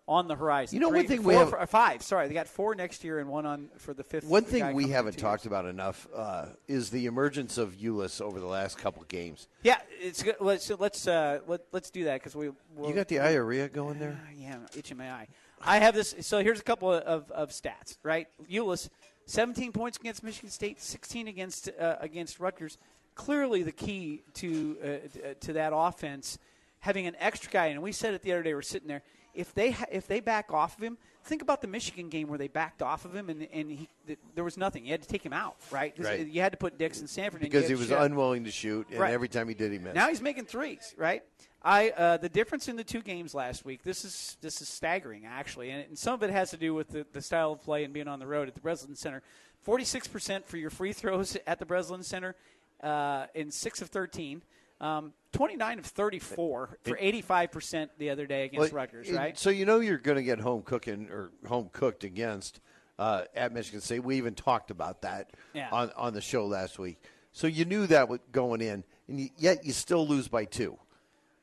on 0.08 0.28
the 0.28 0.34
horizon. 0.34 0.74
You 0.74 0.80
know, 0.80 0.88
one 0.88 1.06
Three- 1.06 1.16
thing 1.16 1.22
we 1.24 1.34
have- 1.34 1.50
for- 1.50 1.66
five. 1.66 2.02
Sorry, 2.02 2.26
they 2.28 2.34
got 2.34 2.48
four 2.48 2.74
next 2.74 3.04
year 3.04 3.18
and 3.18 3.28
one 3.28 3.46
on 3.46 3.68
for 3.78 3.94
the 3.94 4.02
fifth. 4.02 4.24
One 4.24 4.44
thing 4.44 4.74
we 4.74 4.88
haven't 4.88 5.18
talked 5.18 5.46
about 5.46 5.66
enough 5.66 6.08
uh, 6.14 6.46
is 6.66 6.90
the 6.90 7.06
emergence 7.06 7.58
of 7.58 7.74
Ulis 7.74 8.20
over 8.20 8.40
the 8.40 8.46
last 8.46 8.78
couple 8.78 9.02
games. 9.04 9.48
Yeah, 9.62 9.78
it's 10.00 10.22
good. 10.22 10.36
Let's 10.40 10.70
let's 10.70 11.06
uh, 11.06 11.40
let, 11.46 11.60
let's 11.72 11.90
do 11.90 12.04
that 12.04 12.14
because 12.20 12.34
we. 12.34 12.50
We'll, 12.74 12.88
You 12.88 12.94
got 12.94 13.08
the 13.08 13.16
diarrhea 13.16 13.68
going 13.68 13.98
there? 13.98 14.20
Uh, 14.26 14.32
yeah, 14.36 14.58
itching 14.76 14.96
my 14.96 15.10
eye. 15.10 15.28
I 15.62 15.78
have 15.78 15.94
this. 15.94 16.14
So 16.20 16.42
here's 16.42 16.60
a 16.60 16.64
couple 16.64 16.92
of, 16.92 17.02
of, 17.02 17.30
of 17.30 17.50
stats. 17.50 17.98
Right, 18.02 18.26
Ulis, 18.50 18.88
17 19.26 19.72
points 19.72 19.98
against 19.98 20.22
Michigan 20.22 20.50
State, 20.50 20.80
16 20.80 21.28
against 21.28 21.70
uh, 21.78 21.96
against 22.00 22.40
Rutgers. 22.40 22.78
Clearly, 23.14 23.62
the 23.62 23.72
key 23.72 24.22
to 24.34 24.76
uh, 24.82 25.34
to 25.40 25.52
that 25.54 25.72
offense 25.74 26.38
having 26.80 27.06
an 27.06 27.14
extra 27.18 27.52
guy. 27.52 27.66
And 27.66 27.82
we 27.82 27.92
said 27.92 28.14
it 28.14 28.22
the 28.22 28.32
other 28.32 28.42
day. 28.42 28.54
We're 28.54 28.62
sitting 28.62 28.88
there. 28.88 29.02
If 29.34 29.54
they 29.54 29.70
ha- 29.72 29.86
if 29.90 30.06
they 30.06 30.20
back 30.20 30.52
off 30.52 30.76
of 30.76 30.82
him, 30.82 30.98
think 31.24 31.42
about 31.42 31.60
the 31.60 31.68
Michigan 31.68 32.08
game 32.08 32.28
where 32.28 32.38
they 32.38 32.48
backed 32.48 32.82
off 32.82 33.04
of 33.04 33.14
him 33.14 33.28
and 33.30 33.46
and 33.52 33.70
he, 33.70 33.88
th- 34.06 34.18
there 34.34 34.44
was 34.44 34.56
nothing. 34.56 34.84
You 34.84 34.92
had 34.92 35.02
to 35.02 35.08
take 35.08 35.24
him 35.24 35.32
out. 35.32 35.56
Right, 35.70 35.94
Right. 35.98 36.26
You 36.26 36.40
had 36.40 36.52
to 36.52 36.58
put 36.58 36.78
Dix 36.78 37.00
and 37.00 37.08
Sanford 37.08 37.40
Because 37.40 37.68
he 37.68 37.74
was 37.74 37.88
Shep. 37.88 38.00
unwilling 38.00 38.44
to 38.44 38.50
shoot, 38.50 38.86
and 38.90 38.98
Right. 38.98 39.12
every 39.12 39.28
time 39.28 39.48
he 39.48 39.54
did, 39.54 39.72
he 39.72 39.78
missed. 39.78 39.94
Now 39.94 40.08
he's 40.08 40.20
making 40.22 40.46
threes, 40.46 40.94
right? 40.96 41.22
I 41.62 41.90
uh, 41.90 42.16
the 42.16 42.28
difference 42.30 42.68
in 42.68 42.76
the 42.76 42.84
two 42.84 43.02
games 43.02 43.34
last 43.34 43.64
week. 43.64 43.82
This 43.82 44.04
is 44.04 44.36
this 44.40 44.62
is 44.62 44.68
staggering 44.68 45.26
actually, 45.26 45.70
and, 45.70 45.84
and 45.88 45.98
some 45.98 46.14
of 46.14 46.22
it 46.22 46.30
has 46.30 46.50
to 46.50 46.56
do 46.56 46.72
with 46.74 46.88
the, 46.88 47.06
the 47.12 47.20
style 47.22 47.52
of 47.52 47.62
play 47.62 47.84
and 47.84 47.92
being 47.92 48.08
on 48.08 48.18
the 48.18 48.26
road 48.26 48.48
at 48.48 48.54
the 48.54 48.60
Breslin 48.60 48.96
Center. 48.96 49.22
Forty 49.60 49.84
six 49.84 50.08
percent 50.08 50.46
for 50.48 50.56
your 50.56 50.70
free 50.70 50.92
throws 50.94 51.36
at 51.46 51.58
the 51.58 51.66
Breslin 51.66 52.02
Center, 52.02 52.34
uh, 52.82 53.26
in 53.34 53.50
six 53.50 53.82
of 53.82 53.88
thirteen. 53.90 54.42
Um, 54.80 55.12
29 55.32 55.78
of 55.78 55.84
34 55.86 56.78
for 56.82 56.96
85% 56.96 57.88
the 57.98 58.10
other 58.10 58.26
day 58.26 58.44
against 58.46 58.72
Well, 58.72 58.82
Rutgers, 58.82 59.10
right? 59.10 59.38
So 59.38 59.50
you 59.50 59.64
know 59.66 59.80
you're 59.80 59.98
going 59.98 60.16
to 60.16 60.22
get 60.22 60.40
home 60.40 60.62
cooking 60.62 61.08
or 61.10 61.30
home 61.46 61.68
cooked 61.72 62.02
against 62.04 62.60
uh, 62.98 63.24
at 63.34 63.52
Michigan 63.52 63.80
State. 63.80 64.02
We 64.02 64.16
even 64.16 64.34
talked 64.34 64.70
about 64.70 65.02
that 65.02 65.30
Yeah. 65.54 65.68
on 65.70 65.90
on 65.96 66.14
the 66.14 66.20
show 66.20 66.46
last 66.46 66.78
week. 66.78 66.98
So 67.32 67.46
you 67.46 67.64
knew 67.64 67.86
that 67.88 68.08
was 68.08 68.20
going 68.32 68.60
in, 68.60 68.82
and 69.06 69.20
you, 69.20 69.28
yet 69.36 69.64
you 69.64 69.72
still 69.72 70.06
lose 70.06 70.28
by 70.28 70.46
two, 70.46 70.78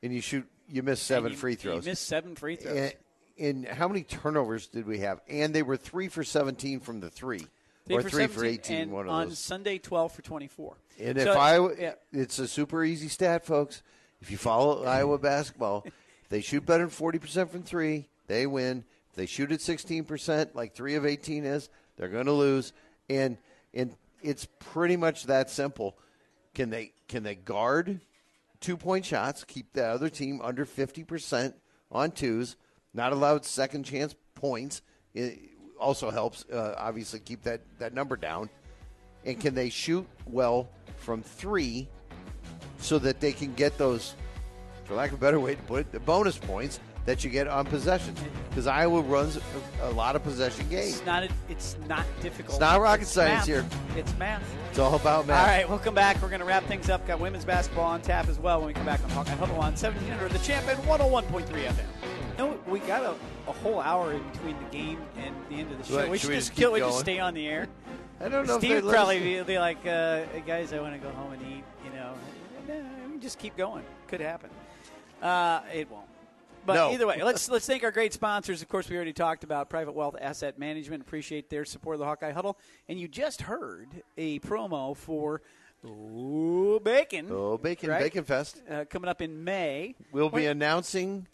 and 0.02 0.12
you 0.12 0.20
shoot 0.20 0.46
you 0.68 0.82
miss 0.82 1.00
seven 1.00 1.32
You- 1.32 1.38
free 1.38 1.54
throws. 1.54 1.86
You 1.86 1.92
missed 1.92 2.06
seven 2.06 2.34
free 2.34 2.56
throws. 2.56 2.76
and, 3.38 3.64
and 3.66 3.66
how 3.68 3.88
many 3.88 4.02
turnovers 4.02 4.66
did 4.66 4.86
we 4.86 4.98
have? 4.98 5.20
And 5.28 5.54
they 5.54 5.62
were 5.62 5.76
three 5.78 6.08
for 6.08 6.24
seventeen 6.24 6.80
from 6.80 7.00
the 7.00 7.08
three, 7.08 7.46
or 7.90 8.02
three 8.02 8.26
for 8.26 8.44
eighteen. 8.44 8.82
and 8.82 8.92
one 8.92 9.06
of 9.06 9.12
on 9.12 9.28
those. 9.28 9.38
Sunday, 9.38 9.78
12 9.78 10.12
for 10.12 10.22
24. 10.22 10.76
And 11.00 11.20
So, 11.20 11.30
if 11.32 11.36
I, 11.36 11.72
yeah, 11.80 11.92
it's 12.12 12.38
a 12.38 12.48
super 12.48 12.84
easy 12.84 13.08
stat, 13.08 13.44
folks. 13.44 13.82
If 14.20 14.30
you 14.30 14.36
follow 14.36 14.84
Iowa 14.86 15.18
basketball, 15.18 15.86
they 16.28 16.40
shoot 16.40 16.66
better 16.66 16.82
than 16.84 16.90
forty 16.90 17.18
percent 17.18 17.50
from 17.52 17.62
three, 17.62 18.08
they 18.26 18.46
win. 18.46 18.84
If 19.10 19.16
they 19.16 19.26
shoot 19.26 19.52
at 19.52 19.60
sixteen 19.60 20.04
percent, 20.04 20.56
like 20.56 20.74
three 20.74 20.96
of 20.96 21.06
eighteen 21.06 21.44
is, 21.44 21.68
they're 21.96 22.08
going 22.08 22.26
to 22.26 22.32
lose. 22.32 22.72
And 23.08 23.38
and 23.72 23.94
it's 24.22 24.48
pretty 24.58 24.96
much 24.96 25.24
that 25.24 25.50
simple. 25.50 25.96
Can 26.54 26.70
they 26.70 26.92
can 27.06 27.22
they 27.22 27.36
guard 27.36 28.00
two 28.60 28.76
point 28.76 29.04
shots? 29.04 29.44
Keep 29.44 29.72
the 29.74 29.86
other 29.86 30.08
team 30.08 30.40
under 30.42 30.64
fifty 30.64 31.04
percent 31.04 31.54
on 31.92 32.10
twos. 32.10 32.56
Not 32.92 33.12
allowed 33.12 33.44
second 33.44 33.84
chance 33.84 34.16
points. 34.34 34.82
It 35.14 35.38
also 35.78 36.10
helps, 36.10 36.44
uh, 36.52 36.74
obviously, 36.76 37.20
keep 37.20 37.42
that 37.44 37.60
that 37.78 37.94
number 37.94 38.16
down 38.16 38.50
and 39.24 39.38
can 39.38 39.54
they 39.54 39.68
shoot 39.68 40.06
well 40.26 40.68
from 40.96 41.22
three 41.22 41.88
so 42.78 42.98
that 42.98 43.20
they 43.20 43.32
can 43.32 43.54
get 43.54 43.76
those, 43.78 44.14
for 44.84 44.94
lack 44.94 45.10
of 45.10 45.18
a 45.18 45.20
better 45.20 45.40
way 45.40 45.54
to 45.54 45.62
put 45.62 45.80
it, 45.80 45.92
the 45.92 46.00
bonus 46.00 46.38
points 46.38 46.80
that 47.04 47.24
you 47.24 47.30
get 47.30 47.48
on 47.48 47.66
possession? 47.66 48.14
Because 48.48 48.66
Iowa 48.66 49.00
runs 49.02 49.36
a, 49.36 49.42
a 49.82 49.90
lot 49.90 50.16
of 50.16 50.22
possession 50.22 50.68
games. 50.68 50.96
it's 50.96 51.06
not, 51.06 51.24
a, 51.24 51.28
it's 51.48 51.76
not 51.88 52.06
difficult. 52.20 52.54
It's 52.54 52.60
not 52.60 52.80
rocket 52.80 53.06
science 53.06 53.46
math. 53.46 53.46
here. 53.46 53.66
It's 53.96 54.16
math. 54.18 54.42
It's 54.70 54.78
all 54.78 54.94
about 54.94 55.26
math. 55.26 55.40
All 55.40 55.46
right, 55.46 55.68
we'll 55.68 55.78
come 55.78 55.94
back. 55.94 56.20
We're 56.22 56.28
going 56.28 56.40
to 56.40 56.46
wrap 56.46 56.64
things 56.64 56.88
up. 56.88 57.06
Got 57.06 57.20
women's 57.20 57.44
basketball 57.44 57.84
on 57.84 58.00
tap 58.00 58.28
as 58.28 58.38
well 58.38 58.60
when 58.60 58.68
we 58.68 58.74
come 58.74 58.86
back 58.86 59.02
on 59.04 59.10
Hawkeye 59.10 59.32
Huddle 59.32 59.56
on 59.56 59.72
1700, 59.74 60.30
the 60.30 60.38
champion 60.38 60.76
101.3 60.78 61.44
FM. 61.44 62.17
No, 62.38 62.56
we 62.68 62.78
got 62.80 63.02
a, 63.02 63.14
a 63.48 63.52
whole 63.52 63.80
hour 63.80 64.12
in 64.12 64.22
between 64.30 64.56
the 64.62 64.70
game 64.70 65.00
and 65.16 65.34
the 65.48 65.56
end 65.56 65.72
of 65.72 65.78
the 65.78 65.84
show. 65.84 65.96
Right, 65.96 66.08
we 66.08 66.18
should 66.18 66.26
should 66.26 66.30
we 66.30 66.36
just 66.36 66.54
kill. 66.54 66.78
just 66.78 67.00
stay 67.00 67.18
on 67.18 67.34
the 67.34 67.46
air. 67.46 67.66
I 68.20 68.28
don't 68.28 68.46
know 68.46 68.58
Steve 68.58 68.84
probably 68.84 69.20
be, 69.20 69.42
be 69.42 69.58
like, 69.58 69.84
uh, 69.86 70.22
guys, 70.46 70.72
I 70.72 70.80
want 70.80 70.94
to 70.94 71.00
go 71.00 71.12
home 71.14 71.32
and 71.32 71.42
eat. 71.42 71.64
You 71.84 71.90
know, 71.90 72.14
nah, 72.68 73.10
we 73.12 73.18
just 73.18 73.38
keep 73.38 73.56
going. 73.56 73.84
Could 74.06 74.20
happen. 74.20 74.50
Uh, 75.20 75.60
it 75.74 75.90
won't. 75.90 76.06
But 76.64 76.74
No. 76.74 76.92
either 76.92 77.06
way, 77.06 77.22
let's 77.22 77.48
let's 77.48 77.66
thank 77.66 77.82
our 77.82 77.90
great 77.90 78.12
sponsors. 78.12 78.62
Of 78.62 78.68
course, 78.68 78.88
we 78.88 78.94
already 78.94 79.12
talked 79.12 79.42
about 79.42 79.68
Private 79.68 79.92
Wealth 79.92 80.16
Asset 80.20 80.58
Management. 80.58 81.02
Appreciate 81.02 81.50
their 81.50 81.64
support 81.64 81.94
of 81.94 82.00
the 82.00 82.04
Hawkeye 82.04 82.32
Huddle. 82.32 82.56
And 82.88 83.00
you 83.00 83.08
just 83.08 83.42
heard 83.42 83.88
a 84.16 84.38
promo 84.40 84.96
for 84.96 85.42
Ooh, 85.84 86.80
Bacon. 86.84 87.28
Oh, 87.30 87.56
Bacon, 87.56 87.90
right? 87.90 88.02
Bacon 88.02 88.24
Fest. 88.24 88.62
Uh, 88.70 88.84
coming 88.84 89.08
up 89.08 89.22
in 89.22 89.44
May. 89.44 89.94
We'll 90.12 90.28
be 90.28 90.46
announcing 90.46 91.26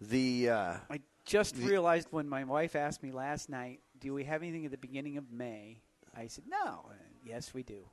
the. 0.00 0.50
Uh, 0.50 0.74
I 0.90 1.00
just 1.24 1.56
realized 1.56 2.08
when 2.10 2.28
my 2.28 2.44
wife 2.44 2.76
asked 2.76 3.02
me 3.02 3.10
last 3.12 3.48
night, 3.48 3.80
"Do 4.00 4.12
we 4.14 4.24
have 4.24 4.42
anything 4.42 4.64
at 4.64 4.70
the 4.70 4.78
beginning 4.78 5.16
of 5.16 5.30
May?" 5.32 5.78
I 6.16 6.26
said, 6.26 6.44
"No." 6.48 6.86
And 6.90 7.14
yes, 7.24 7.52
we 7.54 7.62
do. 7.62 7.84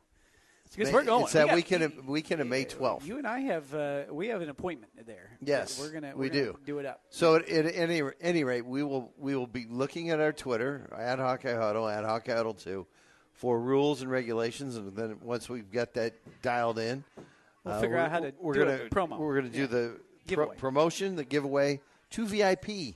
Because 0.76 0.94
we're 0.94 1.04
going. 1.04 1.24
It's 1.26 1.34
that 1.34 1.46
We 1.46 1.50
got- 1.50 1.56
weekend, 1.56 1.84
of, 1.84 2.08
weekend 2.08 2.40
of 2.42 2.48
May 2.48 2.64
12th. 2.64 3.06
You 3.06 3.18
and 3.18 3.28
I 3.28 3.40
have 3.42 3.74
uh, 3.76 4.04
we 4.10 4.28
have 4.28 4.42
an 4.42 4.48
appointment 4.50 4.94
there. 5.06 5.32
Yes, 5.42 5.78
we're 5.78 5.92
gonna 5.92 6.14
we 6.16 6.28
we're 6.28 6.34
gonna 6.34 6.44
do. 6.54 6.60
do 6.66 6.80
it 6.80 6.86
up. 6.86 7.02
So 7.10 7.36
at, 7.36 7.50
at 7.50 7.76
any 7.76 8.02
any 8.22 8.44
rate, 8.46 8.66
we 8.66 8.82
will 8.82 9.12
we 9.18 9.36
will 9.36 9.48
be 9.48 9.66
looking 9.70 10.12
at 10.12 10.22
our 10.22 10.32
Twitter 10.32 10.90
at 10.98 11.20
Hawkeye 11.20 11.56
Huddle 11.56 11.90
at 11.90 12.06
Hawkeye 12.06 12.34
Huddle 12.34 12.54
two 12.54 12.88
for 13.34 13.60
rules 13.60 14.02
and 14.02 14.10
regulations, 14.10 14.78
and 14.78 14.96
then 14.96 15.18
once 15.22 15.50
we've 15.50 15.70
got 15.72 15.94
that 15.96 16.14
dialed 16.42 16.80
in, 16.80 17.04
We'll 17.66 17.74
uh, 17.74 17.82
figure 17.82 17.98
out 17.98 18.10
how 18.12 18.20
to 18.22 18.34
we're 18.40 18.54
do 18.54 18.62
a 18.62 18.66
gonna 18.66 18.90
promo. 18.90 19.18
We're 19.20 19.40
going 19.42 19.52
to 19.52 19.58
do 19.58 19.62
Yeah. 19.62 19.68
the 19.68 20.36
pro- 20.36 20.48
promotion, 20.52 21.16
the 21.18 21.24
giveaway, 21.26 21.82
two 22.12 22.28
VIP 22.28 22.95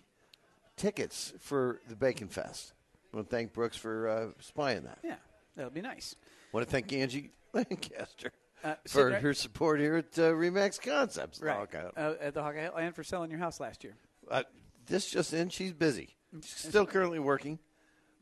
tickets 0.77 1.33
for 1.39 1.79
the 1.89 1.95
Bacon 1.95 2.27
Fest. 2.27 2.73
I 3.13 3.17
want 3.17 3.29
to 3.29 3.35
thank 3.35 3.53
Brooks 3.53 3.77
for 3.77 4.07
uh, 4.07 4.27
supplying 4.41 4.83
that. 4.83 4.99
Yeah, 5.03 5.15
that'll 5.55 5.71
be 5.71 5.81
nice. 5.81 6.15
I 6.21 6.57
want 6.57 6.67
to 6.67 6.71
thank 6.71 6.91
Angie 6.93 7.31
Lancaster 7.53 8.31
Uh, 8.63 8.75
for 8.87 9.09
right- 9.09 9.21
her 9.21 9.33
support 9.33 9.79
here 9.79 9.95
at 9.95 10.17
uh, 10.19 10.31
Remax 10.33 10.79
Concepts. 10.81 11.41
Right 11.41 11.67
uh, 11.97 12.13
at 12.19 12.33
the 12.33 12.43
Hawkeye 12.43 12.61
Hill 12.61 12.75
and 12.75 12.93
for 12.93 13.03
selling 13.03 13.29
your 13.31 13.39
house 13.39 13.59
last 13.59 13.83
year. 13.83 13.95
Uh, 14.29 14.43
this 14.85 15.09
just 15.09 15.33
in, 15.33 15.49
she's 15.49 15.71
busy. 15.73 16.09
She's 16.41 16.49
still 16.69 16.85
currently 16.85 17.19
working, 17.19 17.59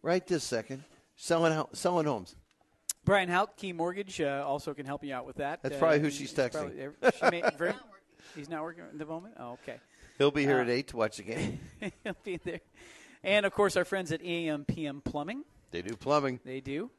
right 0.04 0.26
this 0.28 0.44
second, 0.44 0.84
selling 1.16 1.54
ho- 1.54 1.70
selling 1.74 2.06
homes. 2.06 2.36
Brian 3.06 3.28
Hout, 3.28 3.58
Key 3.58 3.74
Mortgage, 3.74 4.22
uh, 4.22 4.44
also 4.48 4.74
can 4.74 4.86
help 4.86 5.04
you 5.04 5.14
out 5.14 5.26
with 5.26 5.38
that. 5.38 5.62
That's 5.64 5.76
Uh, 5.76 5.80
probably 5.80 6.00
who 6.00 6.10
she's 6.12 6.32
texting. 6.34 6.92
probably- 7.02 7.12
she 7.20 7.30
may, 7.42 7.50
very, 7.58 7.74
he's 8.36 8.50
not 8.50 8.62
working 8.62 8.84
at 8.84 8.98
the 8.98 9.06
moment. 9.06 9.34
Oh, 9.40 9.54
okay. 9.64 9.78
He'll 10.18 10.32
be 10.32 10.44
here 10.44 10.60
Uh, 10.60 10.64
at 10.64 10.70
eight 10.70 10.88
to 10.90 10.98
watch 10.98 11.18
the 11.18 11.24
game. 11.24 11.60
He'll 12.04 12.16
be 12.24 12.38
there. 12.38 12.62
And 13.24 13.46
of 13.46 13.54
course, 13.54 13.76
our 13.78 13.86
friends 13.86 14.12
at 14.12 14.22
AM 14.24 14.66
PM 14.66 15.02
Plumbing. 15.02 15.44
They 15.72 15.82
do 15.82 15.96
plumbing. 15.96 16.40
They 16.46 16.60
do. 16.62 16.92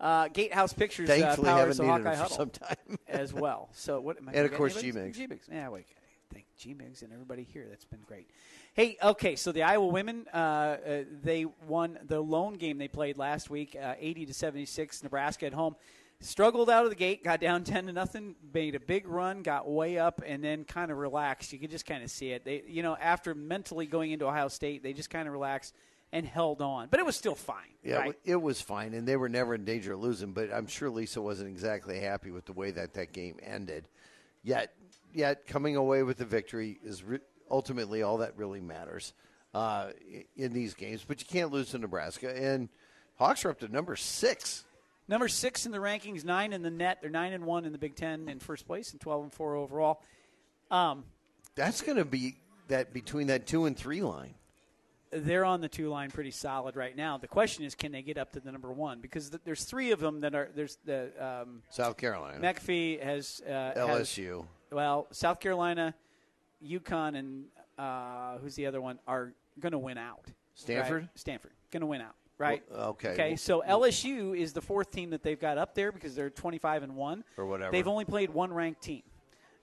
Uh, 0.00 0.28
Gatehouse 0.28 0.72
Pictures 0.72 1.08
uh, 1.10 1.16
Thankfully, 1.16 1.48
powers 1.48 1.76
haven't 1.78 1.86
the 1.86 1.92
Hawkeye 1.92 2.02
them 2.02 2.12
for 2.12 2.18
Huddle 2.22 2.36
some 2.36 2.50
time. 2.50 2.98
as 3.08 3.32
well. 3.34 3.68
So 3.72 4.00
what? 4.00 4.16
Am 4.18 4.28
I 4.28 4.32
And, 4.32 4.46
of 4.46 4.54
course. 4.54 4.80
G-Migs. 4.80 5.14
G-Migs. 5.14 5.48
Yeah, 5.50 5.68
wait. 5.68 5.86
Thank 6.32 6.46
G-Migs 6.56 7.02
and 7.02 7.12
everybody 7.12 7.46
here. 7.52 7.66
That's 7.68 7.84
been 7.84 8.00
great. 8.06 8.30
Hey, 8.74 8.96
okay. 9.02 9.36
So 9.36 9.52
the 9.52 9.64
Iowa 9.64 9.86
women, 9.86 10.26
uh, 10.32 10.36
uh, 10.36 11.02
they 11.22 11.44
won 11.68 11.98
the 12.06 12.20
lone 12.20 12.54
game 12.54 12.78
they 12.78 12.88
played 12.88 13.18
last 13.18 13.50
week, 13.50 13.76
uh, 13.80 13.94
eighty 14.00 14.24
to 14.24 14.32
seventy-six. 14.32 15.02
Nebraska 15.02 15.46
at 15.46 15.52
home. 15.52 15.76
Struggled 16.22 16.70
out 16.70 16.84
of 16.84 16.90
the 16.90 16.96
gate, 16.96 17.24
got 17.24 17.40
down 17.40 17.64
ten 17.64 17.86
to 17.86 17.92
nothing, 17.92 18.34
made 18.54 18.74
a 18.74 18.80
big 18.80 19.06
run, 19.06 19.42
got 19.42 19.68
way 19.68 19.98
up, 19.98 20.22
and 20.24 20.42
then 20.42 20.64
kind 20.64 20.90
of 20.90 20.98
relaxed. 20.98 21.52
You 21.52 21.58
could 21.58 21.70
just 21.70 21.86
kind 21.86 22.02
of 22.02 22.10
see 22.10 22.30
it. 22.30 22.44
They, 22.44 22.62
you 22.66 22.82
know, 22.82 22.96
after 23.00 23.34
mentally 23.34 23.86
going 23.86 24.12
into 24.12 24.26
Ohio 24.26 24.48
State, 24.48 24.82
they 24.82 24.92
just 24.92 25.10
kind 25.10 25.26
of 25.26 25.32
relaxed 25.32 25.74
and 26.12 26.26
held 26.26 26.60
on. 26.60 26.88
But 26.90 27.00
it 27.00 27.06
was 27.06 27.16
still 27.16 27.34
fine. 27.34 27.74
Yeah, 27.82 27.96
right? 27.96 28.18
it 28.24 28.40
was 28.40 28.60
fine, 28.60 28.94
and 28.94 29.08
they 29.08 29.16
were 29.16 29.28
never 29.28 29.54
in 29.54 29.64
danger 29.64 29.94
of 29.94 30.00
losing. 30.00 30.32
But 30.32 30.52
I'm 30.52 30.66
sure 30.66 30.90
Lisa 30.90 31.20
wasn't 31.20 31.48
exactly 31.48 32.00
happy 32.00 32.30
with 32.30 32.44
the 32.44 32.52
way 32.52 32.70
that 32.70 32.94
that 32.94 33.12
game 33.12 33.38
ended. 33.42 33.88
Yet, 34.44 34.74
yet 35.14 35.46
coming 35.46 35.76
away 35.76 36.02
with 36.02 36.18
the 36.18 36.24
victory 36.24 36.78
is 36.84 37.02
re- 37.02 37.20
ultimately 37.50 38.02
all 38.02 38.18
that 38.18 38.36
really 38.36 38.60
matters 38.60 39.14
uh, 39.54 39.90
in 40.36 40.52
these 40.52 40.74
games. 40.74 41.04
But 41.06 41.20
you 41.20 41.26
can't 41.26 41.50
lose 41.50 41.70
to 41.70 41.78
Nebraska, 41.78 42.36
and 42.36 42.68
Hawks 43.16 43.44
are 43.44 43.50
up 43.50 43.60
to 43.60 43.68
number 43.68 43.96
six. 43.96 44.64
Number 45.08 45.28
six 45.28 45.66
in 45.66 45.72
the 45.72 45.78
rankings, 45.78 46.24
nine 46.24 46.52
in 46.52 46.62
the 46.62 46.70
net. 46.70 46.98
They're 47.00 47.10
nine 47.10 47.32
and 47.32 47.44
one 47.44 47.64
in 47.64 47.72
the 47.72 47.78
Big 47.78 47.96
Ten 47.96 48.28
in 48.28 48.38
first 48.38 48.66
place, 48.66 48.92
and 48.92 49.00
twelve 49.00 49.22
and 49.22 49.32
four 49.32 49.56
overall. 49.56 50.00
Um, 50.70 51.04
That's 51.54 51.82
going 51.82 51.98
to 51.98 52.04
be 52.04 52.36
that 52.68 52.92
between 52.94 53.26
that 53.26 53.46
two 53.46 53.66
and 53.66 53.76
three 53.76 54.00
line. 54.00 54.34
they're 55.10 55.44
on 55.44 55.60
the 55.60 55.68
two 55.68 55.90
line 55.90 56.10
pretty 56.10 56.30
solid 56.30 56.74
right 56.76 56.96
now. 56.96 57.18
The 57.18 57.28
question 57.28 57.64
is, 57.64 57.74
can 57.74 57.92
they 57.92 58.00
get 58.00 58.16
up 58.16 58.32
to 58.32 58.40
the 58.40 58.50
number 58.50 58.72
one? 58.72 59.00
Because 59.00 59.28
th- 59.28 59.42
there's 59.44 59.64
three 59.64 59.90
of 59.90 60.00
them 60.00 60.20
that 60.20 60.34
are 60.34 60.48
there's 60.54 60.78
the 60.86 61.10
um, 61.18 61.62
South 61.68 61.96
Carolina, 61.98 62.38
McAfee 62.40 63.02
has 63.02 63.42
uh, 63.46 63.50
has- 63.50 63.76
LSU. 64.08 64.46
well, 64.70 65.08
South 65.10 65.40
Carolina, 65.40 65.94
UConn, 66.66 67.16
and 67.18 67.44
uh, 67.76 68.38
who's 68.38 68.54
the 68.54 68.66
other 68.66 68.80
one 68.80 68.98
are 69.06 69.34
going 69.60 69.72
to 69.72 69.78
win 69.78 69.98
out. 69.98 70.24
Stanford? 70.54 71.02
right? 71.02 71.10
Stanford 71.16 71.52
going 71.70 71.80
to 71.80 71.86
win 71.86 72.00
out. 72.00 72.14
Right. 72.42 72.62
Well, 72.70 72.88
okay. 72.90 73.10
Okay. 73.10 73.36
So 73.36 73.62
LSU 73.66 74.36
is 74.36 74.52
the 74.52 74.60
fourth 74.60 74.90
team 74.90 75.10
that 75.10 75.22
they've 75.22 75.38
got 75.38 75.58
up 75.58 75.74
there 75.74 75.92
because 75.92 76.14
they're 76.16 76.30
25 76.30 76.82
and 76.82 76.96
one 76.96 77.22
Or 77.36 77.46
whatever. 77.46 77.70
They've 77.70 77.86
only 77.86 78.04
played 78.04 78.30
one 78.30 78.52
ranked 78.52 78.82
team. 78.82 79.02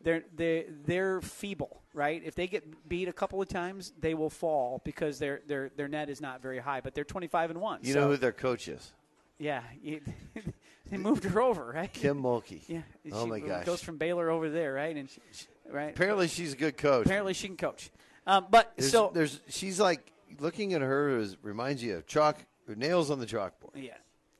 They're 0.02 0.24
they 0.34 0.66
they're 0.86 1.20
feeble, 1.20 1.82
right? 1.94 2.22
If 2.24 2.34
they 2.36 2.48
get 2.48 2.88
beat 2.88 3.10
a 3.10 3.14
couple 3.14 3.42
of 3.42 3.50
times, 3.50 3.92
they 4.00 4.14
will 4.14 4.30
fall 4.30 4.82
because 4.86 5.20
their 5.20 5.42
their 5.46 5.72
their 5.76 5.90
net 5.90 6.10
is 6.10 6.22
not 6.22 6.42
very 6.42 6.60
high. 6.60 6.80
But 6.80 6.96
they're 6.96 7.04
25 7.04 7.50
and 7.50 7.60
one. 7.60 7.80
You 7.84 7.94
so, 7.94 8.00
know 8.02 8.08
who 8.08 8.16
their 8.18 8.32
coach 8.32 8.70
is? 8.70 8.94
Yeah. 9.40 9.62
You, 9.84 10.00
they 10.90 10.98
moved 10.98 11.26
her 11.26 11.42
over, 11.42 11.72
right? 11.76 11.92
Kim 11.92 12.22
Mulkey. 12.22 12.62
Yeah. 12.70 12.82
Oh 13.12 13.26
she 13.26 13.30
my 13.30 13.40
gosh. 13.40 13.66
Goes 13.66 13.84
from 13.84 13.98
Baylor 13.98 14.30
over 14.30 14.50
there, 14.50 14.74
right? 14.74 14.96
And 14.96 15.10
she, 15.10 15.20
she- 15.34 15.48
right. 15.70 15.90
Apparently, 15.90 16.30
she's 16.30 16.54
a 16.54 16.58
good 16.58 16.78
coach. 16.78 17.06
Apparently 17.06 17.34
she 17.34 17.48
can 17.48 17.58
coach. 17.58 17.90
Um, 18.26 18.48
but 18.50 18.72
There's, 18.78 18.92
so 18.92 19.12
there's 19.14 19.42
she's 19.50 19.82
like 19.82 20.14
looking 20.40 20.74
at 20.74 20.82
her 20.82 21.18
is 21.18 21.36
reminds 21.42 21.84
you 21.84 21.98
of 21.98 22.06
chalk 22.08 22.38
nails 22.76 23.10
on 23.12 23.20
the 23.20 23.26
chalkboard. 23.26 23.72
yeah, 23.76 23.94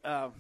um, 0.04 0.34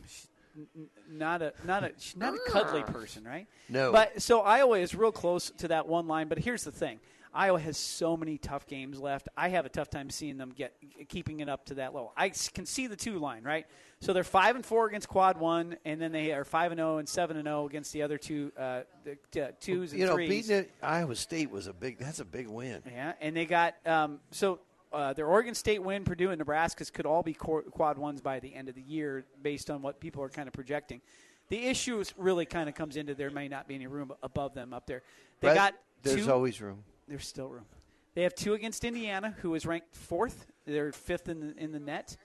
not 1.09 1.41
a 1.41 1.53
not 1.65 1.83
a 1.83 1.91
she's 1.97 2.17
not 2.17 2.33
a 2.33 2.39
cuddly 2.51 2.83
person, 2.83 3.23
right? 3.23 3.47
No. 3.69 3.91
But 3.91 4.21
so 4.21 4.41
Iowa 4.41 4.79
is 4.79 4.93
real 4.95 5.11
close 5.11 5.51
to 5.57 5.67
that 5.69 5.87
one 5.87 6.07
line. 6.07 6.27
But 6.27 6.39
here's 6.39 6.63
the 6.63 6.71
thing: 6.71 6.99
Iowa 7.33 7.59
has 7.59 7.77
so 7.77 8.17
many 8.17 8.37
tough 8.37 8.67
games 8.67 8.99
left. 8.99 9.29
I 9.37 9.49
have 9.49 9.65
a 9.65 9.69
tough 9.69 9.89
time 9.89 10.09
seeing 10.09 10.37
them 10.37 10.51
get 10.55 10.73
keeping 11.07 11.39
it 11.39 11.49
up 11.49 11.65
to 11.65 11.75
that 11.75 11.93
level. 11.93 12.13
I 12.17 12.29
can 12.29 12.65
see 12.65 12.87
the 12.87 12.95
two 12.95 13.19
line, 13.19 13.43
right? 13.43 13.65
So 14.01 14.13
they're 14.13 14.23
five 14.23 14.55
and 14.55 14.65
four 14.65 14.87
against 14.87 15.07
Quad 15.07 15.37
One, 15.37 15.77
and 15.85 16.01
then 16.01 16.11
they 16.11 16.31
are 16.31 16.43
five 16.45 16.71
and 16.71 16.79
zero 16.79 16.97
and 16.97 17.07
seven 17.07 17.37
and 17.37 17.45
zero 17.45 17.65
against 17.65 17.93
the 17.93 18.01
other 18.01 18.17
two 18.17 18.51
uh, 18.57 18.81
the, 19.03 19.43
uh, 19.43 19.51
twos 19.59 19.91
and 19.91 19.99
You 19.99 20.07
know, 20.07 20.13
threes. 20.15 20.29
beating 20.47 20.57
it, 20.57 20.71
Iowa 20.81 21.15
State 21.15 21.51
was 21.51 21.67
a 21.67 21.73
big. 21.73 21.99
That's 21.99 22.19
a 22.19 22.25
big 22.25 22.47
win. 22.47 22.81
Yeah, 22.85 23.13
and 23.21 23.35
they 23.35 23.45
got 23.45 23.75
um, 23.85 24.19
so 24.31 24.59
uh, 24.91 25.13
their 25.13 25.27
Oregon 25.27 25.53
State 25.53 25.83
win, 25.83 26.03
Purdue, 26.03 26.29
and 26.31 26.39
Nebraska's 26.39 26.89
could 26.89 27.05
all 27.05 27.21
be 27.23 27.33
quad 27.33 27.97
ones 27.97 28.21
by 28.21 28.39
the 28.39 28.53
end 28.53 28.69
of 28.69 28.75
the 28.75 28.81
year, 28.81 29.25
based 29.41 29.69
on 29.69 29.81
what 29.81 29.99
people 29.99 30.23
are 30.23 30.29
kind 30.29 30.47
of 30.47 30.53
projecting. 30.53 31.01
The 31.49 31.57
issue 31.67 31.99
is 31.99 32.13
really 32.17 32.45
kind 32.45 32.69
of 32.69 32.75
comes 32.75 32.95
into 32.95 33.15
there 33.15 33.29
may 33.31 33.47
not 33.47 33.67
be 33.67 33.75
any 33.75 33.87
room 33.87 34.11
above 34.21 34.53
them 34.53 34.73
up 34.73 34.85
there. 34.87 35.01
They 35.41 35.49
But 35.49 35.55
got 35.55 35.73
There's 36.03 36.25
two, 36.25 36.31
always 36.31 36.61
room. 36.61 36.83
there's 37.07 37.27
still 37.27 37.49
room. 37.49 37.65
They 38.15 38.23
have 38.23 38.35
two 38.35 38.53
against 38.53 38.83
Indiana, 38.83 39.35
who 39.41 39.55
is 39.55 39.65
ranked 39.65 39.95
fourth. 39.95 40.47
They're 40.65 40.91
fifth 40.91 41.29
in 41.29 41.39
the, 41.39 41.57
in 41.57 41.71
the 41.71 41.79
net. 41.79 42.17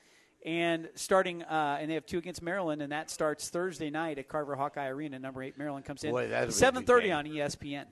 And 0.44 0.90
starting, 0.94 1.42
uh, 1.42 1.78
and 1.80 1.90
they 1.90 1.94
have 1.94 2.04
two 2.04 2.18
against 2.18 2.42
Maryland, 2.42 2.82
and 2.82 2.92
that 2.92 3.10
starts 3.10 3.48
Thursday 3.48 3.88
night 3.88 4.18
at 4.18 4.28
Carver 4.28 4.54
Hawkeye 4.56 4.88
Arena. 4.88 5.18
Number 5.18 5.42
eight 5.42 5.56
Maryland 5.56 5.86
comes 5.86 6.04
in 6.04 6.10
Boy, 6.10 6.28
that'll 6.28 6.40
be 6.40 6.42
a 6.42 6.46
good 6.48 6.54
seven 6.54 6.84
thirty 6.84 7.10
on 7.10 7.24
ESPN. 7.24 7.86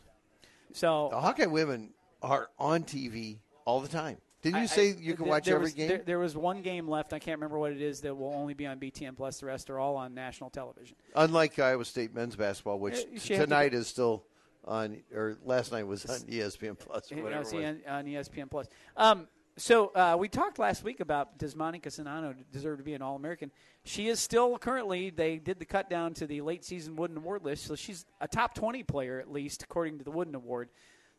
So 0.74 1.08
The 1.10 1.20
Hawkeye 1.20 1.46
women 1.46 1.94
are 2.20 2.50
on 2.58 2.82
TV 2.84 3.38
all 3.64 3.80
the 3.80 3.88
time. 3.88 4.18
Didn't 4.42 4.60
you 4.62 4.66
say 4.68 4.90
I- 4.90 4.96
you 4.98 5.14
can 5.14 5.24
there- 5.24 5.30
watch 5.30 5.48
every 5.48 5.62
was, 5.62 5.72
game? 5.74 5.88
There, 5.88 5.98
there 5.98 6.18
was 6.18 6.36
one 6.36 6.62
game 6.62 6.88
left. 6.88 7.12
I 7.12 7.18
can't 7.20 7.38
remember 7.38 7.58
what 7.58 7.72
it 7.72 7.80
is 7.80 8.00
that 8.00 8.14
will 8.14 8.34
only 8.34 8.54
be 8.54 8.66
on 8.66 8.78
BTN 8.78 9.16
Plus. 9.16 9.38
The 9.40 9.46
rest 9.46 9.70
are 9.70 9.78
all 9.78 9.96
on 9.96 10.14
national 10.14 10.50
television. 10.50 10.96
Unlike 11.14 11.58
Iowa 11.60 11.84
State 11.84 12.12
men's 12.14 12.34
basketball, 12.36 12.78
which 12.80 12.98
Yeah, 12.98 13.04
you 13.12 13.18
should 13.20 13.36
to 13.36 13.42
tonight 13.44 13.72
is 13.72 13.86
still 13.86 14.24
on, 14.64 15.02
or 15.14 15.38
last 15.44 15.70
night 15.72 15.86
was 15.86 16.04
on 16.06 16.20
ESPN 16.28 16.76
Plus 16.78 17.10
or 17.12 17.16
know, 17.16 17.22
whatever. 17.22 17.44
see, 17.44 17.58
it 17.58 17.76
was. 17.76 17.86
on, 17.86 18.04
ESPN 18.06 18.50
Plus. 18.50 18.66
Um, 18.96 19.28
so 19.56 19.88
uh, 19.94 20.16
we 20.18 20.28
talked 20.28 20.58
last 20.58 20.82
week 20.82 21.00
about 21.00 21.36
does 21.38 21.54
Monika 21.54 21.86
Czinano 21.86 22.34
deserve 22.52 22.78
to 22.78 22.84
be 22.84 22.94
an 22.94 23.02
All 23.02 23.16
American? 23.16 23.50
She 23.84 24.08
is 24.08 24.18
still 24.18 24.56
currently. 24.58 25.10
They 25.10 25.36
did 25.36 25.58
the 25.58 25.64
cut 25.66 25.90
down 25.90 26.14
to 26.14 26.26
the 26.26 26.40
late 26.40 26.64
season 26.64 26.96
Wooden 26.96 27.16
Award 27.18 27.44
list, 27.44 27.66
so 27.66 27.74
she's 27.76 28.06
a 28.20 28.26
top 28.26 28.54
twenty 28.54 28.82
player 28.82 29.20
at 29.20 29.30
least 29.30 29.62
according 29.62 29.98
to 29.98 30.04
the 30.04 30.10
Wooden 30.10 30.34
Award. 30.34 30.68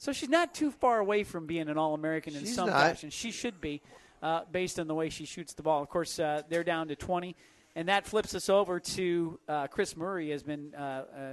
So 0.03 0.11
she's 0.11 0.27
not 0.27 0.53
too 0.53 0.69
far 0.69 0.99
away 0.99 1.23
from 1.23 1.45
being 1.45 1.69
an 1.69 1.77
All 1.77 1.93
American 1.93 2.35
in 2.35 2.41
She's 2.41 2.55
some 2.55 2.69
not. 2.69 2.81
fashion. 2.81 3.09
She 3.09 3.31
should 3.31 3.61
be, 3.61 3.81
uh, 4.21 4.41
based 4.51 4.77
on 4.77 4.87
the 4.87 4.93
way 4.93 5.07
she 5.09 5.23
shoots 5.23 5.53
the 5.53 5.63
ball. 5.63 5.81
Of 5.81 5.87
course, 5.87 6.19
uh, 6.19 6.41
they're 6.49 6.65
down 6.65 6.89
to 6.89 6.95
twenty, 6.97 7.37
and 7.73 7.87
that 7.87 8.05
flips 8.05 8.35
us 8.35 8.49
over 8.49 8.81
to 8.81 9.39
uh, 9.47 9.67
Kris 9.67 9.95
Murray 9.95 10.31
has 10.31 10.43
been. 10.43 10.73
Uh, 10.75 10.81
uh, 10.81 11.31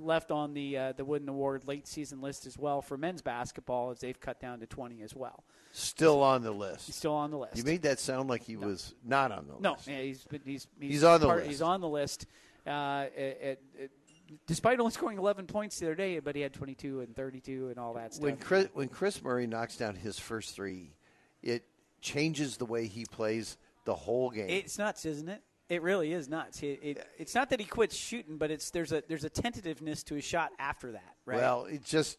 Left 0.00 0.30
on 0.30 0.54
the 0.54 0.78
uh, 0.78 0.92
the 0.92 1.04
Wooden 1.04 1.28
Award 1.28 1.66
late 1.66 1.88
season 1.88 2.20
list 2.20 2.46
as 2.46 2.56
well 2.56 2.80
for 2.80 2.96
men's 2.96 3.20
basketball 3.20 3.90
as 3.90 3.98
they've 3.98 4.20
cut 4.20 4.38
down 4.40 4.60
to 4.60 4.66
twenty 4.66 5.02
as 5.02 5.12
well. 5.12 5.42
Still 5.72 6.22
on 6.22 6.42
the 6.44 6.52
He's 6.52 6.60
list. 6.60 6.92
still 6.92 7.14
on 7.14 7.32
the 7.32 7.36
list. 7.38 7.56
You 7.56 7.64
made 7.64 7.82
that 7.82 7.98
sound 7.98 8.28
like 8.28 8.44
he 8.44 8.56
was 8.56 8.94
not 9.04 9.32
on 9.32 9.48
the 9.48 9.54
no, 9.60 9.72
list. 9.72 9.88
yeah, 9.88 10.00
he's 10.00 10.24
he's 10.44 10.68
he's, 10.78 10.90
He's 10.92 11.02
on 11.02 11.18
the 11.18 11.26
part- 11.26 11.38
list. 11.38 11.50
He's 11.50 11.62
on 11.62 11.80
the 11.80 11.88
list. 11.88 12.26
Uh, 12.64 12.70
at- 13.16 13.58
despite 14.46 14.78
only 14.78 14.92
scoring 14.92 15.18
11 15.18 15.46
points 15.46 15.78
the 15.78 15.86
other 15.86 15.94
day, 15.94 16.18
but 16.18 16.34
he 16.36 16.42
had 16.42 16.52
22 16.52 17.00
and 17.00 17.14
32 17.14 17.68
and 17.68 17.78
all 17.78 17.94
that 17.94 18.14
stuff. 18.14 18.24
When 18.24 18.36
Kris, 18.36 18.68
when 18.72 18.88
Kris 18.88 19.22
Murray 19.22 19.46
knocks 19.46 19.76
down 19.76 19.94
his 19.94 20.18
first 20.18 20.54
three, 20.54 20.94
it 21.42 21.64
changes 22.00 22.56
the 22.56 22.66
way 22.66 22.86
he 22.86 23.04
plays 23.04 23.56
the 23.84 23.94
whole 23.94 24.30
game. 24.30 24.48
it's 24.48 24.78
nuts, 24.78 25.04
isn't 25.04 25.28
it? 25.28 25.42
It 25.68 25.82
really 25.82 26.12
is 26.12 26.28
nuts. 26.28 26.62
It, 26.62 26.80
it, 26.82 27.06
it's 27.18 27.34
not 27.34 27.50
that 27.50 27.60
he 27.60 27.66
quits 27.66 27.94
shooting, 27.94 28.38
but 28.38 28.50
it's 28.50 28.70
there's 28.70 28.92
a 28.92 29.02
there's 29.06 29.24
a 29.24 29.30
tentativeness 29.30 30.02
to 30.04 30.14
his 30.14 30.24
shot 30.24 30.50
after 30.58 30.92
that, 30.92 31.16
right? 31.26 31.38
Well, 31.38 31.66
it 31.66 31.84
just 31.84 32.18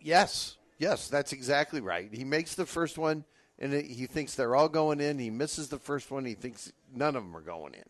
yes, 0.00 0.56
yes, 0.78 1.08
that's 1.08 1.32
exactly 1.32 1.80
right. 1.80 2.08
He 2.12 2.24
makes 2.24 2.56
the 2.56 2.66
first 2.66 2.98
one, 2.98 3.24
and 3.58 3.72
it, 3.72 3.86
he 3.86 4.06
thinks 4.06 4.34
they're 4.34 4.56
all 4.56 4.68
going 4.68 5.00
in. 5.00 5.18
He 5.18 5.30
misses 5.30 5.68
the 5.68 5.78
first 5.78 6.10
one. 6.10 6.24
He 6.24 6.34
thinks 6.34 6.72
none 6.92 7.14
of 7.14 7.22
them 7.22 7.36
are 7.36 7.40
going 7.40 7.74
in. 7.74 7.84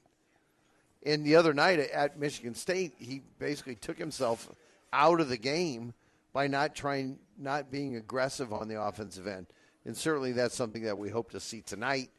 And 1.04 1.24
the 1.24 1.36
other 1.36 1.52
night 1.52 1.78
at 1.78 2.18
Michigan 2.18 2.54
State, 2.54 2.94
he 2.98 3.22
basically 3.38 3.74
took 3.74 3.98
himself 3.98 4.50
out 4.92 5.20
of 5.20 5.28
the 5.28 5.36
game 5.36 5.94
by 6.32 6.46
not 6.46 6.74
trying, 6.74 7.18
not 7.38 7.70
being 7.70 7.96
aggressive 7.96 8.52
on 8.52 8.68
the 8.68 8.80
offensive 8.80 9.26
end. 9.26 9.46
And 9.84 9.96
certainly 9.96 10.32
that's 10.32 10.54
something 10.54 10.82
that 10.84 10.96
we 10.96 11.10
hope 11.10 11.30
to 11.32 11.40
see 11.40 11.60
tonight 11.60 12.10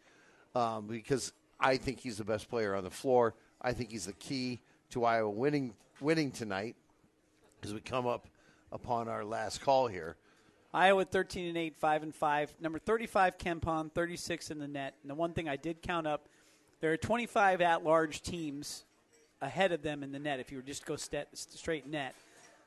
um, 0.53 0.87
because 0.87 1.31
I 1.59 1.77
think 1.77 1.99
he's 1.99 2.17
the 2.17 2.25
best 2.25 2.49
player 2.49 2.75
on 2.75 2.83
the 2.83 2.89
floor. 2.89 3.35
I 3.61 3.71
think 3.73 3.91
he's 3.91 4.05
the 4.05 4.13
key 4.13 4.59
to 4.91 5.05
Iowa 5.05 5.29
winning 5.29 5.73
winning 6.01 6.31
tonight 6.31 6.75
as 7.63 7.73
we 7.73 7.79
come 7.79 8.05
up 8.05 8.27
upon 8.71 9.07
our 9.07 9.23
last 9.23 9.61
call 9.61 9.87
here. 9.87 10.17
Iowa 10.73 11.05
13 11.05 11.49
and 11.49 11.57
8, 11.57 11.75
5 11.77 12.03
and 12.03 12.15
5. 12.15 12.55
Number 12.59 12.79
35 12.79 13.37
KenPom, 13.37 13.91
36 13.91 14.51
in 14.51 14.59
the 14.59 14.67
net. 14.67 14.95
And 15.01 15.11
the 15.11 15.15
one 15.15 15.33
thing 15.33 15.47
I 15.47 15.55
did 15.55 15.81
count 15.81 16.07
up, 16.07 16.27
there 16.83 16.91
are 16.91 16.97
25 16.97 17.61
at-large 17.61 18.21
teams 18.23 18.83
ahead 19.41 19.71
of 19.71 19.83
them 19.83 20.03
in 20.03 20.11
the 20.11 20.19
net 20.19 20.41
if 20.41 20.51
you 20.51 20.57
were 20.57 20.61
just 20.61 20.81
to 20.81 20.85
go 20.85 20.97
st- 20.97 21.29
straight 21.33 21.87
net. 21.87 22.13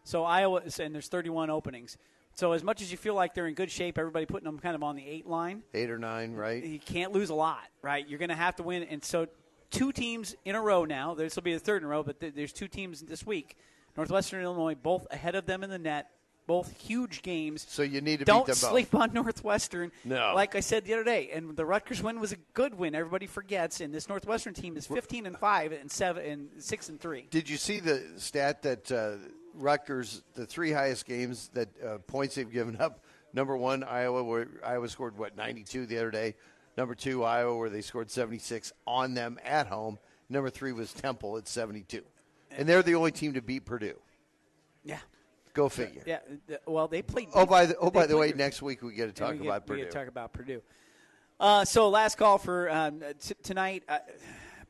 So 0.04 0.24
Iowa 0.24 0.62
and 0.80 0.94
there's 0.94 1.08
31 1.08 1.50
openings. 1.50 1.98
So 2.32 2.52
as 2.52 2.64
much 2.64 2.80
as 2.80 2.90
you 2.90 2.96
feel 2.96 3.12
like 3.12 3.34
they're 3.34 3.46
in 3.46 3.52
good 3.52 3.70
shape, 3.70 3.98
everybody 3.98 4.24
putting 4.24 4.46
them 4.46 4.58
kind 4.58 4.74
of 4.74 4.82
on 4.82 4.96
the 4.96 5.06
8 5.06 5.26
line, 5.26 5.62
Eight 5.74 5.90
or 5.90 5.98
nine, 5.98 6.32
right? 6.32 6.64
you 6.64 6.78
can't 6.78 7.12
lose 7.12 7.28
a 7.28 7.34
lot, 7.34 7.64
right? 7.82 8.08
You're 8.08 8.18
going 8.18 8.30
to 8.30 8.34
have 8.34 8.56
to 8.56 8.62
win 8.62 8.84
and 8.84 9.04
so 9.04 9.26
two 9.70 9.92
teams 9.92 10.34
in 10.46 10.54
a 10.54 10.62
row 10.62 10.86
now. 10.86 11.14
This 11.14 11.36
will 11.36 11.42
be 11.42 11.52
the 11.52 11.60
third 11.60 11.82
in 11.82 11.86
a 11.86 11.90
row, 11.90 12.02
but 12.02 12.18
th- 12.18 12.32
there's 12.34 12.54
two 12.54 12.68
teams 12.68 13.02
this 13.02 13.26
week. 13.26 13.58
Northwestern 13.98 14.38
and 14.38 14.46
Illinois 14.46 14.76
both 14.76 15.06
ahead 15.10 15.34
of 15.34 15.44
them 15.44 15.62
in 15.62 15.68
the 15.68 15.78
net. 15.78 16.08
Both 16.46 16.80
huge 16.80 17.22
games. 17.22 17.66
So 17.68 17.82
you 17.82 18.00
need 18.00 18.20
to 18.20 18.24
Don't 18.24 18.46
beat 18.46 18.54
them 18.54 18.60
both. 18.60 18.70
sleep 18.70 18.94
on 18.94 19.12
Northwestern. 19.14 19.90
No. 20.04 20.32
Like 20.34 20.54
I 20.54 20.60
said 20.60 20.84
the 20.84 20.94
other 20.94 21.02
day, 21.04 21.30
and 21.32 21.56
the 21.56 21.64
Rutgers 21.66 22.02
win 22.02 22.20
was 22.20 22.32
a 22.32 22.36
good 22.54 22.74
win. 22.74 22.94
Everybody 22.94 23.26
forgets, 23.26 23.80
and 23.80 23.92
this 23.92 24.08
Northwestern 24.08 24.54
team 24.54 24.76
is 24.76 24.86
15 24.86 25.26
and 25.26 25.36
five 25.36 25.72
and 25.72 25.90
seven 25.90 26.24
and 26.24 26.48
six 26.62 26.88
and 26.88 27.00
three. 27.00 27.26
Did 27.30 27.48
you 27.50 27.56
see 27.56 27.80
the 27.80 28.02
stat 28.16 28.62
that 28.62 28.92
uh, 28.92 29.12
Rutgers, 29.54 30.22
the 30.34 30.46
three 30.46 30.70
highest 30.72 31.04
games 31.06 31.50
that 31.54 31.68
uh, 31.84 31.98
points 32.06 32.36
they've 32.36 32.50
given 32.50 32.76
up? 32.80 33.02
Number 33.32 33.56
one, 33.56 33.82
Iowa, 33.82 34.22
where 34.22 34.46
Iowa 34.64 34.88
scored 34.88 35.18
what 35.18 35.36
92 35.36 35.86
the 35.86 35.96
other 35.98 36.10
day. 36.10 36.36
Number 36.78 36.94
two, 36.94 37.24
Iowa, 37.24 37.56
where 37.56 37.70
they 37.70 37.80
scored 37.80 38.10
76 38.10 38.72
on 38.86 39.14
them 39.14 39.38
at 39.44 39.66
home. 39.66 39.98
Number 40.28 40.48
three 40.50 40.72
was 40.72 40.92
Temple 40.92 41.38
at 41.38 41.48
72, 41.48 42.02
and 42.56 42.68
they're 42.68 42.82
the 42.82 42.94
only 42.94 43.12
team 43.12 43.34
to 43.34 43.42
beat 43.42 43.64
Purdue. 43.64 43.98
Yeah, 44.84 44.98
Go 45.56 45.70
figure. 45.70 46.02
yeah. 46.06 46.18
Well, 46.66 46.86
they 46.86 47.00
played. 47.00 47.28
Oh, 47.34 47.46
by 47.46 47.64
the 47.64 47.76
oh, 47.78 47.90
by 47.90 48.06
the 48.06 48.16
way, 48.16 48.28
played- 48.28 48.36
next 48.36 48.60
week 48.60 48.82
we 48.82 48.92
get 48.92 49.06
to 49.06 49.12
talk 49.12 49.32
we 49.32 49.38
get- 49.38 49.46
about 49.46 49.62
we 49.62 49.66
Purdue. 49.68 49.82
get 49.84 49.90
to 49.90 49.98
talk 49.98 50.08
about 50.08 50.32
Purdue. 50.34 50.62
Uh, 51.40 51.64
so 51.64 51.88
last 51.88 52.16
call 52.18 52.36
for 52.38 52.70
um, 52.70 53.00
t- 53.20 53.34
tonight. 53.42 53.82
Uh, 53.88 53.98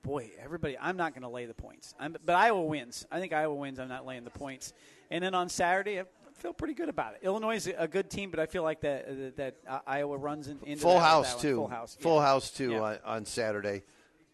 boy, 0.02 0.30
everybody, 0.40 0.78
I'm 0.80 0.96
not 0.96 1.12
going 1.12 1.22
to 1.22 1.28
lay 1.28 1.46
the 1.46 1.54
points. 1.54 1.94
I'm, 1.98 2.16
but 2.24 2.34
Iowa 2.36 2.62
wins. 2.62 3.04
I 3.10 3.18
think 3.18 3.32
Iowa 3.32 3.54
wins. 3.54 3.80
I'm 3.80 3.88
not 3.88 4.06
laying 4.06 4.22
the 4.24 4.30
points. 4.30 4.72
And 5.10 5.22
then 5.24 5.34
on 5.34 5.48
Saturday, 5.48 6.00
I 6.00 6.04
feel 6.34 6.52
pretty 6.52 6.74
good 6.74 6.88
about 6.88 7.14
it. 7.14 7.20
Illinois 7.22 7.56
is 7.56 7.72
a 7.76 7.88
good 7.88 8.08
team, 8.10 8.30
but 8.30 8.38
I 8.38 8.46
feel 8.46 8.62
like 8.62 8.80
that 8.82 9.36
that 9.36 9.56
uh, 9.68 9.80
Iowa 9.88 10.16
runs 10.16 10.46
in, 10.48 10.58
into 10.64 10.82
full 10.82 10.94
that 10.94 11.00
house 11.00 11.34
that 11.34 11.40
too. 11.40 11.56
Full 11.56 11.68
house. 11.68 11.96
Full 12.00 12.16
yeah. 12.16 12.22
house 12.26 12.50
too 12.50 12.70
Yeah. 12.72 12.80
on, 12.80 12.98
on 13.04 13.24
Saturday. 13.24 13.82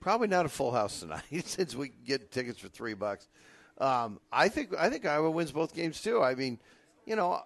Probably 0.00 0.28
not 0.28 0.44
a 0.44 0.50
full 0.50 0.70
house 0.72 1.00
tonight 1.00 1.22
since 1.46 1.74
we 1.74 1.88
can 1.88 1.98
get 2.04 2.30
tickets 2.30 2.58
for 2.58 2.68
three 2.68 2.94
bucks. 2.94 3.28
Um, 3.82 4.20
I 4.32 4.48
think 4.48 4.74
I 4.78 4.88
think 4.88 5.04
Iowa 5.04 5.30
wins 5.30 5.50
both 5.50 5.74
games 5.74 6.00
too. 6.00 6.22
I 6.22 6.36
mean, 6.36 6.60
you 7.04 7.16
know, 7.16 7.42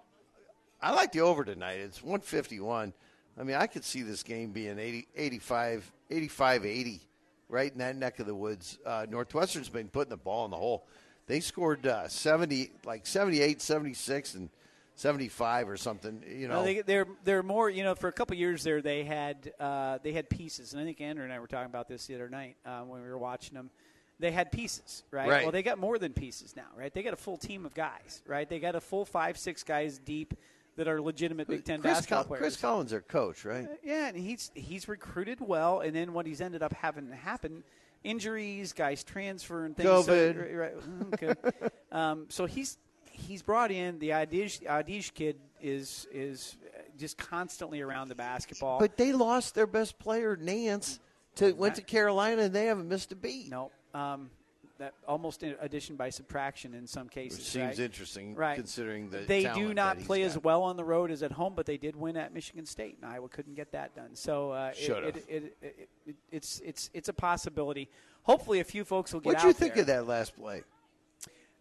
I 0.79 0.91
like 0.91 1.11
the 1.11 1.21
over 1.21 1.43
tonight. 1.43 1.79
It's 1.79 2.03
151. 2.03 2.93
I 3.39 3.43
mean, 3.43 3.55
I 3.55 3.65
could 3.65 3.83
see 3.83 4.03
this 4.03 4.21
game 4.21 4.51
being 4.51 4.77
80, 4.77 5.07
85, 5.15 5.91
85 6.11 6.65
80, 6.65 7.01
right 7.49 7.71
in 7.71 7.79
that 7.79 7.95
neck 7.95 8.19
of 8.19 8.27
the 8.27 8.35
woods. 8.35 8.77
Uh, 8.85 9.07
Northwestern's 9.09 9.69
been 9.69 9.87
putting 9.87 10.11
the 10.11 10.17
ball 10.17 10.45
in 10.45 10.51
the 10.51 10.57
hole. 10.57 10.87
They 11.25 11.39
scored 11.39 11.85
uh, 11.87 12.07
70, 12.07 12.71
like 12.85 13.07
78, 13.07 13.61
76, 13.61 14.35
and 14.35 14.49
75 14.95 15.69
or 15.69 15.77
something. 15.77 16.23
You 16.27 16.47
know, 16.47 16.55
No, 16.55 16.63
they, 16.63 16.81
they're 16.81 17.07
they're 17.23 17.43
more. 17.43 17.69
You 17.69 17.83
know, 17.83 17.95
for 17.95 18.09
a 18.09 18.13
couple 18.13 18.35
years 18.37 18.63
there, 18.63 18.83
they 18.83 19.03
had 19.03 19.53
uh, 19.59 19.97
they 20.03 20.11
had 20.11 20.29
pieces, 20.29 20.73
and 20.73 20.81
I 20.81 20.85
think 20.85 21.01
Andrew 21.01 21.23
and 21.23 21.33
I 21.33 21.39
were 21.39 21.47
talking 21.47 21.65
about 21.69 21.87
this 21.87 22.05
the 22.05 22.13
other 22.13 22.29
night 22.29 22.57
uh, 22.63 22.81
when 22.81 23.01
we 23.01 23.07
were 23.07 23.17
watching 23.17 23.55
them. 23.55 23.71
They 24.19 24.31
had 24.31 24.51
pieces, 24.51 25.03
right? 25.11 25.29
Right. 25.29 25.43
Well, 25.43 25.51
they 25.51 25.61
got 25.63 25.77
more 25.77 25.99
than 25.99 26.13
pieces 26.13 26.55
now, 26.55 26.69
right? 26.75 26.91
They 26.91 27.03
got 27.03 27.13
a 27.13 27.17
full 27.17 27.37
team 27.37 27.65
of 27.65 27.73
guys, 27.75 28.23
right? 28.25 28.49
They 28.49 28.59
got 28.59 28.75
a 28.75 28.81
full 28.81 29.05
five, 29.05 29.37
six 29.37 29.63
guys 29.63 29.99
deep 29.99 30.33
that 30.75 30.87
are 30.87 31.01
legitimate 31.01 31.47
Big 31.47 31.65
Ten 31.65 31.81
Chris, 31.81 31.93
basketball 31.93 32.23
Col- 32.23 32.27
players. 32.27 32.41
Chris 32.41 32.57
Collins, 32.57 32.91
their 32.91 33.01
coach, 33.01 33.45
right? 33.45 33.67
Yeah, 33.83 34.07
and 34.07 34.17
he's 34.17 34.51
he's 34.55 34.87
recruited 34.87 35.39
well, 35.41 35.81
and 35.81 35.95
then 35.95 36.13
what 36.13 36.25
he's 36.25 36.41
ended 36.41 36.63
up 36.63 36.73
having 36.73 37.11
happen, 37.11 37.63
injuries, 38.03 38.73
guys 38.73 39.03
transfer 39.03 39.65
and 39.65 39.75
things. 39.75 39.87
So, 39.87 40.03
COVID. 40.03 40.39
right, 40.39 40.55
right, 40.55 40.77
mm, 40.77 41.13
okay. 41.13 41.69
um, 41.91 42.25
so 42.29 42.45
he's 42.45 42.77
he's 43.11 43.41
brought 43.41 43.71
in 43.71 43.99
the 43.99 44.09
Audige, 44.09 44.63
Audige 44.63 45.13
kid 45.13 45.37
is 45.61 46.07
is 46.11 46.57
just 46.97 47.17
constantly 47.17 47.81
around 47.81 48.09
the 48.09 48.15
basketball. 48.15 48.79
But 48.79 48.97
they 48.97 49.11
lost 49.11 49.55
their 49.55 49.67
best 49.67 49.99
player, 49.99 50.35
Nance, 50.35 50.99
to 51.35 51.51
went 51.53 51.75
to 51.75 51.81
Carolina, 51.81 52.43
and 52.43 52.53
they 52.53 52.65
haven't 52.65 52.87
missed 52.87 53.11
a 53.11 53.15
beat. 53.15 53.49
no, 53.49 53.71
um, 53.97 54.29
that 54.77 54.93
almost 55.07 55.41
in 55.41 55.55
addition 55.59 55.95
by 55.95 56.09
subtraction 56.09 56.73
in 56.73 56.85
some 56.85 57.09
cases. 57.09 57.39
Which 57.39 57.47
seems 57.47 57.65
right? 57.65 57.79
interesting, 57.79 58.35
Right. 58.35 58.55
considering 58.55 59.09
the 59.09 59.19
they 59.19 59.45
do 59.55 59.73
not 59.73 59.97
that 59.97 60.05
play 60.05 60.21
as 60.23 60.37
well 60.37 60.63
on 60.63 60.77
the 60.77 60.83
road 60.83 61.09
as 61.09 61.23
at 61.23 61.31
home, 61.31 61.53
but 61.55 61.65
they 61.65 61.77
did 61.77 61.95
win 61.95 62.15
at 62.15 62.33
Michigan 62.33 62.65
State, 62.65 62.97
and 63.01 63.11
Iowa 63.11 63.27
couldn't 63.27 63.55
get 63.55 63.71
that 63.71 63.95
done. 63.95 64.15
So 64.15 64.51
uh, 64.51 64.71
it, 64.77 64.89
it, 64.89 65.25
it, 65.27 65.57
it, 65.61 65.89
it, 66.05 66.15
it's 66.31 66.59
it's 66.63 66.89
it's 66.93 67.09
a 67.09 67.13
possibility. 67.13 67.89
Hopefully, 68.23 68.59
a 68.59 68.63
few 68.63 68.83
folks 68.83 69.13
will 69.13 69.21
get 69.21 69.27
What'd 69.27 69.41
out 69.41 69.47
you 69.47 69.53
think 69.53 69.73
there. 69.73 69.81
of 69.81 69.87
that 69.87 70.07
last 70.07 70.35
play? 70.35 70.63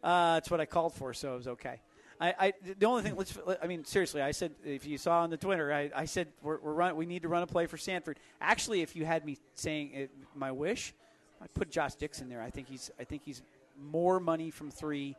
Uh, 0.03 0.35
that's 0.35 0.51
what 0.51 0.61
I 0.61 0.67
called 0.67 0.95
for, 0.95 1.15
so 1.15 1.35
it 1.35 1.37
was 1.37 1.49
okay. 1.49 1.81
I, 2.21 2.35
I 2.39 2.53
the 2.79 2.87
only 2.87 3.03
thing. 3.03 3.17
Let's. 3.17 3.37
I 3.63 3.67
mean, 3.67 3.85
seriously. 3.85 4.23
I 4.23 4.31
said 4.33 4.53
if 4.65 4.87
you 4.87 4.99
saw 4.99 5.23
on 5.23 5.31
the 5.31 5.37
Twitter, 5.37 5.73
I, 5.73 5.91
I 5.95 6.05
said 6.07 6.29
we're, 6.43 6.59
we're 6.61 6.73
run, 6.73 6.97
we 6.97 7.07
need 7.07 7.23
to 7.23 7.29
run 7.29 7.43
a 7.43 7.47
play 7.47 7.67
for 7.67 7.77
Sandfort. 7.77 8.17
Actually, 8.41 8.83
if 8.83 8.97
you 8.97 9.05
had 9.05 9.25
me 9.25 9.39
saying 9.55 9.93
it, 9.93 10.11
my 10.35 10.51
wish, 10.51 10.95
I 11.43 11.47
put 11.55 11.71
Josh 11.71 11.95
Dixon 11.95 12.29
there. 12.29 12.43
I 12.43 12.51
think 12.51 12.69
he's. 12.69 12.91
I 12.99 13.05
think 13.05 13.23
he's 13.25 13.43
more 13.79 14.19
money 14.21 14.51
from 14.51 14.71
three 14.71 15.17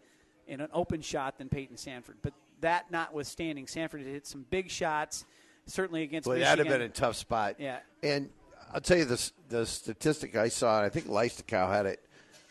in 0.48 0.62
an 0.62 0.70
open 0.74 1.02
shot 1.02 1.38
than 1.38 1.50
Payton 1.50 1.76
Sandfort. 1.76 2.16
But 2.22 2.34
that 2.62 2.90
notwithstanding, 2.92 3.68
Sanford 3.68 4.02
had 4.02 4.10
hit 4.10 4.26
some 4.28 4.46
big 4.50 4.70
shots. 4.70 5.26
Certainly 5.66 6.04
against 6.04 6.28
Well, 6.28 6.40
that'd 6.40 6.66
have 6.66 6.74
been 6.80 6.82
a 6.86 6.90
tough 6.90 7.18
spot. 7.18 7.56
Yeah. 7.60 7.80
And 8.02 8.30
I'll 8.74 8.82
tell 8.82 8.98
you 8.98 9.06
this: 9.06 9.34
the 9.50 9.66
statistic 9.66 10.36
I 10.36 10.48
saw, 10.48 10.78
and 10.78 10.86
I 10.86 10.90
think 10.90 11.08
Leistikow 11.08 11.70
had 11.70 11.86
it. 11.86 12.04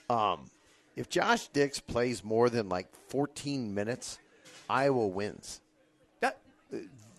Um, 0.09 0.45
if 0.95 1.09
Josh 1.09 1.49
Dix 1.49 1.81
plays 1.81 2.23
more 2.23 2.49
than 2.49 2.69
like 2.69 2.89
14 3.09 3.75
minutes, 3.75 4.19
Iowa 4.69 5.07
wins. 5.07 5.61
That- 6.21 6.39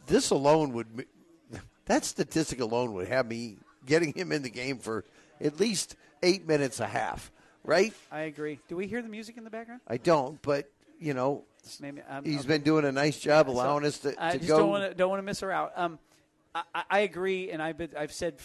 This 0.08 0.30
alone 0.30 0.72
would, 0.74 1.06
that 1.86 2.06
statistic 2.06 2.60
alone 2.60 2.94
would 2.94 3.08
have 3.08 3.28
me 3.28 3.58
getting 3.86 4.14
him 4.14 4.32
in 4.32 4.42
the 4.44 4.50
game 4.50 4.78
for 4.78 5.04
at 5.42 5.60
least 5.60 5.96
eight 6.24 6.48
minutes 6.48 6.80
a 6.80 6.88
half, 6.88 7.32
right? 7.64 7.94
I 8.12 8.22
agree. 8.22 8.60
Do 8.68 8.76
we 8.76 8.88
hear 8.88 9.02
the 9.02 9.10
music 9.10 9.38
in 9.38 9.44
the 9.44 9.50
background? 9.50 9.82
I 9.88 9.98
don't, 9.98 10.42
but 10.42 10.70
you 11.00 11.14
know, 11.14 11.44
Maybe 11.82 12.02
um, 12.10 12.24
he's 12.24 12.40
okay. 12.40 12.48
been 12.48 12.62
doing 12.62 12.86
a 12.86 12.92
nice 12.92 13.20
job 13.20 13.48
So, 13.48 13.54
allowing 13.54 13.86
us 13.86 13.98
to, 14.00 14.16
I 14.24 14.38
just 14.38 14.48
go. 14.48 14.60
don't 14.60 14.70
want 14.70 14.90
to 14.90 14.94
don't 14.96 15.10
want 15.10 15.20
to 15.20 15.24
miss 15.24 15.42
her 15.42 15.52
out. 15.52 15.74
Um, 15.76 16.00
I, 16.56 16.84
I- 16.90 17.00
agree, 17.00 17.52
and 17.52 17.62
I've 17.62 17.78
been, 17.78 17.90
I've 17.98 18.14
said 18.14 18.36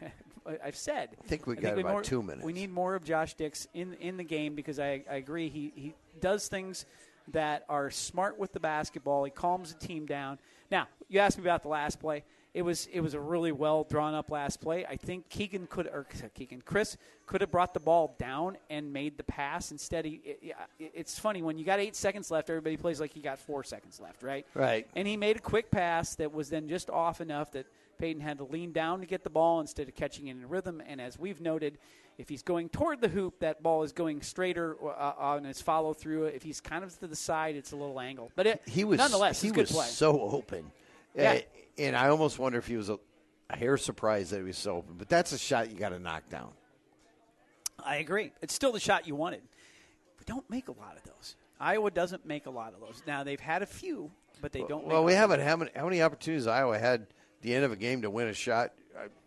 I've 0.64 0.76
said. 0.76 1.10
I 1.22 1.26
think 1.26 1.46
we 1.46 1.56
got 1.56 1.78
about 1.78 1.92
more, 1.92 2.02
two 2.02 2.22
minutes. 2.22 2.44
We 2.44 2.52
need 2.52 2.70
more 2.70 2.94
of 2.94 3.04
Josh 3.04 3.34
Dix 3.34 3.66
in 3.74 3.94
in 3.94 4.16
the 4.16 4.24
game 4.24 4.54
because 4.54 4.78
I, 4.78 5.04
I 5.10 5.16
agree 5.16 5.48
he 5.48 5.72
he 5.74 5.94
does 6.20 6.48
things 6.48 6.84
that 7.28 7.64
are 7.68 7.90
smart 7.90 8.38
with 8.38 8.52
the 8.52 8.60
basketball. 8.60 9.24
He 9.24 9.30
calms 9.30 9.72
the 9.72 9.86
team 9.86 10.04
down. 10.06 10.38
Now 10.70 10.88
you 11.08 11.20
asked 11.20 11.38
me 11.38 11.44
about 11.44 11.62
the 11.62 11.68
last 11.68 12.00
play. 12.00 12.24
It 12.54 12.62
was 12.62 12.86
it 12.92 13.00
was 13.00 13.14
a 13.14 13.20
really 13.20 13.50
well 13.50 13.82
drawn 13.84 14.14
up 14.14 14.30
last 14.30 14.60
play. 14.60 14.86
I 14.86 14.94
think 14.96 15.28
Keegan 15.28 15.66
could 15.66 15.88
or 15.88 16.06
Keegan 16.34 16.62
Kris 16.62 16.96
could 17.26 17.40
have 17.40 17.50
brought 17.50 17.74
the 17.74 17.80
ball 17.80 18.14
down 18.16 18.56
and 18.70 18.92
made 18.92 19.16
the 19.16 19.24
pass. 19.24 19.72
Instead, 19.72 20.04
he 20.04 20.20
it, 20.24 20.38
it- 20.78 20.92
it's 20.94 21.18
funny 21.18 21.42
when 21.42 21.58
you 21.58 21.64
got 21.64 21.80
eight 21.80 21.96
seconds 21.96 22.30
left, 22.30 22.48
everybody 22.48 22.76
plays 22.76 23.00
like 23.00 23.16
you 23.16 23.22
got 23.22 23.40
four 23.40 23.64
seconds 23.64 23.98
left, 24.00 24.22
right? 24.22 24.46
Right. 24.54 24.86
And 24.94 25.08
he 25.08 25.16
made 25.16 25.36
a 25.36 25.40
quick 25.40 25.70
pass 25.72 26.14
that 26.14 26.32
was 26.32 26.48
then 26.48 26.68
just 26.68 26.90
off 26.90 27.20
enough 27.20 27.50
that 27.52 27.66
Payton 27.98 28.22
had 28.22 28.38
to 28.38 28.44
lean 28.44 28.70
down 28.72 29.00
to 29.00 29.06
get 29.06 29.24
the 29.24 29.30
ball 29.30 29.60
instead 29.60 29.88
of 29.88 29.94
catching 29.96 30.28
it 30.28 30.32
in 30.32 30.48
rhythm. 30.48 30.80
And 30.86 31.00
as 31.00 31.18
we've 31.18 31.40
noted, 31.40 31.78
if 32.18 32.28
he's 32.28 32.42
going 32.42 32.68
toward 32.68 33.00
the 33.00 33.08
hoop, 33.08 33.40
that 33.40 33.62
ball 33.64 33.82
is 33.82 33.92
going 33.92 34.22
straighter 34.22 34.76
uh, 34.84 35.12
on 35.18 35.42
his 35.44 35.60
follow 35.60 35.92
through. 35.92 36.26
If 36.26 36.42
he's 36.44 36.60
kind 36.60 36.84
of 36.84 36.96
to 37.00 37.08
the 37.08 37.16
side, 37.16 37.56
it's 37.56 37.72
a 37.72 37.76
little 37.76 37.98
angle. 37.98 38.30
But 38.36 38.46
it, 38.46 38.62
he 38.66 38.84
was 38.84 38.98
nonetheless, 38.98 39.40
he 39.42 39.50
was 39.50 39.72
play. 39.72 39.86
so 39.86 40.20
open. 40.20 40.70
Yeah. 41.14 41.32
Uh, 41.32 41.40
and 41.78 41.96
I 41.96 42.08
almost 42.08 42.38
wonder 42.38 42.58
if 42.58 42.66
he 42.66 42.76
was 42.76 42.88
a, 42.88 42.98
a 43.50 43.56
hair 43.56 43.76
surprised 43.76 44.30
that 44.32 44.38
he 44.38 44.42
was 44.44 44.58
so 44.58 44.76
open. 44.76 44.94
But 44.96 45.08
that's 45.08 45.32
a 45.32 45.38
shot 45.38 45.70
you 45.70 45.76
got 45.78 45.90
to 45.90 45.98
knock 45.98 46.28
down. 46.28 46.50
I 47.84 47.96
agree. 47.96 48.32
It's 48.40 48.54
still 48.54 48.72
the 48.72 48.80
shot 48.80 49.06
you 49.06 49.14
wanted. 49.14 49.42
We 50.18 50.24
don't 50.26 50.48
make 50.48 50.68
a 50.68 50.72
lot 50.72 50.96
of 50.96 51.02
those. 51.04 51.36
Iowa 51.60 51.90
doesn't 51.90 52.26
make 52.26 52.46
a 52.46 52.50
lot 52.50 52.74
of 52.74 52.80
those. 52.80 53.02
Now 53.06 53.24
they've 53.24 53.40
had 53.40 53.62
a 53.62 53.66
few, 53.66 54.10
but 54.40 54.52
they 54.52 54.62
don't. 54.62 54.86
Well, 54.86 55.04
we 55.04 55.12
haven't 55.12 55.40
how 55.40 55.56
many, 55.56 55.70
how 55.74 55.84
many 55.84 56.02
opportunities 56.02 56.46
Iowa 56.46 56.78
had 56.78 57.02
at 57.02 57.08
the 57.42 57.54
end 57.54 57.64
of 57.64 57.72
a 57.72 57.76
game 57.76 58.02
to 58.02 58.10
win 58.10 58.28
a 58.28 58.34
shot. 58.34 58.72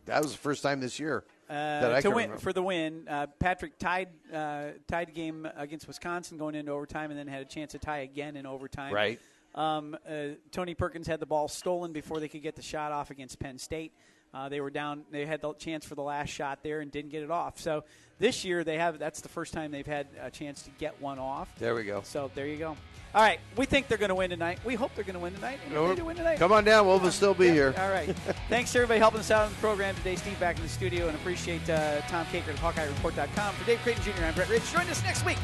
That 0.06 0.22
was 0.24 0.32
the 0.32 0.38
first 0.38 0.64
time 0.64 0.80
this 0.80 1.00
year 1.00 1.26
that 1.50 1.92
I 1.92 1.98
Uh, 1.98 2.02
to 2.02 2.10
win 2.10 2.16
remember. 2.18 2.38
for 2.38 2.54
the 2.54 2.64
win. 2.64 3.06
Uh, 3.10 3.28
Patrick 3.40 3.78
tied 3.78 4.10
uh, 4.34 4.70
tied 4.88 5.14
game 5.14 5.48
against 5.56 5.88
Wisconsin 5.88 6.38
going 6.38 6.56
into 6.56 6.72
overtime, 6.72 7.12
and 7.12 7.20
then 7.20 7.28
had 7.28 7.42
a 7.42 7.46
chance 7.46 7.74
to 7.74 7.80
tie 7.80 8.00
again 8.00 8.36
in 8.38 8.46
overtime. 8.46 8.94
Right. 8.94 9.20
Um, 9.58 9.98
uh, 10.08 10.36
Tony 10.52 10.76
Perkins 10.76 11.08
had 11.08 11.20
the 11.20 11.26
ball 11.26 11.48
stolen 11.48 11.92
before 11.92 12.20
they 12.20 12.28
could 12.28 12.44
get 12.44 12.56
the 12.56 12.62
shot 12.62 12.92
off 12.92 13.10
against 13.10 13.40
Penn 13.40 13.58
State. 13.58 13.92
Uh, 14.34 14.50
they 14.50 14.62
were 14.62 14.70
down. 14.70 15.04
They 15.12 15.26
had 15.26 15.42
the 15.42 15.54
chance 15.54 15.86
for 15.86 15.96
the 15.96 16.04
last 16.04 16.30
shot 16.30 16.60
there 16.62 16.82
and 16.82 16.92
didn't 16.92 17.12
get 17.12 17.24
it 17.24 17.32
off. 17.32 17.60
So 17.60 17.86
this 18.20 18.46
year 18.46 18.64
they 18.64 18.78
have. 18.78 19.00
That's 19.00 19.22
the 19.22 19.30
first 19.30 19.54
time 19.54 19.72
they've 19.72 19.88
had 19.88 20.08
a 20.22 20.30
chance 20.30 20.62
to 20.64 20.70
get 20.78 21.02
one 21.02 21.18
off. 21.18 21.50
There 21.58 21.74
we 21.74 21.84
go. 21.84 22.02
So 22.04 22.30
there 22.36 22.46
you 22.46 22.58
go. 22.58 22.78
All 23.16 23.24
right, 23.24 23.40
we 23.56 23.66
think 23.66 23.88
they're 23.88 23.98
going 23.98 24.10
to 24.10 24.16
win 24.16 24.30
tonight. 24.30 24.60
We 24.64 24.76
hope 24.76 24.94
they're 24.94 25.06
going 25.06 25.16
to 25.16 25.20
win 25.20 25.34
tonight. 25.34 25.60
If 25.66 25.96
they 25.96 26.02
win 26.04 26.18
tonight, 26.18 26.38
Come 26.38 26.52
on 26.52 26.66
down. 26.66 26.86
We'll 26.86 27.10
still 27.10 27.34
be 27.34 27.48
yeah, 27.48 27.54
here. 27.54 27.76
All 27.80 27.90
right. 27.90 28.08
Thanks 28.50 28.72
to 28.74 28.80
everybody 28.80 29.00
helping 29.00 29.22
us 29.22 29.32
out 29.32 29.46
on 29.46 29.50
the 29.50 29.58
program 29.58 29.96
today. 29.96 30.18
Steve 30.18 30.40
back 30.40 30.58
in 30.58 30.64
the 30.64 30.70
studio, 30.70 31.08
and 31.08 31.16
appreciate 31.16 31.68
uh, 31.70 32.02
Tom 32.02 32.26
Kakert 32.28 32.50
at 32.50 32.56
HawkeyeReport.com. 32.58 33.56
For 33.56 33.66
Dave 33.66 33.80
Creighton 33.80 34.04
Jr., 34.04 34.24
I'm 34.24 34.36
Brett 34.36 34.50
Ridge. 34.50 34.70
Join 34.72 34.88
us 34.88 35.02
next 35.04 35.26
week 35.26 35.38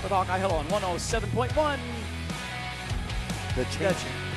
for 0.00 0.08
the 0.08 0.14
Hawkeye 0.14 0.38
Huddle 0.38 0.56
on 0.56 0.66
107.1. 0.66 1.78
The 3.56 3.64
The 3.64 3.70
change. 3.76 3.96
Ch- 3.96 4.29